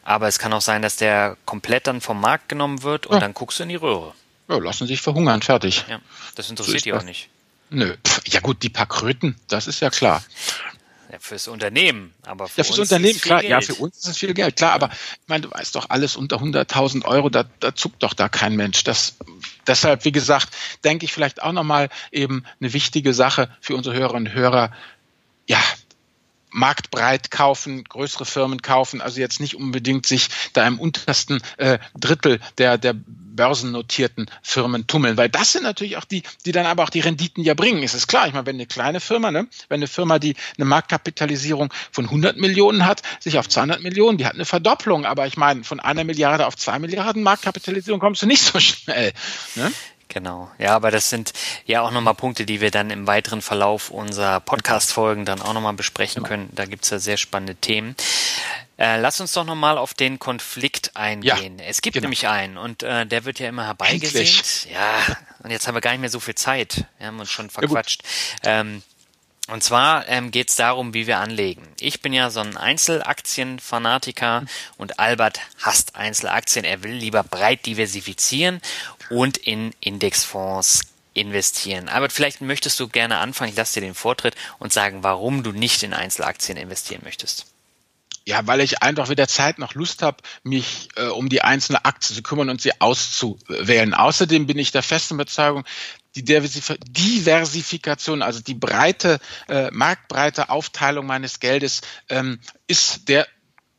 aber 0.04 0.28
es 0.28 0.38
kann 0.38 0.52
auch 0.52 0.60
sein, 0.60 0.82
dass 0.82 0.96
der 0.96 1.36
komplett 1.44 1.86
dann 1.86 2.00
vom 2.00 2.20
Markt 2.20 2.48
genommen 2.48 2.82
wird 2.82 3.06
und 3.06 3.14
ja. 3.14 3.20
dann 3.20 3.34
guckst 3.34 3.58
du 3.58 3.62
in 3.64 3.70
die 3.70 3.76
Röhre. 3.76 4.14
Ja, 4.48 4.58
lassen 4.58 4.86
sich 4.86 5.00
verhungern, 5.00 5.42
fertig. 5.42 5.84
Ja, 5.88 6.00
das 6.36 6.50
interessiert 6.50 6.80
so 6.80 6.84
die 6.84 6.92
auch 6.92 7.02
nicht. 7.02 7.28
Nö, 7.70 7.96
ja 8.26 8.40
gut, 8.40 8.62
die 8.62 8.68
paar 8.68 8.86
Kröten, 8.86 9.36
das 9.48 9.66
ist 9.66 9.80
ja 9.80 9.90
klar. 9.90 10.22
Ja, 11.10 11.18
fürs 11.20 11.46
Unternehmen, 11.48 12.12
aber 12.24 12.48
für 12.48 12.58
ja, 12.58 12.64
fürs 12.64 12.78
Unternehmen, 12.78 13.20
klar, 13.20 13.40
Geld. 13.40 13.50
ja, 13.50 13.60
für 13.60 13.74
uns 13.74 13.98
ist 13.98 14.06
es 14.06 14.18
viel 14.18 14.34
Geld, 14.34 14.56
klar, 14.56 14.72
aber 14.72 14.90
ich 14.90 15.28
meine, 15.28 15.42
du 15.42 15.50
weißt 15.50 15.74
doch, 15.74 15.88
alles 15.88 16.16
unter 16.16 16.38
100.000 16.38 17.04
Euro, 17.04 17.28
da, 17.28 17.44
da 17.60 17.74
zuckt 17.74 18.02
doch 18.02 18.12
da 18.12 18.28
kein 18.28 18.56
Mensch. 18.56 18.82
Das, 18.84 19.14
deshalb, 19.66 20.04
wie 20.04 20.12
gesagt, 20.12 20.48
denke 20.84 21.04
ich 21.04 21.12
vielleicht 21.12 21.42
auch 21.42 21.52
nochmal 21.52 21.90
eben 22.10 22.44
eine 22.60 22.72
wichtige 22.72 23.14
Sache 23.14 23.48
für 23.60 23.76
unsere 23.76 23.96
Hörerinnen 23.96 24.32
und 24.32 24.34
Hörer. 24.34 24.72
Ja, 25.48 25.62
marktbreit 26.50 27.30
kaufen, 27.30 27.84
größere 27.84 28.24
Firmen 28.24 28.62
kaufen, 28.62 29.00
also 29.00 29.20
jetzt 29.20 29.40
nicht 29.40 29.54
unbedingt 29.56 30.06
sich 30.06 30.28
da 30.54 30.66
im 30.66 30.80
untersten 30.80 31.40
äh, 31.58 31.78
Drittel 31.94 32.40
der, 32.58 32.78
der 32.78 32.94
börsennotierten 33.36 34.30
Firmen 34.42 34.86
tummeln, 34.86 35.16
weil 35.16 35.28
das 35.28 35.52
sind 35.52 35.62
natürlich 35.62 35.96
auch 35.96 36.04
die, 36.04 36.22
die 36.44 36.52
dann 36.52 36.66
aber 36.66 36.82
auch 36.82 36.90
die 36.90 37.00
Renditen 37.00 37.44
ja 37.44 37.54
bringen. 37.54 37.82
Es 37.82 37.94
ist 37.94 38.06
klar, 38.06 38.26
ich 38.26 38.32
meine, 38.32 38.46
wenn 38.46 38.56
eine 38.56 38.66
kleine 38.66 39.00
Firma, 39.00 39.30
ne, 39.30 39.46
wenn 39.68 39.78
eine 39.78 39.88
Firma, 39.88 40.18
die 40.18 40.34
eine 40.56 40.64
Marktkapitalisierung 40.64 41.72
von 41.92 42.06
100 42.06 42.36
Millionen 42.36 42.86
hat, 42.86 43.02
sich 43.20 43.38
auf 43.38 43.48
200 43.48 43.82
Millionen, 43.82 44.18
die 44.18 44.26
hat 44.26 44.34
eine 44.34 44.44
Verdopplung, 44.44 45.04
aber 45.06 45.26
ich 45.26 45.36
meine, 45.36 45.64
von 45.64 45.80
einer 45.80 46.04
Milliarde 46.04 46.46
auf 46.46 46.56
zwei 46.56 46.78
Milliarden 46.78 47.22
Marktkapitalisierung 47.22 48.00
kommst 48.00 48.22
du 48.22 48.26
nicht 48.26 48.42
so 48.42 48.58
schnell. 48.58 49.12
Ne? 49.54 49.72
Genau. 50.08 50.50
Ja, 50.58 50.74
aber 50.76 50.90
das 50.90 51.10
sind 51.10 51.32
ja 51.66 51.82
auch 51.82 51.90
nochmal 51.90 52.14
Punkte, 52.14 52.46
die 52.46 52.60
wir 52.60 52.70
dann 52.70 52.90
im 52.90 53.06
weiteren 53.06 53.42
Verlauf 53.42 53.90
unserer 53.90 54.40
Podcast-Folgen 54.40 55.24
dann 55.24 55.42
auch 55.42 55.52
nochmal 55.52 55.72
besprechen 55.72 56.22
genau. 56.22 56.28
können. 56.28 56.48
Da 56.52 56.64
gibt's 56.64 56.90
ja 56.90 56.98
sehr 56.98 57.16
spannende 57.16 57.56
Themen. 57.56 57.96
Äh, 58.78 59.00
lass 59.00 59.20
uns 59.20 59.32
doch 59.32 59.44
nochmal 59.44 59.78
auf 59.78 59.94
den 59.94 60.18
Konflikt 60.18 60.96
eingehen. 60.96 61.58
Ja, 61.58 61.64
es 61.64 61.80
gibt 61.80 61.94
genau. 61.94 62.04
nämlich 62.04 62.28
einen 62.28 62.58
und 62.58 62.82
äh, 62.82 63.06
der 63.06 63.24
wird 63.24 63.38
ja 63.38 63.48
immer 63.48 63.64
herbeigesehnt. 63.64 64.68
Ja, 64.72 65.16
und 65.42 65.50
jetzt 65.50 65.66
haben 65.66 65.74
wir 65.74 65.80
gar 65.80 65.92
nicht 65.92 66.00
mehr 66.00 66.10
so 66.10 66.20
viel 66.20 66.34
Zeit. 66.34 66.84
Wir 66.98 67.06
haben 67.06 67.18
uns 67.18 67.30
schon 67.30 67.48
verquatscht. 67.48 68.02
Ja, 68.44 68.60
ähm, 68.60 68.82
und 69.48 69.62
zwar 69.62 70.08
ähm, 70.08 70.32
geht 70.32 70.50
es 70.50 70.56
darum, 70.56 70.92
wie 70.92 71.06
wir 71.06 71.18
anlegen. 71.18 71.66
Ich 71.78 72.02
bin 72.02 72.12
ja 72.12 72.30
so 72.30 72.40
ein 72.40 72.56
Einzelaktienfanatiker 72.56 74.44
und 74.76 74.98
Albert 74.98 75.40
hasst 75.62 75.94
Einzelaktien. 75.94 76.64
Er 76.64 76.82
will 76.82 76.92
lieber 76.92 77.22
breit 77.22 77.64
diversifizieren 77.64 78.60
und 79.08 79.36
in 79.36 79.72
Indexfonds 79.80 80.80
investieren. 81.14 81.88
Albert, 81.88 82.12
vielleicht 82.12 82.40
möchtest 82.40 82.78
du 82.80 82.88
gerne 82.88 83.18
anfangen, 83.18 83.50
ich 83.50 83.56
lasse 83.56 83.74
dir 83.74 83.86
den 83.86 83.94
Vortritt 83.94 84.34
und 84.58 84.72
sagen, 84.72 85.02
warum 85.02 85.44
du 85.44 85.52
nicht 85.52 85.82
in 85.84 85.94
Einzelaktien 85.94 86.58
investieren 86.58 87.02
möchtest. 87.04 87.46
Ja, 88.28 88.44
weil 88.46 88.60
ich 88.60 88.82
einfach 88.82 89.08
weder 89.08 89.28
Zeit 89.28 89.60
noch 89.60 89.74
Lust 89.74 90.02
habe, 90.02 90.16
mich 90.42 90.88
äh, 90.96 91.06
um 91.06 91.28
die 91.28 91.42
einzelne 91.42 91.84
Aktie 91.84 92.16
zu 92.16 92.22
kümmern 92.22 92.50
und 92.50 92.60
sie 92.60 92.80
auszuwählen. 92.80 93.94
Außerdem 93.94 94.48
bin 94.48 94.58
ich 94.58 94.72
der 94.72 94.82
festen 94.82 95.14
Überzeugung, 95.14 95.64
die 96.16 96.24
Diversifikation, 96.24 98.22
also 98.22 98.40
die 98.40 98.54
breite, 98.54 99.20
äh, 99.48 99.70
marktbreite 99.70 100.48
Aufteilung 100.48 101.06
meines 101.06 101.38
Geldes 101.38 101.82
ähm, 102.08 102.40
ist 102.66 103.08
der 103.08 103.28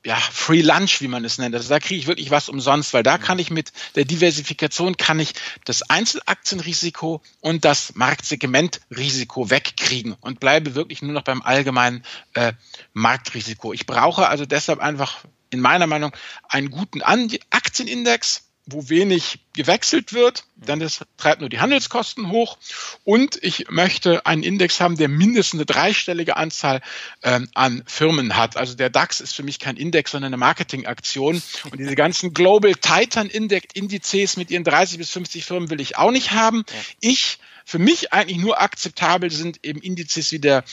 ja, 0.07 0.15
Free 0.15 0.61
Lunch, 0.61 1.01
wie 1.01 1.09
man 1.09 1.25
es 1.25 1.37
nennt. 1.37 1.53
Also 1.53 1.67
da 1.67 1.81
kriege 1.81 1.99
ich 1.99 2.07
wirklich 2.07 2.31
was 2.31 2.47
umsonst, 2.47 2.93
weil 2.93 3.03
da 3.03 3.17
kann 3.17 3.39
ich 3.39 3.49
mit 3.51 3.73
der 3.95 4.05
Diversifikation 4.05 4.95
kann 4.95 5.19
ich 5.19 5.33
das 5.65 5.81
Einzelaktienrisiko 5.89 7.21
und 7.41 7.65
das 7.65 7.93
Marktsegmentrisiko 7.95 9.49
wegkriegen 9.49 10.15
und 10.21 10.39
bleibe 10.39 10.75
wirklich 10.75 11.01
nur 11.01 11.11
noch 11.11 11.23
beim 11.23 11.41
allgemeinen 11.41 12.05
äh, 12.35 12.53
Marktrisiko. 12.93 13.73
Ich 13.73 13.85
brauche 13.85 14.29
also 14.29 14.45
deshalb 14.45 14.79
einfach 14.79 15.25
in 15.49 15.59
meiner 15.59 15.87
Meinung 15.87 16.15
einen 16.47 16.71
guten 16.71 17.01
Aktienindex, 17.01 18.46
wo 18.67 18.89
wenig 18.89 19.39
gewechselt 19.53 20.13
wird, 20.13 20.43
dann 20.57 20.79
das 20.79 20.99
treibt 21.15 21.39
nur 21.39 21.49
die 21.49 21.59
Handelskosten 21.59 22.29
hoch. 22.29 22.57
Und 23.05 23.39
ich 23.41 23.69
möchte 23.69 24.25
einen 24.25 24.43
Index 24.43 24.81
haben, 24.81 24.97
der 24.97 25.07
mindestens 25.07 25.59
eine 25.59 25.65
dreistellige 25.65 26.35
Anzahl 26.35 26.81
ähm, 27.23 27.49
an 27.53 27.83
Firmen 27.87 28.35
hat. 28.35 28.57
Also 28.57 28.75
der 28.75 28.89
DAX 28.89 29.21
ist 29.21 29.33
für 29.33 29.43
mich 29.43 29.59
kein 29.59 29.77
Index, 29.77 30.11
sondern 30.11 30.33
eine 30.33 30.37
Marketingaktion. 30.37 31.41
Und 31.71 31.79
diese 31.79 31.95
ganzen 31.95 32.33
Global 32.33 32.73
Titan 32.73 33.27
Index 33.27 33.67
Indizes 33.73 34.35
mit 34.35 34.51
ihren 34.51 34.65
30 34.65 34.97
bis 34.97 35.11
50 35.11 35.45
Firmen 35.45 35.69
will 35.69 35.79
ich 35.79 35.97
auch 35.97 36.11
nicht 36.11 36.31
haben. 36.31 36.63
Ich, 36.99 37.39
für 37.63 37.79
mich 37.79 38.11
eigentlich 38.11 38.37
nur 38.37 38.61
akzeptabel 38.61 39.31
sind 39.31 39.63
eben 39.63 39.81
Indizes 39.81 40.31
wie 40.33 40.39
der 40.39 40.65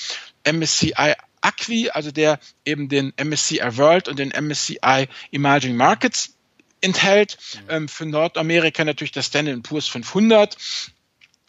MSCI 0.45 1.15
Acqui, 1.45 1.91
also 1.91 2.11
der 2.11 2.41
eben 2.65 2.89
den 2.89 3.13
MSCI 3.23 3.77
World 3.77 4.09
und 4.09 4.19
den 4.19 4.31
MSCI 4.31 5.09
Emerging 5.31 5.77
Markets 5.77 6.34
enthält. 6.85 7.39
Ähm, 7.69 7.89
für 7.89 8.07
Nordamerika 8.07 8.85
natürlich 8.85 9.13
das 9.13 9.27
Standard 9.27 9.63
Poor's 9.63 9.89
500 9.89 10.57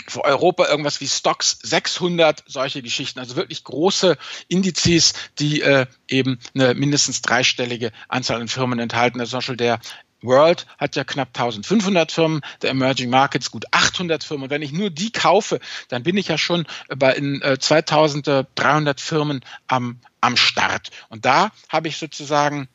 für 0.08 0.24
Europa 0.24 0.67
irgendwas 0.67 1.02
wie 1.02 1.08
Stocks 1.08 1.58
600, 1.63 2.43
solche 2.48 2.82
Geschichten. 2.82 3.19
Also 3.19 3.36
wirklich 3.36 3.63
große 3.63 4.17
Indizes, 4.48 5.13
die 5.39 5.62
äh, 5.62 5.88
eben 6.08 6.39
eine 6.54 6.74
mindestens 6.76 7.21
dreistellige 7.21 7.91
Anzahl 8.08 8.39
an 8.39 8.48
Firmen 8.48 8.80
enthalten. 8.80 9.19
Also 9.19 9.32
zum 9.32 9.38
Beispiel 9.39 9.58
der 9.58 9.80
World 10.21 10.65
hat 10.78 10.95
ja 10.95 11.04
knapp 11.04 11.30
1500 11.30 12.12
Firmen, 12.12 12.41
der 12.62 12.71
Emerging 12.71 13.10
Markets 13.10 13.52
gut 13.52 13.65
800 13.71 14.24
Firmen. 14.24 14.45
Und 14.45 14.50
wenn 14.50 14.62
ich 14.62 14.71
nur 14.71 14.89
die 14.89 15.12
kaufe, 15.12 15.60
dann 15.89 16.04
bin 16.04 16.17
ich 16.17 16.28
ja 16.28 16.38
schon 16.38 16.65
bei 16.95 17.13
in, 17.13 17.41
äh, 17.41 17.58
2300 17.60 19.02
Firmen 19.02 19.41
am, 19.67 20.00
am 20.21 20.38
Start. 20.38 20.91
Und 21.10 21.26
da 21.26 21.52
habe 21.69 21.88
ich 21.88 21.98
sozusagen 21.98 22.67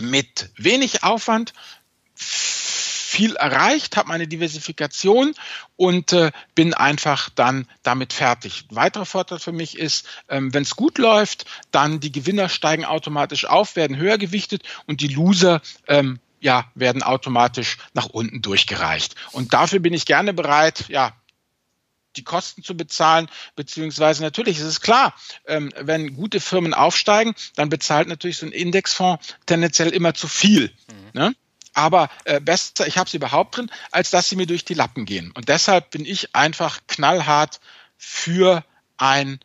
mit 0.00 0.50
wenig 0.56 1.02
Aufwand 1.02 1.52
viel 3.14 3.36
erreicht, 3.36 3.96
habe 3.96 4.08
meine 4.08 4.26
Diversifikation 4.26 5.34
und 5.76 6.12
äh, 6.12 6.32
bin 6.56 6.74
einfach 6.74 7.30
dann 7.30 7.68
damit 7.84 8.12
fertig. 8.12 8.66
Ein 8.70 8.76
weiterer 8.76 9.06
Vorteil 9.06 9.38
für 9.38 9.52
mich 9.52 9.78
ist, 9.78 10.06
ähm, 10.28 10.52
wenn 10.52 10.64
es 10.64 10.74
gut 10.74 10.98
läuft, 10.98 11.44
dann 11.70 12.00
die 12.00 12.10
Gewinner 12.10 12.48
steigen 12.48 12.84
automatisch 12.84 13.44
auf, 13.44 13.76
werden 13.76 13.96
höher 13.96 14.18
gewichtet 14.18 14.62
und 14.86 15.00
die 15.00 15.08
Loser 15.08 15.62
ähm, 15.86 16.18
ja, 16.40 16.70
werden 16.74 17.04
automatisch 17.04 17.78
nach 17.94 18.06
unten 18.06 18.42
durchgereicht. 18.42 19.14
Und 19.30 19.54
dafür 19.54 19.78
bin 19.78 19.94
ich 19.94 20.06
gerne 20.06 20.34
bereit, 20.34 20.86
ja, 20.88 21.12
die 22.16 22.24
Kosten 22.24 22.62
zu 22.62 22.76
bezahlen, 22.76 23.28
beziehungsweise 23.56 24.22
natürlich 24.22 24.58
ist 24.58 24.64
es 24.64 24.80
klar, 24.80 25.14
ähm, 25.46 25.72
wenn 25.78 26.14
gute 26.14 26.40
Firmen 26.40 26.74
aufsteigen, 26.74 27.34
dann 27.56 27.68
bezahlt 27.68 28.08
natürlich 28.08 28.38
so 28.38 28.46
ein 28.46 28.52
Indexfonds 28.52 29.34
tendenziell 29.46 29.90
immer 29.90 30.14
zu 30.14 30.28
viel. 30.28 30.72
Mhm. 30.88 31.20
Ne? 31.20 31.36
Aber 31.74 32.08
äh, 32.24 32.40
besser, 32.40 32.86
ich 32.86 32.98
habe 32.98 33.10
sie 33.10 33.16
überhaupt 33.16 33.56
drin, 33.56 33.70
als 33.90 34.10
dass 34.10 34.28
sie 34.28 34.36
mir 34.36 34.46
durch 34.46 34.64
die 34.64 34.74
Lappen 34.74 35.04
gehen. 35.04 35.32
Und 35.32 35.48
deshalb 35.48 35.90
bin 35.90 36.06
ich 36.06 36.34
einfach 36.34 36.80
knallhart 36.86 37.60
für 37.98 38.64
ein 38.96 39.40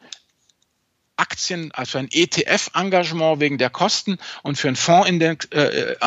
Aktien, 1.20 1.72
also 1.74 1.98
ein 1.98 2.08
ETF-Engagement 2.12 3.42
wegen 3.42 3.58
der 3.58 3.70
Kosten 3.70 4.18
und 4.42 4.58
für 4.58 4.70
ein 4.70 4.76
Fonds-Engagement 4.76 5.52
äh, 5.52 5.98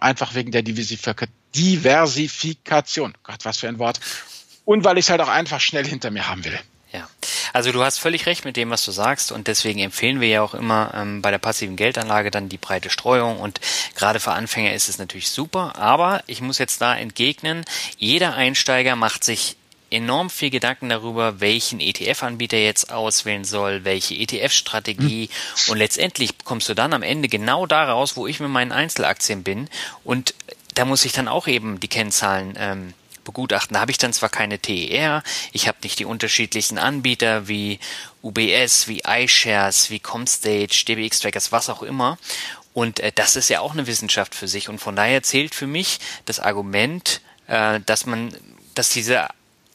einfach 0.00 0.34
wegen 0.34 0.52
der 0.52 0.62
Diversifikation. 0.62 3.14
Gott, 3.24 3.44
was 3.44 3.58
für 3.58 3.68
ein 3.68 3.78
Wort. 3.78 4.00
Und 4.64 4.84
weil 4.84 4.98
ich 4.98 5.06
es 5.06 5.10
halt 5.10 5.20
auch 5.20 5.28
einfach 5.28 5.60
schnell 5.60 5.86
hinter 5.86 6.10
mir 6.10 6.28
haben 6.28 6.44
will. 6.44 6.58
Ja, 6.92 7.08
also 7.54 7.72
du 7.72 7.82
hast 7.82 7.98
völlig 7.98 8.26
recht 8.26 8.44
mit 8.44 8.56
dem, 8.56 8.68
was 8.70 8.84
du 8.84 8.92
sagst. 8.92 9.32
Und 9.32 9.48
deswegen 9.48 9.80
empfehlen 9.80 10.20
wir 10.20 10.28
ja 10.28 10.42
auch 10.42 10.54
immer 10.54 10.92
ähm, 10.94 11.22
bei 11.22 11.30
der 11.30 11.38
passiven 11.38 11.76
Geldanlage 11.76 12.30
dann 12.30 12.50
die 12.50 12.58
breite 12.58 12.90
Streuung. 12.90 13.40
Und 13.40 13.60
gerade 13.94 14.20
für 14.20 14.32
Anfänger 14.32 14.74
ist 14.74 14.88
es 14.88 14.98
natürlich 14.98 15.30
super, 15.30 15.76
aber 15.76 16.22
ich 16.26 16.42
muss 16.42 16.58
jetzt 16.58 16.82
da 16.82 16.94
entgegnen, 16.94 17.64
jeder 17.96 18.34
Einsteiger 18.34 18.94
macht 18.94 19.24
sich 19.24 19.56
enorm 19.92 20.30
viel 20.30 20.50
Gedanken 20.50 20.88
darüber, 20.88 21.40
welchen 21.40 21.80
ETF-Anbieter 21.80 22.56
jetzt 22.56 22.90
auswählen 22.90 23.44
soll, 23.44 23.84
welche 23.84 24.14
ETF-Strategie 24.14 25.28
hm. 25.28 25.70
und 25.70 25.76
letztendlich 25.76 26.38
kommst 26.44 26.68
du 26.68 26.74
dann 26.74 26.94
am 26.94 27.02
Ende 27.02 27.28
genau 27.28 27.66
da 27.66 27.84
raus, 27.84 28.16
wo 28.16 28.26
ich 28.26 28.40
mit 28.40 28.48
meinen 28.48 28.72
Einzelaktien 28.72 29.42
bin. 29.42 29.68
Und 30.02 30.34
da 30.74 30.86
muss 30.86 31.04
ich 31.04 31.12
dann 31.12 31.28
auch 31.28 31.46
eben 31.46 31.78
die 31.78 31.88
Kennzahlen 31.88 32.54
ähm, 32.58 32.94
begutachten. 33.24 33.74
Da 33.74 33.80
habe 33.80 33.90
ich 33.90 33.98
dann 33.98 34.12
zwar 34.12 34.28
keine 34.28 34.58
TER, 34.58 35.22
ich 35.52 35.68
habe 35.68 35.78
nicht 35.82 35.98
die 35.98 36.04
unterschiedlichen 36.04 36.78
Anbieter 36.78 37.48
wie 37.48 37.78
UBS, 38.22 38.88
wie 38.88 39.02
iShares, 39.06 39.90
wie 39.90 40.00
Comstage, 40.00 40.84
DBX 40.86 41.20
Trackers, 41.20 41.52
was 41.52 41.68
auch 41.68 41.82
immer. 41.82 42.18
Und 42.74 43.00
äh, 43.00 43.12
das 43.14 43.36
ist 43.36 43.48
ja 43.48 43.60
auch 43.60 43.72
eine 43.72 43.86
Wissenschaft 43.86 44.34
für 44.34 44.48
sich. 44.48 44.68
Und 44.68 44.78
von 44.78 44.96
daher 44.96 45.22
zählt 45.22 45.54
für 45.54 45.66
mich 45.66 45.98
das 46.24 46.40
Argument, 46.40 47.20
äh, 47.48 47.80
dass 47.80 48.06
man, 48.06 48.34
dass 48.74 48.90
diese 48.90 49.28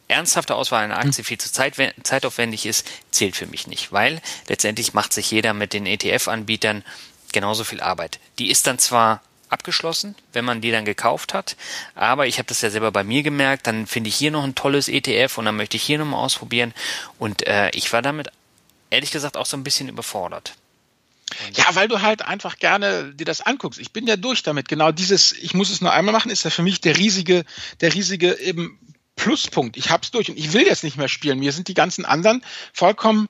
ernsthafte 0.08 0.56
Auswahl 0.56 0.84
einer 0.84 0.98
Aktie 0.98 1.24
viel 1.24 1.38
zu 1.38 1.52
zeit, 1.52 1.76
zeitaufwendig 2.04 2.66
ist, 2.66 2.88
zählt 3.12 3.36
für 3.36 3.45
mich 3.45 3.68
nicht, 3.68 3.91
weil 3.91 4.22
letztendlich 4.48 4.93
macht 4.93 5.14
sich 5.14 5.30
jeder 5.32 5.54
mit 5.54 5.74
den 5.74 5.86
ETF-Anbietern 5.86 6.84
genauso 7.34 7.64
viel 7.64 7.82
Arbeit. 7.82 8.20
Die 8.39 8.50
ist 8.50 8.68
dann 8.68 8.80
zwar 8.80 9.22
abgeschlossen, 9.50 10.16
wenn 10.34 10.45
man 10.45 10.62
die 10.62 10.72
dann 10.72 10.86
gekauft 10.86 11.34
hat. 11.34 11.56
Aber 11.95 12.28
ich 12.28 12.38
habe 12.38 12.48
das 12.48 12.62
ja 12.62 12.70
selber 12.70 12.91
bei 12.91 13.04
mir 13.04 13.24
gemerkt, 13.24 13.68
dann 13.68 13.88
finde 13.88 14.10
ich 14.10 14.16
hier 14.16 14.32
noch 14.32 14.43
ein 14.43 14.56
tolles 14.56 14.88
ETF 14.88 15.38
und 15.38 15.45
dann 15.45 15.56
möchte 15.56 15.78
ich 15.78 15.84
hier 15.84 15.98
nochmal 15.98 16.24
ausprobieren. 16.24 16.74
Und 17.20 17.45
äh, 17.48 17.70
ich 17.72 17.91
war 17.93 18.02
damit 18.02 18.30
ehrlich 18.89 19.12
gesagt 19.12 19.38
auch 19.38 19.45
so 19.45 19.58
ein 19.58 19.64
bisschen 19.64 19.89
überfordert. 19.89 20.54
Ja, 21.54 21.66
weil 21.74 21.88
du 21.88 22.02
halt 22.02 22.22
einfach 22.22 22.58
gerne 22.58 23.14
dir 23.14 23.26
das 23.26 23.41
anguckst. 23.41 23.80
Ich 23.80 23.91
bin 23.91 24.08
ja 24.08 24.16
durch 24.16 24.43
damit. 24.43 24.70
Genau 24.70 24.91
dieses, 24.91 25.34
ich 25.34 25.54
muss 25.54 25.70
es 25.70 25.82
nur 25.82 25.91
einmal 25.91 26.14
machen, 26.14 26.32
ist 26.32 26.43
ja 26.43 26.50
für 26.50 26.64
mich 26.64 26.80
der 26.80 26.98
riesige, 26.98 27.43
der 27.82 27.93
riesige 27.93 28.39
eben 28.39 28.80
Pluspunkt. 29.18 29.76
Ich 29.76 29.89
hab's 29.89 30.12
durch 30.12 30.30
und 30.30 30.38
ich 30.38 30.54
will 30.54 30.66
jetzt 30.66 30.84
nicht 30.84 30.95
mehr 30.95 31.10
spielen. 31.10 31.39
Mir 31.39 31.52
sind 31.52 31.68
die 31.68 31.74
ganzen 31.74 32.06
anderen 32.06 32.43
vollkommen 32.72 33.28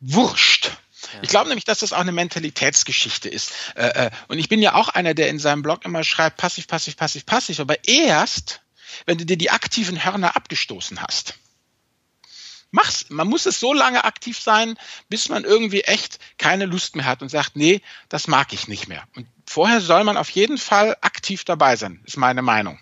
wurscht. 0.00 0.72
Ich 1.22 1.28
glaube 1.28 1.48
nämlich, 1.48 1.64
dass 1.64 1.80
das 1.80 1.92
auch 1.92 2.00
eine 2.00 2.12
Mentalitätsgeschichte 2.12 3.28
ist. 3.28 3.52
Äh, 3.74 4.06
äh, 4.06 4.10
und 4.28 4.38
ich 4.38 4.48
bin 4.48 4.62
ja 4.62 4.74
auch 4.74 4.88
einer, 4.88 5.14
der 5.14 5.28
in 5.28 5.38
seinem 5.38 5.62
Blog 5.62 5.84
immer 5.84 6.04
schreibt, 6.04 6.36
passiv, 6.36 6.66
passiv, 6.66 6.96
passiv, 6.96 7.26
passiv. 7.26 7.60
Aber 7.60 7.76
erst, 7.86 8.60
wenn 9.06 9.18
du 9.18 9.26
dir 9.26 9.36
die 9.36 9.50
aktiven 9.50 10.04
Hörner 10.04 10.36
abgestoßen 10.36 11.00
hast. 11.02 11.34
Mach's. 12.70 13.06
Man 13.08 13.28
muss 13.28 13.46
es 13.46 13.60
so 13.60 13.72
lange 13.72 14.04
aktiv 14.04 14.38
sein, 14.38 14.78
bis 15.08 15.28
man 15.28 15.44
irgendwie 15.44 15.82
echt 15.82 16.18
keine 16.36 16.66
Lust 16.66 16.96
mehr 16.96 17.06
hat 17.06 17.22
und 17.22 17.30
sagt, 17.30 17.56
nee, 17.56 17.80
das 18.08 18.28
mag 18.28 18.52
ich 18.52 18.68
nicht 18.68 18.88
mehr. 18.88 19.04
Und 19.16 19.26
vorher 19.46 19.80
soll 19.80 20.04
man 20.04 20.18
auf 20.18 20.28
jeden 20.30 20.58
Fall 20.58 20.96
aktiv 21.00 21.44
dabei 21.44 21.76
sein, 21.76 22.02
ist 22.04 22.18
meine 22.18 22.42
Meinung. 22.42 22.78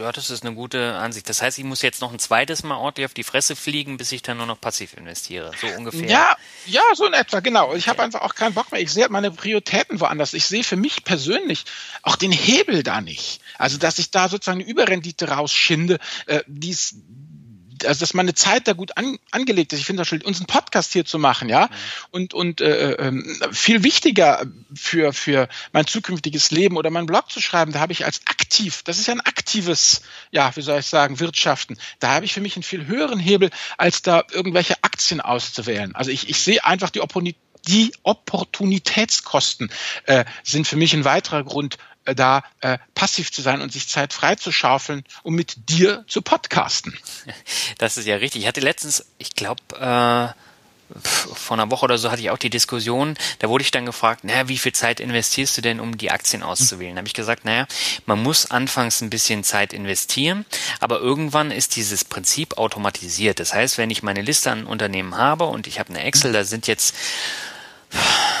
Ja, 0.00 0.12
das 0.12 0.30
ist 0.30 0.46
eine 0.46 0.54
gute 0.54 0.94
Ansicht. 0.94 1.28
Das 1.28 1.42
heißt, 1.42 1.58
ich 1.58 1.64
muss 1.64 1.82
jetzt 1.82 2.00
noch 2.00 2.10
ein 2.10 2.18
zweites 2.18 2.62
Mal 2.62 2.76
ordentlich 2.76 3.04
auf 3.04 3.12
die 3.12 3.22
Fresse 3.22 3.54
fliegen, 3.54 3.98
bis 3.98 4.12
ich 4.12 4.22
dann 4.22 4.38
nur 4.38 4.46
noch 4.46 4.58
passiv 4.58 4.94
investiere. 4.94 5.52
So 5.60 5.66
ungefähr. 5.76 6.08
Ja, 6.08 6.36
ja, 6.64 6.80
so 6.94 7.04
in 7.04 7.12
etwa, 7.12 7.40
genau. 7.40 7.74
Ich 7.74 7.82
okay. 7.82 7.90
habe 7.90 8.02
einfach 8.04 8.22
auch 8.22 8.34
keinen 8.34 8.54
Bock 8.54 8.72
mehr. 8.72 8.80
Ich 8.80 8.90
sehe 8.90 9.06
meine 9.10 9.30
Prioritäten 9.30 10.00
woanders. 10.00 10.32
Ich 10.32 10.46
sehe 10.46 10.64
für 10.64 10.76
mich 10.76 11.04
persönlich 11.04 11.64
auch 12.02 12.16
den 12.16 12.32
Hebel 12.32 12.82
da 12.82 13.02
nicht. 13.02 13.42
Also, 13.58 13.76
dass 13.76 13.98
ich 13.98 14.10
da 14.10 14.30
sozusagen 14.30 14.60
eine 14.60 14.70
Überrendite 14.70 15.28
rausschinde, 15.28 15.98
äh, 16.24 16.40
die 16.46 16.74
also 17.84 18.00
dass 18.00 18.14
meine 18.14 18.34
Zeit 18.34 18.68
da 18.68 18.72
gut 18.72 18.96
an, 18.96 19.18
angelegt 19.30 19.72
ist. 19.72 19.80
Ich 19.80 19.86
finde 19.86 20.00
das 20.00 20.08
schön, 20.08 20.22
unseren 20.22 20.46
Podcast 20.46 20.92
hier 20.92 21.04
zu 21.04 21.18
machen, 21.18 21.48
ja, 21.48 21.66
mhm. 21.66 21.68
und 22.10 22.34
und 22.34 22.60
äh, 22.60 22.92
äh, 22.92 23.52
viel 23.52 23.82
wichtiger 23.82 24.44
für 24.74 25.12
für 25.12 25.48
mein 25.72 25.86
zukünftiges 25.86 26.50
Leben 26.50 26.76
oder 26.76 26.90
meinen 26.90 27.06
Blog 27.06 27.30
zu 27.30 27.40
schreiben. 27.40 27.72
Da 27.72 27.80
habe 27.80 27.92
ich 27.92 28.04
als 28.04 28.20
aktiv, 28.26 28.82
das 28.84 28.98
ist 28.98 29.06
ja 29.06 29.14
ein 29.14 29.20
aktives, 29.20 30.02
ja, 30.30 30.54
wie 30.56 30.62
soll 30.62 30.80
ich 30.80 30.86
sagen, 30.86 31.20
Wirtschaften. 31.20 31.78
Da 31.98 32.14
habe 32.14 32.24
ich 32.24 32.32
für 32.32 32.40
mich 32.40 32.56
einen 32.56 32.62
viel 32.62 32.86
höheren 32.86 33.18
Hebel, 33.18 33.50
als 33.76 34.02
da 34.02 34.24
irgendwelche 34.32 34.74
Aktien 34.82 35.20
auszuwählen. 35.20 35.94
Also 35.94 36.10
ich, 36.10 36.28
ich 36.28 36.40
sehe 36.40 36.64
einfach 36.64 36.90
die 36.90 37.00
Opportunität 37.00 37.40
die 37.66 37.92
Opportunitätskosten 38.02 39.70
äh, 40.04 40.24
sind 40.42 40.66
für 40.66 40.76
mich 40.76 40.94
ein 40.94 41.04
weiterer 41.04 41.44
Grund, 41.44 41.76
da 42.14 42.42
äh, 42.60 42.78
passiv 42.94 43.32
zu 43.32 43.42
sein 43.42 43.60
und 43.60 43.72
sich 43.72 43.88
Zeit 43.88 44.12
frei 44.12 44.34
zu 44.34 44.52
schaufeln, 44.52 45.04
um 45.22 45.34
mit 45.34 45.68
dir 45.70 46.04
zu 46.08 46.22
podcasten. 46.22 46.96
Das 47.78 47.96
ist 47.96 48.06
ja 48.06 48.16
richtig. 48.16 48.42
Ich 48.42 48.48
hatte 48.48 48.60
letztens, 48.60 49.06
ich 49.18 49.34
glaube, 49.34 49.62
äh, 49.78 50.40
vor 51.02 51.56
einer 51.56 51.70
Woche 51.70 51.84
oder 51.84 51.98
so 51.98 52.10
hatte 52.10 52.20
ich 52.20 52.30
auch 52.30 52.38
die 52.38 52.50
Diskussion, 52.50 53.16
da 53.38 53.48
wurde 53.48 53.62
ich 53.62 53.70
dann 53.70 53.86
gefragt, 53.86 54.24
naja, 54.24 54.48
wie 54.48 54.58
viel 54.58 54.72
Zeit 54.72 55.00
investierst 55.00 55.56
du 55.56 55.62
denn, 55.62 55.80
um 55.80 55.96
die 55.96 56.10
Aktien 56.10 56.42
auszuwählen? 56.42 56.94
Da 56.94 56.98
habe 56.98 57.08
ich 57.08 57.14
gesagt, 57.14 57.44
naja, 57.44 57.66
man 58.06 58.22
muss 58.22 58.50
anfangs 58.50 59.00
ein 59.00 59.10
bisschen 59.10 59.44
Zeit 59.44 59.72
investieren, 59.72 60.44
aber 60.80 61.00
irgendwann 61.00 61.50
ist 61.50 61.76
dieses 61.76 62.04
Prinzip 62.04 62.58
automatisiert. 62.58 63.40
Das 63.40 63.54
heißt, 63.54 63.78
wenn 63.78 63.90
ich 63.90 64.02
meine 64.02 64.22
Liste 64.22 64.50
an 64.50 64.66
Unternehmen 64.66 65.16
habe 65.16 65.44
und 65.44 65.66
ich 65.66 65.78
habe 65.78 65.90
eine 65.90 66.02
Excel, 66.02 66.32
da 66.32 66.44
sind 66.44 66.66
jetzt 66.66 66.94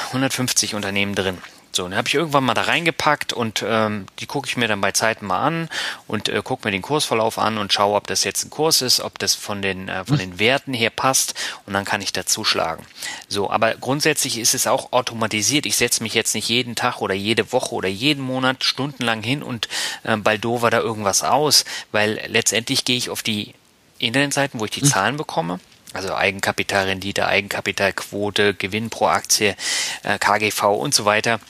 150 0.08 0.74
Unternehmen 0.74 1.14
drin. 1.14 1.38
So, 1.72 1.84
dann 1.84 1.96
habe 1.96 2.08
ich 2.08 2.14
irgendwann 2.14 2.44
mal 2.44 2.54
da 2.54 2.62
reingepackt 2.62 3.32
und 3.32 3.64
ähm, 3.66 4.06
die 4.18 4.26
gucke 4.26 4.48
ich 4.48 4.56
mir 4.56 4.66
dann 4.66 4.80
bei 4.80 4.90
Zeiten 4.90 5.26
mal 5.26 5.40
an 5.40 5.68
und 6.08 6.28
äh, 6.28 6.42
gucke 6.42 6.66
mir 6.66 6.72
den 6.72 6.82
Kursverlauf 6.82 7.38
an 7.38 7.58
und 7.58 7.72
schaue, 7.72 7.94
ob 7.94 8.08
das 8.08 8.24
jetzt 8.24 8.44
ein 8.44 8.50
Kurs 8.50 8.82
ist, 8.82 9.00
ob 9.00 9.20
das 9.20 9.34
von 9.34 9.62
den 9.62 9.88
äh, 9.88 10.04
von 10.04 10.18
den 10.18 10.40
Werten 10.40 10.74
her 10.74 10.90
passt 10.90 11.34
und 11.66 11.72
dann 11.72 11.84
kann 11.84 12.02
ich 12.02 12.12
dazu 12.12 12.44
schlagen. 12.44 12.84
So, 13.28 13.50
aber 13.50 13.74
grundsätzlich 13.74 14.38
ist 14.38 14.54
es 14.54 14.66
auch 14.66 14.92
automatisiert. 14.92 15.64
Ich 15.64 15.76
setze 15.76 16.02
mich 16.02 16.14
jetzt 16.14 16.34
nicht 16.34 16.48
jeden 16.48 16.74
Tag 16.74 17.00
oder 17.00 17.14
jede 17.14 17.52
Woche 17.52 17.74
oder 17.76 17.88
jeden 17.88 18.24
Monat 18.24 18.64
stundenlang 18.64 19.22
hin 19.22 19.42
und 19.44 19.68
äh, 20.02 20.16
baldover 20.16 20.70
da 20.70 20.80
irgendwas 20.80 21.22
aus, 21.22 21.64
weil 21.92 22.20
letztendlich 22.26 22.84
gehe 22.84 22.96
ich 22.96 23.10
auf 23.10 23.22
die 23.22 23.54
Internetseiten, 24.00 24.58
wo 24.58 24.64
ich 24.64 24.72
die 24.72 24.80
hm. 24.80 24.88
Zahlen 24.88 25.16
bekomme 25.16 25.60
also 25.92 26.14
Eigenkapitalrendite, 26.14 27.26
Eigenkapitalquote, 27.26 28.54
Gewinn 28.54 28.90
pro 28.90 29.06
Aktie, 29.08 29.56
äh, 30.04 30.18
KGV 30.18 30.62
und 30.64 30.94
so 30.94 31.04
weiter. 31.04 31.40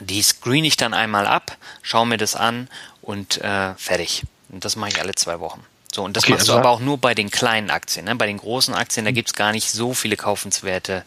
Die 0.00 0.22
screen 0.22 0.64
ich 0.64 0.76
dann 0.76 0.94
einmal 0.94 1.26
ab, 1.26 1.56
schaue 1.82 2.06
mir 2.06 2.18
das 2.18 2.34
an 2.34 2.68
und 3.02 3.38
äh, 3.38 3.74
fertig. 3.74 4.24
Und 4.48 4.64
das 4.64 4.76
mache 4.76 4.90
ich 4.90 5.00
alle 5.00 5.14
zwei 5.14 5.40
Wochen. 5.40 5.64
So, 5.92 6.04
und 6.04 6.16
das 6.16 6.24
okay, 6.24 6.32
machst 6.32 6.42
also 6.42 6.54
du 6.54 6.58
aber 6.58 6.70
auch 6.70 6.80
nur 6.80 6.98
bei 6.98 7.14
den 7.14 7.30
kleinen 7.30 7.70
Aktien. 7.70 8.04
Ne? 8.04 8.14
Bei 8.16 8.26
den 8.26 8.36
großen 8.36 8.74
Aktien, 8.74 9.06
da 9.06 9.12
gibt's 9.12 9.32
gar 9.32 9.52
nicht 9.52 9.70
so 9.70 9.94
viele 9.94 10.16
kaufenswerte 10.16 11.04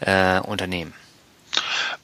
äh, 0.00 0.40
Unternehmen. 0.40 0.94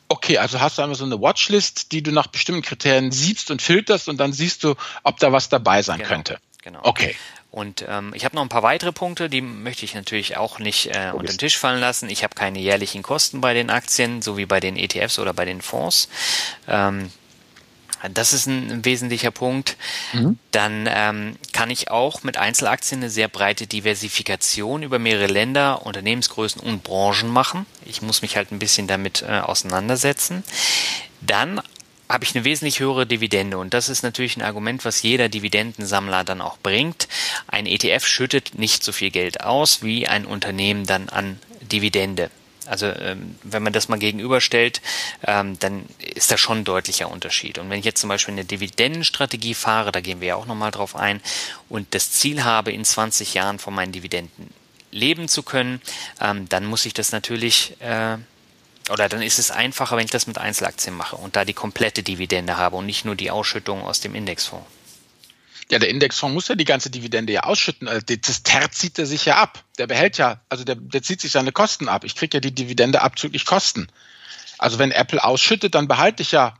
Okay, 0.09 0.39
also 0.39 0.61
hast 0.61 0.79
du 0.79 0.83
einmal 0.83 0.97
so 0.97 1.05
eine 1.05 1.21
Watchlist, 1.21 1.93
die 1.93 2.03
du 2.03 2.13
nach 2.13 2.29
bestimmten 2.29 2.63
Kriterien 2.63 3.11
siehst 3.11 3.51
und 3.51 3.61
filterst 3.61 4.09
und 4.09 4.19
dann 4.19 4.33
siehst 4.33 4.65
du, 4.65 4.75
ob 5.03 5.19
da 5.19 5.33
was 5.33 5.49
dabei 5.49 5.83
sein 5.83 5.99
genau, 5.99 6.09
könnte. 6.09 6.39
Genau. 6.63 6.81
Okay. 6.83 7.17
Und 7.51 7.85
ähm, 7.89 8.13
ich 8.15 8.25
habe 8.25 8.37
noch 8.37 8.43
ein 8.43 8.51
paar 8.51 8.63
weitere 8.63 8.93
Punkte, 8.93 9.31
die 9.31 9.41
möchte 9.41 9.85
ich 9.85 9.95
natürlich 9.95 10.37
auch 10.37 10.59
nicht 10.59 10.95
äh, 10.95 11.13
unter 11.13 11.33
den 11.33 11.39
Tisch 11.39 11.57
fallen 11.57 11.81
lassen. 11.81 12.11
Ich 12.11 12.23
habe 12.23 12.35
keine 12.35 12.59
jährlichen 12.59 13.03
Kosten 13.03 13.41
bei 13.41 13.55
den 13.55 13.71
Aktien, 13.71 14.21
so 14.21 14.37
wie 14.37 14.47
bei 14.47 14.61
den 14.61 14.77
ETFs 14.77 15.19
oder 15.19 15.33
bei 15.33 15.47
den 15.47 15.63
Fonds. 15.63 16.09
Ähm, 16.69 17.11
das 18.13 18.33
ist 18.33 18.47
ein, 18.47 18.85
wesentlicher 18.85 19.31
Punkt. 19.31 19.77
Mhm. 20.13 20.39
Dann 20.53 20.89
ähm, 20.89 21.37
kann 21.53 21.71
ich 21.71 21.91
auch 21.91 22.23
mit 22.23 22.37
Einzelaktien 22.37 23.01
eine 23.01 23.11
sehr 23.11 23.29
breite 23.29 23.67
Diversifikation 23.67 24.83
über 24.83 24.99
mehrere 24.99 25.27
Länder, 25.27 25.85
Unternehmensgrößen 25.85 26.61
und 26.61 26.85
Branchen 26.85 27.29
machen. 27.29 27.67
Ich 27.85 28.03
muss 28.03 28.23
mich 28.23 28.37
halt 28.37 28.53
ein 28.53 28.59
bisschen 28.59 28.87
damit 28.87 29.23
äh, 29.23 29.41
auseinandersetzen. 29.41 30.45
Dann 31.21 31.61
habe 32.09 32.25
ich 32.25 32.35
eine 32.35 32.45
wesentlich 32.45 32.81
höhere 32.81 33.07
Dividende. 33.07 33.59
Und 33.59 33.75
das 33.75 33.89
ist 33.89 34.03
natürlich 34.03 34.37
ein 34.37 34.43
Argument, 34.43 34.85
was 34.85 35.03
jeder 35.03 35.29
Dividendensammler 35.29 36.25
dann 36.25 36.41
auch 36.41 36.59
bringt. 36.59 37.09
Ein 37.47 37.67
ETF 37.67 38.07
schüttet 38.07 38.59
nicht 38.59 38.83
so 38.83 38.93
viel 38.93 39.11
Geld 39.11 39.43
aus 39.43 39.83
wie 39.83 40.09
ein 40.09 40.25
Unternehmen 40.25 40.87
dann 40.87 41.09
an 41.09 41.39
Dividende. 41.61 42.31
Also 42.69 42.87
ähm, 42.87 43.37
wenn 43.43 43.63
man 43.63 43.73
das 43.73 43.89
mal 43.89 43.99
gegenüberstellt, 43.99 44.83
ähm, 45.27 45.59
dann 45.59 45.87
ist 45.99 46.31
da 46.31 46.37
schon 46.37 46.59
ein 46.59 46.65
deutlicher 46.65 47.11
Unterschied. 47.11 47.59
Und 47.59 47.71
wenn 47.71 47.79
ich 47.79 47.85
jetzt 47.85 48.01
zum 48.01 48.09
Beispiel 48.09 48.33
eine 48.33 48.45
Dividendenstrategie 48.45 49.55
fahre, 49.55 49.91
da 49.91 50.01
gehen 50.01 50.21
wir 50.21 50.29
ja 50.29 50.37
auch 50.37 50.47
nochmal 50.47 50.71
drauf 50.71 50.95
ein, 50.95 51.21
und 51.69 51.95
das 51.95 52.13
Ziel 52.13 52.45
habe, 52.45 52.73
in 52.73 52.85
20 52.85 53.35
Jahren 53.35 53.59
von 53.59 53.75
meinen 53.75 53.93
Dividenden 53.93 54.53
leben 54.91 55.29
zu 55.29 55.43
können, 55.43 55.81
ähm, 56.21 56.49
dann 56.49 56.67
muss 56.67 56.85
ich 56.85 56.95
das 56.95 57.13
natürlich 57.13 57.75
äh, 57.81 58.19
oder 58.91 59.09
dann 59.09 59.23
ist 59.23 59.39
es 59.39 59.51
einfacher, 59.51 59.97
wenn 59.97 60.05
ich 60.05 60.11
das 60.11 60.27
mit 60.27 60.39
Einzelaktien 60.39 60.97
mache 60.97 61.17
und 61.17 61.37
da 61.37 61.45
die 61.45 61.55
komplette 61.55 62.03
Dividende 62.03 62.57
habe 62.57 62.77
und 62.77 62.87
nicht 62.87 63.05
nur 63.05 63.15
die 63.15 63.31
Ausschüttung 63.31 63.83
aus 63.83 64.01
dem 64.01 64.15
Indexfonds. 64.15 64.67
Ja, 65.71 65.79
der 65.79 65.91
Indexfonds 65.91 66.33
muss 66.33 66.49
ja 66.49 66.55
die 66.55 66.65
ganze 66.65 66.89
Dividende 66.89 67.33
ja 67.33 67.43
ausschütten. 67.43 67.89
Also 67.89 68.01
das 68.07 68.43
Terz 68.43 68.79
zieht 68.79 68.99
er 68.99 69.07
sich 69.07 69.27
ja 69.27 69.37
ab. 69.37 69.63
Der 69.77 69.87
behält 69.87 70.17
ja, 70.17 70.41
also 70.49 70.65
der, 70.65 70.77
der 70.77 71.03
zieht 71.03 71.21
sich 71.21 71.33
seine 71.33 71.53
Kosten 71.53 71.89
ab. 71.89 72.05
Ich 72.05 72.17
kriege 72.17 72.39
ja 72.39 72.41
die 72.41 72.55
Dividende 72.55 73.03
abzüglich 73.03 73.45
Kosten. 73.45 73.89
Also 74.57 74.79
wenn 74.79 74.91
Apple 74.91 75.23
ausschüttet, 75.23 75.75
dann 75.75 75.87
behalte 75.87 76.23
ich 76.23 76.33
ja 76.33 76.55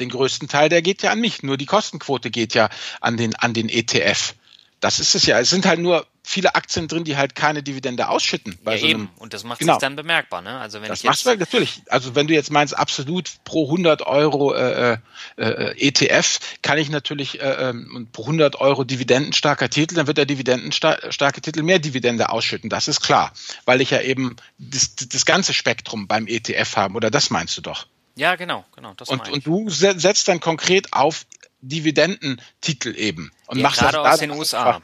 den 0.00 0.08
größten 0.10 0.48
Teil, 0.48 0.68
der 0.68 0.82
geht 0.82 1.02
ja 1.02 1.12
an 1.12 1.20
mich. 1.20 1.42
Nur 1.42 1.56
die 1.56 1.66
Kostenquote 1.66 2.30
geht 2.30 2.54
ja 2.54 2.68
an 3.00 3.16
den, 3.16 3.36
an 3.36 3.54
den 3.54 3.68
ETF. 3.68 4.34
Das 4.80 5.00
ist 5.00 5.14
es 5.14 5.26
ja. 5.26 5.40
Es 5.40 5.50
sind 5.50 5.64
halt 5.64 5.80
nur 5.80 6.06
viele 6.22 6.54
Aktien 6.54 6.88
drin, 6.88 7.04
die 7.04 7.16
halt 7.16 7.34
keine 7.34 7.62
Dividende 7.62 8.08
ausschütten. 8.08 8.58
ja, 8.64 8.76
so 8.76 8.86
eben. 8.86 9.10
Und 9.16 9.32
das 9.32 9.44
macht 9.44 9.60
genau. 9.60 9.74
sich 9.74 9.80
dann 9.80 9.96
bemerkbar. 9.96 10.42
Ne? 10.42 10.58
Also 10.58 10.82
wenn 10.82 10.88
das 10.88 10.98
ich 10.98 11.04
jetzt 11.04 11.24
machst 11.24 11.26
du 11.26 11.36
natürlich. 11.36 11.82
Also 11.88 12.14
wenn 12.14 12.26
du 12.26 12.34
jetzt 12.34 12.50
meinst, 12.50 12.76
absolut 12.76 13.30
pro 13.44 13.66
100 13.66 14.02
Euro 14.02 14.52
äh, 14.52 14.98
äh, 15.38 15.44
äh 15.44 15.88
ETF, 15.88 16.40
kann 16.62 16.78
ich 16.78 16.90
natürlich 16.90 17.40
äh, 17.40 17.68
ähm, 17.68 18.08
pro 18.12 18.22
100 18.22 18.56
Euro 18.56 18.84
dividendenstarker 18.84 19.70
Titel, 19.70 19.94
dann 19.94 20.08
wird 20.08 20.18
der 20.18 20.26
dividendenstarke 20.26 21.40
Titel 21.40 21.62
mehr 21.62 21.78
Dividende 21.78 22.28
ausschütten. 22.28 22.68
Das 22.68 22.88
ist 22.88 23.00
klar, 23.00 23.32
weil 23.64 23.80
ich 23.80 23.90
ja 23.90 24.00
eben 24.00 24.36
das, 24.58 24.96
das 24.96 25.24
ganze 25.24 25.54
Spektrum 25.54 26.08
beim 26.08 26.26
ETF 26.26 26.76
habe. 26.76 26.94
Oder 26.94 27.10
das 27.10 27.30
meinst 27.30 27.56
du 27.56 27.62
doch? 27.62 27.86
Ja, 28.18 28.34
genau, 28.36 28.64
genau. 28.74 28.94
und, 29.08 29.28
und 29.28 29.46
du 29.46 29.68
setzt 29.68 30.26
dann 30.28 30.40
konkret 30.40 30.94
auf 30.94 31.26
Dividendentitel 31.60 32.94
eben 32.96 33.30
und 33.46 33.58
ja, 33.58 33.64
machst 33.64 33.80
gerade 33.80 33.98
das 33.98 34.14
aus 34.14 34.20
den 34.20 34.30
USA. 34.30 34.66
Einfach. 34.66 34.82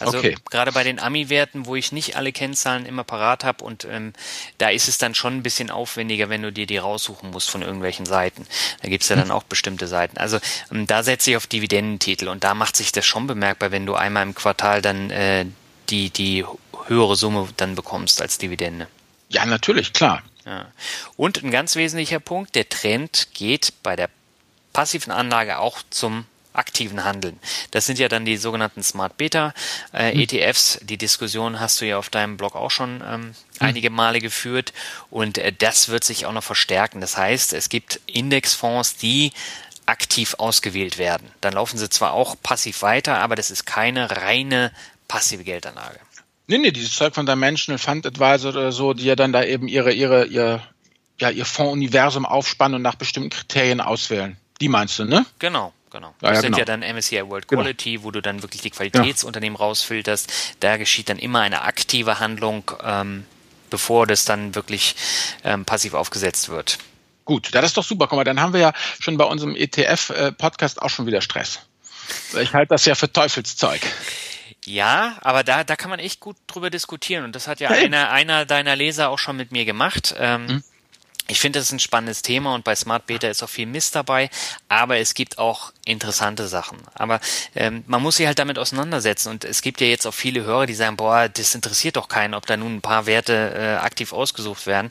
Also 0.00 0.18
okay. 0.18 0.36
gerade 0.50 0.72
bei 0.72 0.84
den 0.84 1.00
Ami-Werten, 1.00 1.66
wo 1.66 1.74
ich 1.74 1.92
nicht 1.92 2.16
alle 2.16 2.32
Kennzahlen 2.32 2.86
immer 2.86 3.04
parat 3.04 3.44
habe 3.44 3.64
und 3.64 3.84
ähm, 3.84 4.12
da 4.58 4.68
ist 4.68 4.88
es 4.88 4.98
dann 4.98 5.14
schon 5.14 5.36
ein 5.36 5.42
bisschen 5.42 5.70
aufwendiger, 5.70 6.28
wenn 6.28 6.42
du 6.42 6.52
dir 6.52 6.66
die 6.66 6.76
raussuchen 6.76 7.30
musst 7.30 7.50
von 7.50 7.62
irgendwelchen 7.62 8.06
Seiten. 8.06 8.46
Da 8.82 8.88
gibt's 8.88 9.08
ja 9.08 9.16
dann 9.16 9.30
auch 9.30 9.42
bestimmte 9.42 9.88
Seiten. 9.88 10.16
Also 10.18 10.38
ähm, 10.70 10.86
da 10.86 11.02
setze 11.02 11.30
ich 11.30 11.36
auf 11.36 11.46
Dividendentitel 11.46 12.28
und 12.28 12.44
da 12.44 12.54
macht 12.54 12.76
sich 12.76 12.92
das 12.92 13.06
schon 13.06 13.26
bemerkbar, 13.26 13.70
wenn 13.70 13.86
du 13.86 13.94
einmal 13.94 14.22
im 14.22 14.34
Quartal 14.34 14.82
dann 14.82 15.10
äh, 15.10 15.46
die, 15.88 16.10
die 16.10 16.44
höhere 16.86 17.16
Summe 17.16 17.48
dann 17.56 17.74
bekommst 17.74 18.22
als 18.22 18.38
Dividende. 18.38 18.86
Ja, 19.28 19.44
natürlich, 19.46 19.92
klar. 19.92 20.22
Ja. 20.46 20.66
Und 21.16 21.42
ein 21.42 21.50
ganz 21.50 21.76
wesentlicher 21.76 22.20
Punkt, 22.20 22.54
der 22.54 22.68
Trend 22.68 23.28
geht 23.34 23.74
bei 23.82 23.96
der 23.96 24.08
passiven 24.78 25.10
Anlage 25.10 25.58
auch 25.58 25.80
zum 25.90 26.24
aktiven 26.52 27.02
Handeln. 27.02 27.36
Das 27.72 27.84
sind 27.84 27.98
ja 27.98 28.08
dann 28.08 28.24
die 28.24 28.36
sogenannten 28.36 28.84
Smart 28.84 29.16
Beta 29.16 29.52
äh, 29.92 30.14
mhm. 30.14 30.20
ETFs. 30.20 30.78
Die 30.82 30.96
Diskussion 30.96 31.58
hast 31.58 31.80
du 31.80 31.84
ja 31.84 31.98
auf 31.98 32.10
deinem 32.10 32.36
Blog 32.36 32.54
auch 32.54 32.70
schon 32.70 33.02
ähm, 33.04 33.20
mhm. 33.22 33.34
einige 33.58 33.90
Male 33.90 34.20
geführt 34.20 34.72
und 35.10 35.36
äh, 35.38 35.52
das 35.52 35.88
wird 35.88 36.04
sich 36.04 36.26
auch 36.26 36.32
noch 36.32 36.44
verstärken. 36.44 37.00
Das 37.00 37.16
heißt, 37.16 37.54
es 37.54 37.70
gibt 37.70 37.98
Indexfonds, 38.06 38.96
die 38.96 39.32
aktiv 39.86 40.36
ausgewählt 40.38 40.96
werden. 40.96 41.28
Dann 41.40 41.54
laufen 41.54 41.76
sie 41.76 41.90
zwar 41.90 42.12
auch 42.12 42.36
passiv 42.40 42.82
weiter, 42.82 43.18
aber 43.18 43.34
das 43.34 43.50
ist 43.50 43.66
keine 43.66 44.08
reine 44.12 44.70
passive 45.08 45.42
Geldanlage. 45.42 45.98
Nee, 46.46 46.58
nee, 46.58 46.70
dieses 46.70 46.94
Zeug 46.94 47.16
von 47.16 47.26
Dimensional 47.26 47.78
Fund 47.78 48.06
Advisor 48.06 48.52
oder 48.52 48.70
so, 48.70 48.94
die 48.94 49.06
ja 49.06 49.16
dann 49.16 49.32
da 49.32 49.42
eben 49.42 49.66
ihre, 49.66 49.90
ihre, 49.90 50.26
ihr, 50.26 50.62
ja, 51.18 51.30
ihr 51.30 51.46
Fondsuniversum 51.46 52.24
aufspannen 52.24 52.76
und 52.76 52.82
nach 52.82 52.94
bestimmten 52.94 53.30
Kriterien 53.30 53.80
auswählen. 53.80 54.36
Die 54.60 54.68
meinst 54.68 54.98
du, 54.98 55.04
ne? 55.04 55.24
Genau. 55.38 55.72
Genau. 55.90 56.14
Das 56.20 56.28
ja, 56.28 56.34
ja, 56.34 56.40
sind 56.40 56.52
genau. 56.52 56.58
ja 56.58 56.64
dann 56.64 56.80
MSCI 56.80 57.28
World 57.28 57.48
genau. 57.48 57.62
Quality, 57.62 57.92
genau. 57.92 58.04
wo 58.04 58.10
du 58.10 58.20
dann 58.20 58.42
wirklich 58.42 58.60
die 58.62 58.70
Qualitätsunternehmen 58.70 59.58
ja. 59.58 59.64
rausfilterst. 59.64 60.30
Da 60.60 60.76
geschieht 60.76 61.08
dann 61.08 61.18
immer 61.18 61.40
eine 61.40 61.62
aktive 61.62 62.20
Handlung, 62.20 62.70
ähm, 62.82 63.24
bevor 63.70 64.06
das 64.06 64.24
dann 64.24 64.54
wirklich 64.54 64.96
ähm, 65.44 65.64
passiv 65.64 65.94
aufgesetzt 65.94 66.50
wird. 66.50 66.78
Gut, 67.24 67.54
das 67.54 67.64
ist 67.66 67.76
doch 67.76 67.84
super. 67.84 68.06
Guck 68.06 68.16
mal, 68.16 68.24
dann 68.24 68.40
haben 68.40 68.52
wir 68.52 68.60
ja 68.60 68.72
schon 69.00 69.16
bei 69.16 69.24
unserem 69.24 69.54
ETF-Podcast 69.54 70.80
auch 70.82 70.90
schon 70.90 71.06
wieder 71.06 71.20
Stress. 71.20 71.60
Ich 72.40 72.54
halte 72.54 72.70
das 72.70 72.84
ja 72.86 72.94
für 72.94 73.12
Teufelszeug. 73.12 73.80
Ja, 74.64 75.16
aber 75.20 75.44
da, 75.44 75.64
da 75.64 75.76
kann 75.76 75.90
man 75.90 75.98
echt 75.98 76.20
gut 76.20 76.36
drüber 76.46 76.70
diskutieren. 76.70 77.24
Und 77.24 77.34
das 77.34 77.46
hat 77.46 77.60
ja, 77.60 77.72
ja 77.74 77.84
einer, 77.84 78.10
einer 78.10 78.46
deiner 78.46 78.76
Leser 78.76 79.10
auch 79.10 79.18
schon 79.18 79.36
mit 79.36 79.52
mir 79.52 79.64
gemacht. 79.64 80.14
Ähm, 80.18 80.48
hm. 80.48 80.64
Ich 81.30 81.40
finde, 81.40 81.58
das 81.58 81.66
ist 81.66 81.72
ein 81.72 81.78
spannendes 81.78 82.22
Thema 82.22 82.54
und 82.54 82.64
bei 82.64 82.74
Smart 82.74 83.06
Beta 83.06 83.28
ist 83.28 83.42
auch 83.42 83.50
viel 83.50 83.66
Mist 83.66 83.94
dabei, 83.94 84.30
aber 84.70 84.96
es 84.96 85.12
gibt 85.12 85.36
auch 85.36 85.72
interessante 85.84 86.48
Sachen. 86.48 86.78
Aber 86.94 87.20
ähm, 87.54 87.84
man 87.86 88.02
muss 88.02 88.16
sich 88.16 88.26
halt 88.26 88.38
damit 88.38 88.58
auseinandersetzen 88.58 89.28
und 89.28 89.44
es 89.44 89.60
gibt 89.60 89.82
ja 89.82 89.86
jetzt 89.86 90.06
auch 90.06 90.14
viele 90.14 90.44
Hörer, 90.44 90.64
die 90.64 90.74
sagen, 90.74 90.96
boah, 90.96 91.28
das 91.28 91.54
interessiert 91.54 91.96
doch 91.96 92.08
keinen, 92.08 92.32
ob 92.32 92.46
da 92.46 92.56
nun 92.56 92.76
ein 92.76 92.80
paar 92.80 93.04
Werte 93.04 93.52
äh, 93.54 93.84
aktiv 93.84 94.14
ausgesucht 94.14 94.66
werden. 94.66 94.90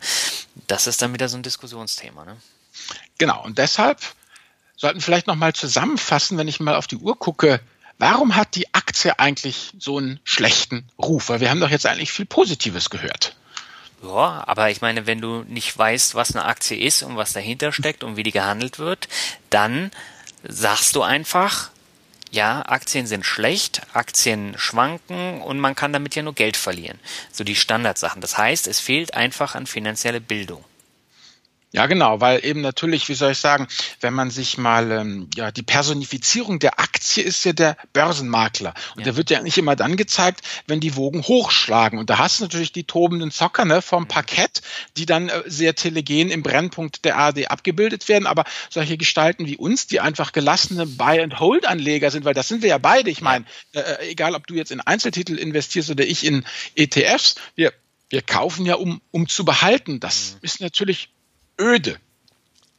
Das 0.67 0.85
ist 0.85 1.01
dann 1.01 1.11
wieder 1.11 1.27
so 1.27 1.37
ein 1.37 1.43
Diskussionsthema. 1.43 2.23
Ne? 2.23 2.37
Genau, 3.17 3.43
und 3.43 3.57
deshalb 3.57 3.99
sollten 4.75 5.01
vielleicht 5.01 5.25
nochmal 5.25 5.53
zusammenfassen, 5.53 6.37
wenn 6.37 6.47
ich 6.47 6.59
mal 6.59 6.75
auf 6.75 6.85
die 6.85 6.97
Uhr 6.97 7.17
gucke, 7.17 7.59
warum 7.97 8.35
hat 8.35 8.53
die 8.53 8.71
Aktie 8.75 9.17
eigentlich 9.17 9.73
so 9.79 9.97
einen 9.97 10.19
schlechten 10.23 10.87
Ruf? 10.99 11.29
Weil 11.29 11.39
wir 11.39 11.49
haben 11.49 11.61
doch 11.61 11.71
jetzt 11.71 11.87
eigentlich 11.87 12.11
viel 12.11 12.25
Positives 12.25 12.91
gehört. 12.91 13.36
Ja, 14.03 14.43
aber 14.45 14.69
ich 14.69 14.81
meine, 14.81 15.07
wenn 15.07 15.21
du 15.21 15.43
nicht 15.47 15.75
weißt, 15.75 16.13
was 16.15 16.35
eine 16.35 16.45
Aktie 16.45 16.77
ist 16.77 17.01
und 17.01 17.17
was 17.17 17.33
dahinter 17.33 17.71
steckt 17.71 18.03
und 18.03 18.15
wie 18.15 18.23
die 18.23 18.31
gehandelt 18.31 18.77
wird, 18.77 19.07
dann 19.49 19.91
sagst 20.43 20.95
du 20.95 21.01
einfach, 21.01 21.71
ja, 22.31 22.61
Aktien 22.67 23.07
sind 23.07 23.25
schlecht, 23.25 23.81
Aktien 23.93 24.53
schwanken 24.57 25.41
und 25.41 25.59
man 25.59 25.75
kann 25.75 25.93
damit 25.93 26.15
ja 26.15 26.21
nur 26.21 26.35
Geld 26.35 26.57
verlieren. 26.57 26.99
So 27.31 27.43
die 27.43 27.55
Standardsachen. 27.55 28.21
Das 28.21 28.37
heißt, 28.37 28.67
es 28.67 28.79
fehlt 28.79 29.13
einfach 29.13 29.55
an 29.55 29.65
finanzielle 29.65 30.21
Bildung. 30.21 30.63
Ja, 31.73 31.85
genau, 31.85 32.21
weil 32.21 32.45
eben 32.45 32.61
natürlich, 32.61 33.09
wie 33.09 33.13
soll 33.13 33.33
ich 33.33 33.39
sagen, 33.39 33.67
wenn 33.99 34.13
man 34.13 34.29
sich 34.29 34.57
mal, 34.57 34.89
ähm, 34.91 35.29
ja, 35.35 35.51
die 35.51 35.63
Personifizierung 35.63 36.59
der 36.59 36.79
Aktie 36.79 37.23
ist 37.23 37.43
ja 37.43 37.51
der 37.51 37.75
Börsenmakler. 37.91 38.73
Und 38.95 39.01
ja. 39.01 39.05
der 39.05 39.17
wird 39.17 39.29
ja 39.29 39.41
nicht 39.41 39.57
immer 39.57 39.75
dann 39.75 39.97
gezeigt, 39.97 40.41
wenn 40.67 40.79
die 40.79 40.95
Wogen 40.95 41.23
hochschlagen. 41.23 41.99
Und 41.99 42.09
da 42.09 42.19
hast 42.19 42.39
du 42.39 42.45
natürlich 42.45 42.71
die 42.71 42.85
tobenden 42.85 43.31
Zocker 43.31 43.65
ne, 43.65 43.81
vom. 43.81 44.07
Parkett, 44.07 44.61
die 44.95 45.05
dann 45.05 45.27
äh, 45.27 45.43
sehr 45.45 45.75
telegen 45.75 46.29
im 46.29 46.41
Brennpunkt 46.41 47.03
der 47.03 47.17
ARD 47.17 47.51
abgebildet 47.51 48.07
werden. 48.07 48.25
Aber 48.25 48.45
solche 48.69 48.97
Gestalten 48.97 49.45
wie 49.45 49.57
uns, 49.57 49.87
die 49.87 49.99
einfach 49.99 50.31
gelassene 50.31 50.85
Buy-and-Hold-Anleger 50.85 52.11
sind, 52.11 52.25
weil 52.25 52.33
das 52.33 52.47
sind 52.47 52.61
wir 52.61 52.69
ja 52.69 52.77
beide. 52.77 53.09
Ich 53.09 53.21
meine, 53.21 53.45
äh, 53.73 53.79
äh, 53.79 54.11
egal 54.11 54.35
ob 54.35 54.47
du 54.47 54.53
jetzt 54.53 54.71
in 54.71 54.79
Einzeltitel 54.81 55.35
investierst 55.35 55.89
oder 55.89 56.05
ich 56.05 56.25
in 56.25 56.45
ETFs, 56.75 57.35
wir 57.55 57.73
wir 58.09 58.21
kaufen 58.21 58.65
ja, 58.65 58.75
um, 58.75 59.01
um 59.11 59.27
zu 59.27 59.43
behalten. 59.43 59.99
Das 59.99 60.35
mhm. 60.35 60.39
ist 60.41 60.61
natürlich 60.61 61.09
öde. 61.59 61.99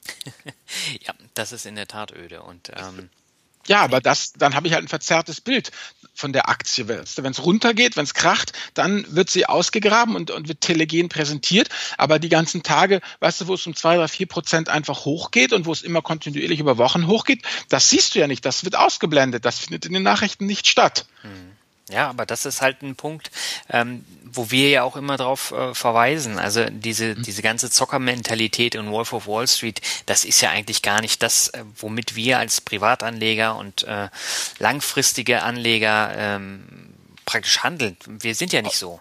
ja, 1.00 1.14
das 1.34 1.52
ist 1.52 1.66
in 1.66 1.76
der 1.76 1.88
Tat 1.88 2.12
öde. 2.12 2.42
Und 2.42 2.70
ähm, 2.76 3.10
ja, 3.68 3.82
aber 3.82 4.00
das, 4.00 4.32
dann 4.32 4.54
habe 4.54 4.66
ich 4.66 4.72
halt 4.72 4.84
ein 4.84 4.88
verzerrtes 4.88 5.42
Bild 5.42 5.70
von 6.14 6.32
der 6.32 6.48
Aktie. 6.48 6.88
Wenn 6.88 7.30
es 7.30 7.44
runtergeht, 7.44 7.96
wenn 7.96 8.04
es 8.04 8.14
kracht, 8.14 8.52
dann 8.74 9.04
wird 9.14 9.28
sie 9.28 9.46
ausgegraben 9.46 10.16
und, 10.16 10.30
und 10.30 10.48
wird 10.48 10.62
telegen 10.62 11.10
präsentiert. 11.10 11.68
Aber 11.98 12.18
die 12.18 12.30
ganzen 12.30 12.62
Tage, 12.62 13.00
weißt 13.20 13.42
du, 13.42 13.46
wo 13.46 13.54
es 13.54 13.66
um 13.66 13.76
zwei, 13.76 13.96
drei, 13.96 14.08
vier 14.08 14.26
Prozent 14.26 14.70
einfach 14.70 15.04
hochgeht 15.04 15.52
und 15.52 15.66
wo 15.66 15.72
es 15.72 15.82
immer 15.82 16.00
kontinuierlich 16.00 16.60
über 16.60 16.78
Wochen 16.78 17.06
hochgeht, 17.06 17.42
das 17.68 17.90
siehst 17.90 18.14
du 18.14 18.20
ja 18.20 18.26
nicht. 18.26 18.44
Das 18.44 18.64
wird 18.64 18.74
ausgeblendet. 18.74 19.44
Das 19.44 19.58
findet 19.58 19.84
in 19.84 19.92
den 19.92 20.02
Nachrichten 20.02 20.46
nicht 20.46 20.66
statt. 20.66 21.04
Hm. 21.22 21.57
Ja, 21.88 22.08
aber 22.08 22.26
das 22.26 22.44
ist 22.44 22.60
halt 22.60 22.82
ein 22.82 22.96
Punkt, 22.96 23.30
ähm, 23.70 24.04
wo 24.24 24.50
wir 24.50 24.68
ja 24.68 24.82
auch 24.82 24.96
immer 24.96 25.16
drauf 25.16 25.52
äh, 25.52 25.74
verweisen. 25.74 26.38
Also 26.38 26.66
diese, 26.68 27.14
mhm. 27.14 27.22
diese 27.22 27.42
ganze 27.42 27.70
Zockermentalität 27.70 28.74
in 28.74 28.90
Wolf 28.90 29.12
of 29.12 29.26
Wall 29.26 29.48
Street, 29.48 29.80
das 30.06 30.24
ist 30.24 30.40
ja 30.40 30.50
eigentlich 30.50 30.82
gar 30.82 31.00
nicht 31.00 31.22
das, 31.22 31.48
äh, 31.48 31.64
womit 31.76 32.14
wir 32.14 32.38
als 32.38 32.60
Privatanleger 32.60 33.56
und 33.56 33.84
äh, 33.84 34.08
langfristige 34.58 35.42
Anleger 35.42 36.12
ähm, 36.16 36.94
praktisch 37.24 37.62
handeln. 37.62 37.96
Wir 38.06 38.34
sind 38.34 38.52
ja 38.52 38.62
nicht 38.62 38.76
so. 38.76 39.00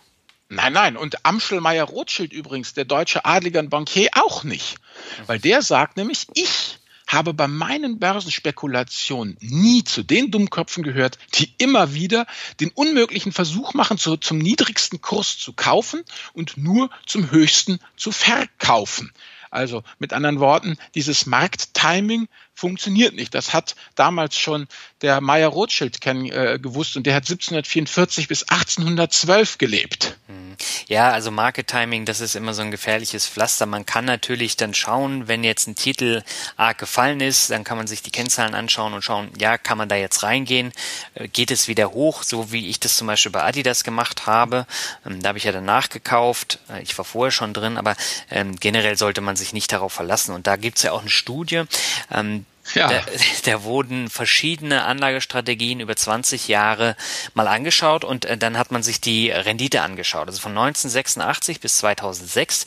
Nein, 0.49 0.73
nein. 0.73 0.97
Und 0.97 1.25
Amschelmeier 1.25 1.83
Rothschild 1.83 2.31
übrigens, 2.31 2.73
der 2.73 2.85
deutsche 2.85 3.25
Adliger 3.25 3.59
und 3.59 3.69
Bankier, 3.69 4.09
auch 4.13 4.43
nicht. 4.43 4.77
Weil 5.25 5.39
der 5.39 5.61
sagt 5.61 5.97
nämlich, 5.97 6.27
ich 6.33 6.79
habe 7.07 7.33
bei 7.33 7.47
meinen 7.47 7.99
Börsenspekulationen 7.99 9.37
nie 9.39 9.83
zu 9.83 10.03
den 10.03 10.31
Dummköpfen 10.31 10.83
gehört, 10.83 11.17
die 11.35 11.53
immer 11.57 11.93
wieder 11.93 12.27
den 12.59 12.69
unmöglichen 12.69 13.31
Versuch 13.31 13.73
machen, 13.73 13.97
zu, 13.97 14.17
zum 14.17 14.37
niedrigsten 14.37 15.01
Kurs 15.01 15.37
zu 15.37 15.53
kaufen 15.53 16.03
und 16.33 16.57
nur 16.57 16.89
zum 17.05 17.31
höchsten 17.31 17.79
zu 17.95 18.11
verkaufen. 18.11 19.11
Also 19.49 19.83
mit 19.99 20.13
anderen 20.13 20.39
Worten, 20.39 20.77
dieses 20.95 21.25
Markttiming 21.25 22.27
funktioniert 22.53 23.15
nicht. 23.15 23.33
Das 23.33 23.53
hat 23.53 23.75
damals 23.95 24.37
schon 24.37 24.67
der 25.01 25.21
Meyer 25.21 25.49
Rothschild 25.49 26.01
kennen, 26.01 26.25
äh, 26.25 26.59
gewusst 26.61 26.97
und 26.97 27.05
der 27.05 27.15
hat 27.15 27.23
1744 27.23 28.27
bis 28.27 28.43
1812 28.43 29.57
gelebt. 29.57 30.17
Hm. 30.27 30.46
Ja, 30.87 31.11
also 31.11 31.31
Market 31.31 31.67
Timing, 31.67 32.05
das 32.05 32.21
ist 32.21 32.35
immer 32.35 32.53
so 32.53 32.61
ein 32.61 32.71
gefährliches 32.71 33.27
Pflaster. 33.27 33.65
Man 33.65 33.85
kann 33.85 34.05
natürlich 34.05 34.57
dann 34.57 34.73
schauen, 34.73 35.27
wenn 35.27 35.43
jetzt 35.43 35.67
ein 35.67 35.75
Titel 35.75 36.23
arg 36.55 36.77
gefallen 36.77 37.21
ist, 37.21 37.49
dann 37.49 37.63
kann 37.63 37.77
man 37.77 37.87
sich 37.87 38.01
die 38.01 38.11
Kennzahlen 38.11 38.55
anschauen 38.55 38.93
und 38.93 39.03
schauen, 39.03 39.29
ja, 39.37 39.57
kann 39.57 39.77
man 39.77 39.89
da 39.89 39.95
jetzt 39.95 40.23
reingehen? 40.23 40.71
Äh, 41.13 41.27
geht 41.27 41.51
es 41.51 41.67
wieder 41.67 41.91
hoch, 41.91 42.23
so 42.23 42.51
wie 42.51 42.69
ich 42.69 42.79
das 42.79 42.97
zum 42.97 43.07
Beispiel 43.07 43.31
bei 43.31 43.43
Adidas 43.43 43.83
gemacht 43.83 44.25
habe? 44.25 44.65
Ähm, 45.05 45.21
da 45.21 45.29
habe 45.29 45.37
ich 45.37 45.43
ja 45.43 45.51
danach 45.51 45.89
gekauft. 45.89 46.59
Äh, 46.69 46.81
ich 46.81 46.97
war 46.97 47.05
vorher 47.05 47.31
schon 47.31 47.53
drin, 47.53 47.77
aber 47.77 47.95
ähm, 48.29 48.55
generell 48.55 48.97
sollte 48.97 49.21
man 49.21 49.35
sich 49.35 49.53
nicht 49.53 49.71
darauf 49.71 49.93
verlassen. 49.93 50.33
Und 50.33 50.47
da 50.47 50.55
gibt's 50.55 50.83
ja 50.83 50.91
auch 50.91 51.01
eine 51.01 51.09
Studie, 51.09 51.63
ähm, 52.11 52.45
ja. 52.73 52.89
Da, 52.89 53.01
da 53.45 53.63
wurden 53.63 54.09
verschiedene 54.09 54.83
Anlagestrategien 54.83 55.79
über 55.79 55.95
20 55.95 56.47
Jahre 56.47 56.95
mal 57.33 57.47
angeschaut 57.47 58.03
und 58.03 58.25
äh, 58.25 58.37
dann 58.37 58.57
hat 58.57 58.71
man 58.71 58.83
sich 58.83 59.01
die 59.01 59.29
Rendite 59.29 59.81
angeschaut. 59.81 60.27
Also 60.27 60.41
von 60.41 60.51
1986 60.51 61.59
bis 61.59 61.77
2006 61.77 62.65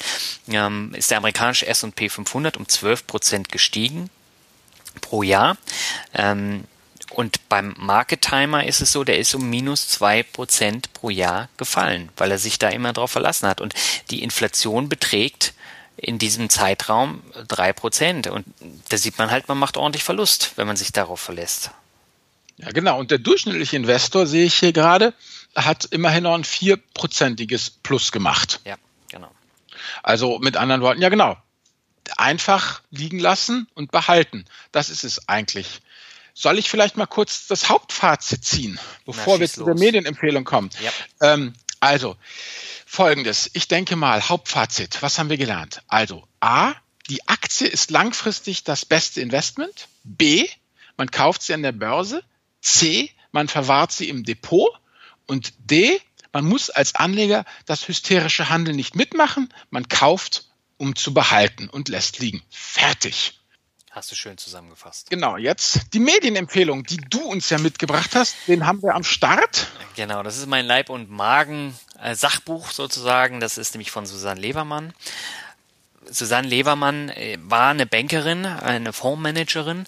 ähm, 0.49 0.95
ist 0.95 1.11
der 1.11 1.19
amerikanische 1.19 1.67
S&P 1.67 2.09
500 2.09 2.57
um 2.57 2.69
12 2.69 3.07
Prozent 3.07 3.53
gestiegen 3.53 4.11
pro 5.01 5.23
Jahr. 5.23 5.57
Ähm, 6.15 6.65
und 7.11 7.49
beim 7.49 7.75
Market 7.77 8.23
Timer 8.23 8.65
ist 8.65 8.81
es 8.81 8.93
so, 8.93 9.03
der 9.03 9.19
ist 9.19 9.35
um 9.35 9.51
minus 9.51 9.89
zwei 9.89 10.23
Prozent 10.23 10.93
pro 10.93 11.11
Jahr 11.11 11.49
gefallen, 11.57 12.09
weil 12.17 12.31
er 12.31 12.39
sich 12.39 12.59
da 12.59 12.69
immer 12.69 12.93
drauf 12.93 13.11
verlassen 13.11 13.49
hat. 13.49 13.61
Und 13.61 13.75
die 14.11 14.23
Inflation 14.23 14.89
beträgt 14.89 15.55
in 16.01 16.19
diesem 16.19 16.49
Zeitraum 16.49 17.23
drei 17.47 17.73
Prozent. 17.73 18.27
Und 18.27 18.47
da 18.89 18.97
sieht 18.97 19.19
man 19.19 19.31
halt, 19.31 19.49
man 19.49 19.59
macht 19.59 19.77
ordentlich 19.77 20.03
Verlust, 20.03 20.53
wenn 20.57 20.67
man 20.67 20.77
sich 20.77 20.93
darauf 20.93 21.21
verlässt. 21.21 21.71
Ja, 22.57 22.71
genau. 22.71 22.99
Und 22.99 23.11
der 23.11 23.19
durchschnittliche 23.19 23.77
Investor, 23.77 24.27
sehe 24.27 24.47
ich 24.47 24.55
hier 24.55 24.73
gerade, 24.73 25.15
hat 25.55 25.87
immerhin 25.87 26.25
noch 26.25 26.35
ein 26.35 26.45
vierprozentiges 26.45 27.71
Plus 27.71 28.13
gemacht. 28.13 28.61
Ja, 28.65 28.77
genau. 29.11 29.31
Also 30.03 30.39
mit 30.39 30.57
anderen 30.57 30.83
Worten, 30.83 31.03
ja 31.03 31.09
genau. 31.09 31.37
Einfach 32.17 32.83
liegen 32.91 33.19
lassen 33.19 33.69
und 33.75 33.93
behalten. 33.93 34.45
Das 34.73 34.91
ist 34.91 35.05
es 35.05 35.29
eigentlich. 35.29 35.81
Soll 36.35 36.59
ich 36.59 36.71
vielleicht 36.71 36.97
mal 36.97 37.07
kurz 37.07 37.47
das 37.47 37.69
Hauptfazit 37.69 38.45
ziehen, 38.45 38.79
bevor 39.05 39.35
Na, 39.35 39.41
wir 39.41 39.49
zu 39.49 39.65
der 39.65 39.75
Medienempfehlung 39.75 40.45
kommen? 40.45 40.71
Ja. 40.81 40.91
Ähm, 41.21 41.55
also, 41.81 42.17
folgendes. 42.91 43.49
Ich 43.53 43.69
denke 43.69 43.95
mal, 43.95 44.29
Hauptfazit. 44.29 45.01
Was 45.01 45.19
haben 45.19 45.31
wir 45.31 45.37
gelernt? 45.37 45.81
Also, 45.87 46.27
A, 46.41 46.75
die 47.09 47.29
Aktie 47.29 47.69
ist 47.69 47.93
langfristig 47.93 48.65
das 48.65 48.85
beste 48.85 49.21
Investment. 49.21 49.87
B, 50.03 50.49
man 50.97 51.09
kauft 51.11 51.43
sie 51.43 51.55
an 51.55 51.63
der 51.63 51.71
Börse. 51.71 52.25
C, 52.61 53.11
man 53.31 53.47
verwahrt 53.47 53.93
sie 53.93 54.09
im 54.09 54.25
Depot. 54.25 54.69
Und 55.27 55.53
D, 55.59 56.01
man 56.33 56.45
muss 56.45 56.69
als 56.69 56.97
Anleger 56.97 57.45
das 57.65 57.87
hysterische 57.87 58.51
Handeln 58.51 58.77
nicht 58.77 58.97
mitmachen. 58.97 59.55
Man 59.71 59.89
kauft, 59.89 60.49
um 60.77 60.97
zu 60.97 61.15
behalten 61.15 61.69
und 61.69 61.89
lässt 61.89 62.19
liegen. 62.19 62.43
Fertig. 62.51 63.40
Hast 63.91 64.13
du 64.13 64.15
schön 64.15 64.39
zusammengefasst. 64.39 65.11
Genau, 65.11 65.37
jetzt 65.37 65.93
die 65.95 65.99
Medienempfehlung, 65.99 66.85
die 66.85 66.99
du 66.99 67.23
uns 67.23 67.51
ja 67.51 67.59
mitgebracht 67.59 68.15
hast, 68.15 68.37
den 68.47 68.65
haben 68.65 68.81
wir 68.85 68.95
am 68.95 69.03
Start. 69.03 69.67
Genau, 69.97 70.23
das 70.23 70.39
ist 70.39 70.47
mein 70.47 70.65
Leib- 70.65 70.91
und 70.91 71.11
Magen-Sachbuch 71.11 72.71
sozusagen. 72.71 73.41
Das 73.41 73.59
ist 73.59 73.75
nämlich 73.75 73.91
von 73.91 74.07
Susanne 74.07 74.41
Levermann. 74.41 74.95
Susanne 76.09 76.47
Levermann 76.47 77.09
äh, 77.09 77.37
war 77.43 77.71
eine 77.71 77.85
Bankerin, 77.85 78.47
eine 78.47 78.93
Fondsmanagerin, 78.93 79.87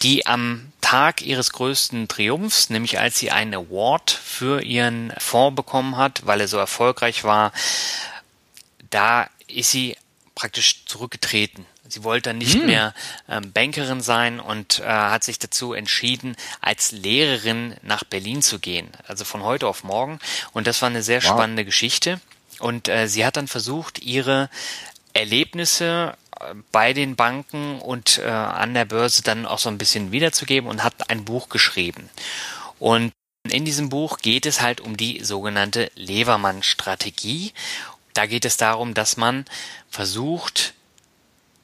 die 0.00 0.26
am 0.26 0.72
Tag 0.80 1.20
ihres 1.20 1.52
größten 1.52 2.08
Triumphs, 2.08 2.70
nämlich 2.70 3.00
als 3.00 3.18
sie 3.18 3.32
einen 3.32 3.52
Award 3.54 4.10
für 4.10 4.62
ihren 4.62 5.12
Fonds 5.18 5.56
bekommen 5.56 5.98
hat, 5.98 6.24
weil 6.24 6.40
er 6.40 6.48
so 6.48 6.56
erfolgreich 6.56 7.22
war, 7.22 7.52
da 8.88 9.28
ist 9.46 9.72
sie 9.72 9.98
praktisch 10.34 10.86
zurückgetreten 10.86 11.66
Sie 11.92 12.04
wollte 12.04 12.30
dann 12.30 12.38
nicht 12.38 12.54
hm. 12.54 12.66
mehr 12.66 12.94
ähm, 13.28 13.52
Bankerin 13.52 14.00
sein 14.00 14.40
und 14.40 14.80
äh, 14.80 14.84
hat 14.84 15.24
sich 15.24 15.38
dazu 15.38 15.72
entschieden, 15.72 16.36
als 16.60 16.92
Lehrerin 16.92 17.74
nach 17.82 18.04
Berlin 18.04 18.42
zu 18.42 18.58
gehen. 18.58 18.88
Also 19.06 19.24
von 19.24 19.42
heute 19.42 19.66
auf 19.66 19.84
morgen. 19.84 20.18
Und 20.52 20.66
das 20.66 20.82
war 20.82 20.88
eine 20.88 21.02
sehr 21.02 21.22
wow. 21.22 21.30
spannende 21.30 21.64
Geschichte. 21.64 22.20
Und 22.58 22.88
äh, 22.88 23.08
sie 23.08 23.26
hat 23.26 23.36
dann 23.36 23.48
versucht, 23.48 24.00
ihre 24.00 24.48
Erlebnisse 25.12 26.16
äh, 26.40 26.54
bei 26.70 26.92
den 26.92 27.16
Banken 27.16 27.80
und 27.80 28.18
äh, 28.18 28.28
an 28.28 28.74
der 28.74 28.84
Börse 28.84 29.22
dann 29.22 29.46
auch 29.46 29.58
so 29.58 29.68
ein 29.68 29.78
bisschen 29.78 30.12
wiederzugeben 30.12 30.68
und 30.68 30.84
hat 30.84 31.10
ein 31.10 31.24
Buch 31.24 31.48
geschrieben. 31.48 32.08
Und 32.78 33.12
in 33.50 33.64
diesem 33.64 33.88
Buch 33.88 34.18
geht 34.18 34.46
es 34.46 34.60
halt 34.60 34.80
um 34.80 34.96
die 34.96 35.24
sogenannte 35.24 35.90
Levermann-Strategie. 35.96 37.52
Da 38.14 38.26
geht 38.26 38.44
es 38.44 38.56
darum, 38.56 38.94
dass 38.94 39.16
man 39.16 39.44
versucht, 39.90 40.74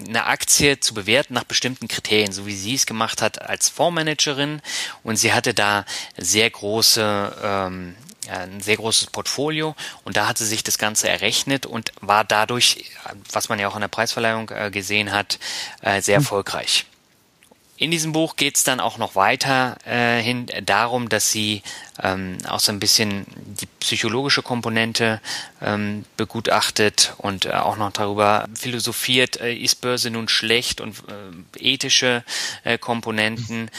eine 0.07 0.27
Aktie 0.27 0.81
zu 0.81 0.95
bewerten 0.95 1.35
nach 1.35 1.45
bestimmten 1.45 1.89
Kriterien, 1.89 2.33
so 2.33 2.47
wie 2.47 2.55
sie 2.55 2.75
es 2.75 2.87
gemacht 2.87 3.23
hat 3.23 3.43
als 3.43 3.69
Fondsmanagerin. 3.69 4.63
Und 5.03 5.17
sie 5.17 5.33
hatte 5.33 5.55
da 5.55 5.85
sehr 6.17 6.49
große, 6.49 7.37
ähm, 7.43 7.97
ein 8.29 8.61
sehr 8.61 8.77
großes 8.77 9.09
Portfolio 9.09 9.75
und 10.05 10.17
da 10.17 10.29
hat 10.29 10.39
sie 10.39 10.47
sich 10.47 10.63
das 10.63 10.77
Ganze 10.77 11.09
errechnet 11.09 11.65
und 11.65 11.93
war 12.01 12.25
dadurch, 12.25 12.85
was 13.33 13.49
man 13.49 13.59
ja 13.59 13.69
auch 13.69 13.75
in 13.75 13.81
der 13.81 13.89
Preisverleihung 13.89 14.51
äh, 14.51 14.71
gesehen 14.71 15.13
hat, 15.13 15.39
äh, 15.81 16.03
sehr 16.03 16.17
hm. 16.17 16.23
erfolgreich. 16.23 16.87
In 17.81 17.93
diesem 17.93 18.11
Buch 18.11 18.35
geht 18.35 18.57
es 18.57 18.65
dann 18.65 18.81
auch 18.81 18.99
noch 18.99 19.15
weiter 19.15 19.77
äh, 19.87 20.21
hin 20.21 20.47
darum, 20.67 21.09
dass 21.09 21.31
sie 21.31 21.63
ähm, 22.03 22.39
auch 22.49 22.59
so 22.59 22.73
ein 22.73 22.81
bisschen 22.81 23.25
die 23.37 23.67
psychologische 23.79 24.43
Komponente 24.43 25.21
ähm, 25.63 26.05
begutachtet 26.17 27.15
und 27.19 27.47
äh, 27.47 27.53
auch 27.53 27.77
noch 27.77 27.93
darüber 27.93 28.49
philosophiert, 28.53 29.41
äh, 29.41 29.55
ist 29.55 29.81
Börse 29.81 30.11
nun 30.11 30.29
schlecht 30.29 30.81
und 30.81 30.97
äh, 31.09 31.73
ethische 31.73 32.25
äh, 32.65 32.79
Komponenten. 32.79 33.71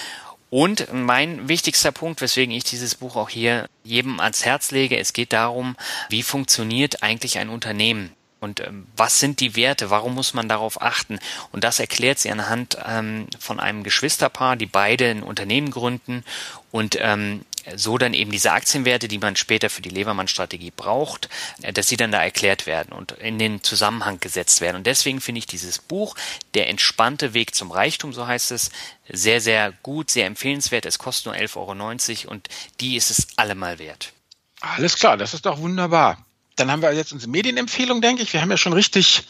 Und 0.50 0.88
mein 0.94 1.50
wichtigster 1.50 1.92
Punkt, 1.92 2.22
weswegen 2.22 2.56
ich 2.56 2.64
dieses 2.64 2.96
Buch 2.96 3.18
auch 3.18 3.30
hier 3.30 3.68
jedem 3.84 4.22
ans 4.22 4.46
Herz 4.46 4.72
lege, 4.72 4.98
es 4.98 5.12
geht 5.12 5.34
darum, 5.34 5.76
wie 6.08 6.24
funktioniert 6.24 7.04
eigentlich 7.04 7.38
ein 7.38 7.50
Unternehmen? 7.50 8.14
Und 8.40 8.62
ähm, 8.62 8.88
was 8.96 9.20
sind 9.20 9.40
die 9.40 9.56
Werte? 9.56 9.90
Warum 9.90 10.16
muss 10.16 10.34
man 10.34 10.48
darauf 10.48 10.82
achten? 10.82 11.20
Und 11.52 11.64
das 11.64 11.80
erklärt 11.80 12.20
sie 12.20 12.32
anhand 12.32 12.78
ähm, 12.86 13.28
von 13.40 13.60
einem 13.60 13.84
Geschwisterpaar, 13.84 14.56
die 14.56 14.66
beide 14.66 15.10
ein 15.10 15.24
Unternehmen 15.24 15.72
gründen 15.72 16.24
und 16.72 16.98
ähm, 17.00 17.42
so 17.76 17.98
dann 17.98 18.14
eben 18.14 18.32
diese 18.32 18.52
Aktienwerte, 18.52 19.08
die 19.08 19.18
man 19.18 19.36
später 19.36 19.70
für 19.70 19.82
die 19.82 19.90
Levermann-Strategie 19.90 20.72
braucht, 20.76 21.30
äh, 21.62 21.74
dass 21.74 21.88
sie 21.88 21.98
dann 21.98 22.12
da 22.12 22.24
erklärt 22.24 22.66
werden 22.66 22.94
und 22.94 23.14
in 23.14 23.40
den 23.40 23.64
Zusammenhang 23.64 24.20
gesetzt 24.20 24.62
werden. 24.62 24.78
Und 24.78 24.88
deswegen 24.88 25.22
finde 25.22 25.40
ich 25.40 25.48
dieses 25.48 25.80
Buch, 25.80 26.16
Der 26.54 26.70
entspannte 26.70 27.34
Weg 27.34 27.56
zum 27.56 27.72
Reichtum, 27.72 28.14
so 28.14 28.26
heißt 28.26 28.52
es, 28.52 28.72
sehr, 29.08 29.42
sehr 29.42 29.74
gut, 29.84 30.10
sehr 30.12 30.26
empfehlenswert. 30.26 30.86
Es 30.86 30.98
kostet 30.98 31.28
nur 31.28 31.36
11,90 31.36 32.26
Euro 32.26 32.32
und 32.32 32.48
die 32.80 32.96
ist 32.96 33.12
es 33.12 33.28
allemal 33.36 33.80
wert. 33.80 34.14
Alles 34.62 34.96
klar, 34.96 35.18
das 35.18 35.34
ist 35.34 35.46
doch 35.46 35.60
wunderbar. 35.60 36.26
Dann 36.60 36.72
haben 36.72 36.82
wir 36.82 36.92
jetzt 36.94 37.14
unsere 37.14 37.32
Medienempfehlung, 37.32 38.02
denke 38.02 38.24
ich. 38.24 38.34
Wir 38.34 38.42
haben 38.42 38.52
ja 38.52 38.58
schon 38.58 38.74
richtig, 38.74 39.24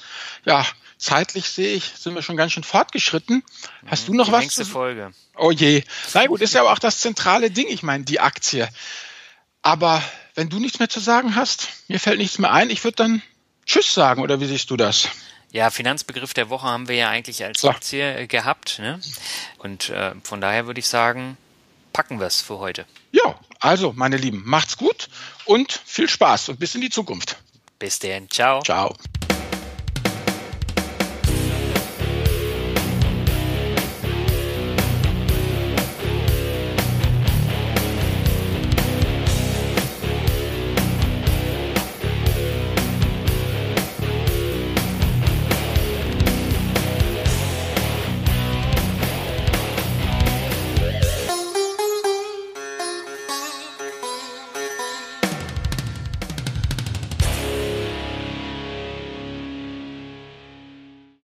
ja, 0.46 0.66
zeitlich 0.98 1.50
sehe 1.50 1.76
ich, 1.76 1.86
sind 1.98 2.16
wir 2.16 2.22
schon 2.22 2.38
ganz 2.38 2.54
schön 2.54 2.64
fortgeschritten. 2.64 3.44
Hast 3.88 4.08
du 4.08 4.14
noch 4.14 4.26
die 4.28 4.32
was? 4.32 4.42
Nächste 4.42 4.66
Folge. 4.66 5.12
Oh 5.38 5.52
je. 5.52 5.84
Na 6.14 6.26
gut, 6.28 6.42
ist 6.42 6.54
ja 6.54 6.62
aber 6.62 6.74
auch 6.74 6.80
das 6.80 7.00
zentrale 7.00 7.52
Ding, 7.52 7.68
ich 7.68 7.84
meine, 7.84 8.04
die 8.04 8.20
Aktie. 8.20 8.68
Aber 9.62 10.04
wenn 10.36 10.50
du 10.50 10.60
nichts 10.60 10.80
mehr 10.80 10.90
zu 10.90 11.00
sagen 11.00 11.36
hast, 11.36 11.70
mir 11.88 12.00
fällt 12.00 12.18
nichts 12.18 12.40
mehr 12.40 12.52
ein, 12.52 12.70
ich 12.70 12.84
würde 12.84 12.96
dann 12.96 13.22
Tschüss 13.66 13.94
sagen, 13.94 14.22
oder 14.22 14.40
wie 14.40 14.46
siehst 14.46 14.70
du 14.72 14.78
das? 14.78 15.10
Ja, 15.52 15.70
Finanzbegriff 15.70 16.34
der 16.34 16.50
Woche 16.50 16.68
haben 16.68 16.88
wir 16.88 16.96
ja 16.96 17.10
eigentlich 17.10 17.44
als 17.44 17.62
so. 17.62 17.70
Aktie 17.70 18.22
äh, 18.22 18.28
gehabt. 18.28 18.80
Ne? 18.80 19.00
Und 19.58 19.90
äh, 19.90 20.14
von 20.24 20.42
daher 20.42 20.68
würde 20.68 20.80
ich 20.80 20.88
sagen, 20.88 21.38
packen 21.92 22.20
wir 22.20 22.28
es 22.28 22.42
für 22.42 22.60
heute. 22.60 22.86
Ja, 23.12 23.40
also, 23.60 23.94
meine 23.96 24.18
Lieben, 24.18 24.44
macht's 24.46 24.78
gut 24.78 25.10
und 25.46 25.72
viel 25.86 26.10
Spaß 26.10 26.50
und 26.50 26.60
bis 26.60 26.76
in 26.76 26.82
die 26.82 26.90
Zukunft. 26.90 27.38
Bis 27.78 28.00
denn. 28.00 28.30
Ciao. 28.30 28.62
Ciao. 28.62 28.96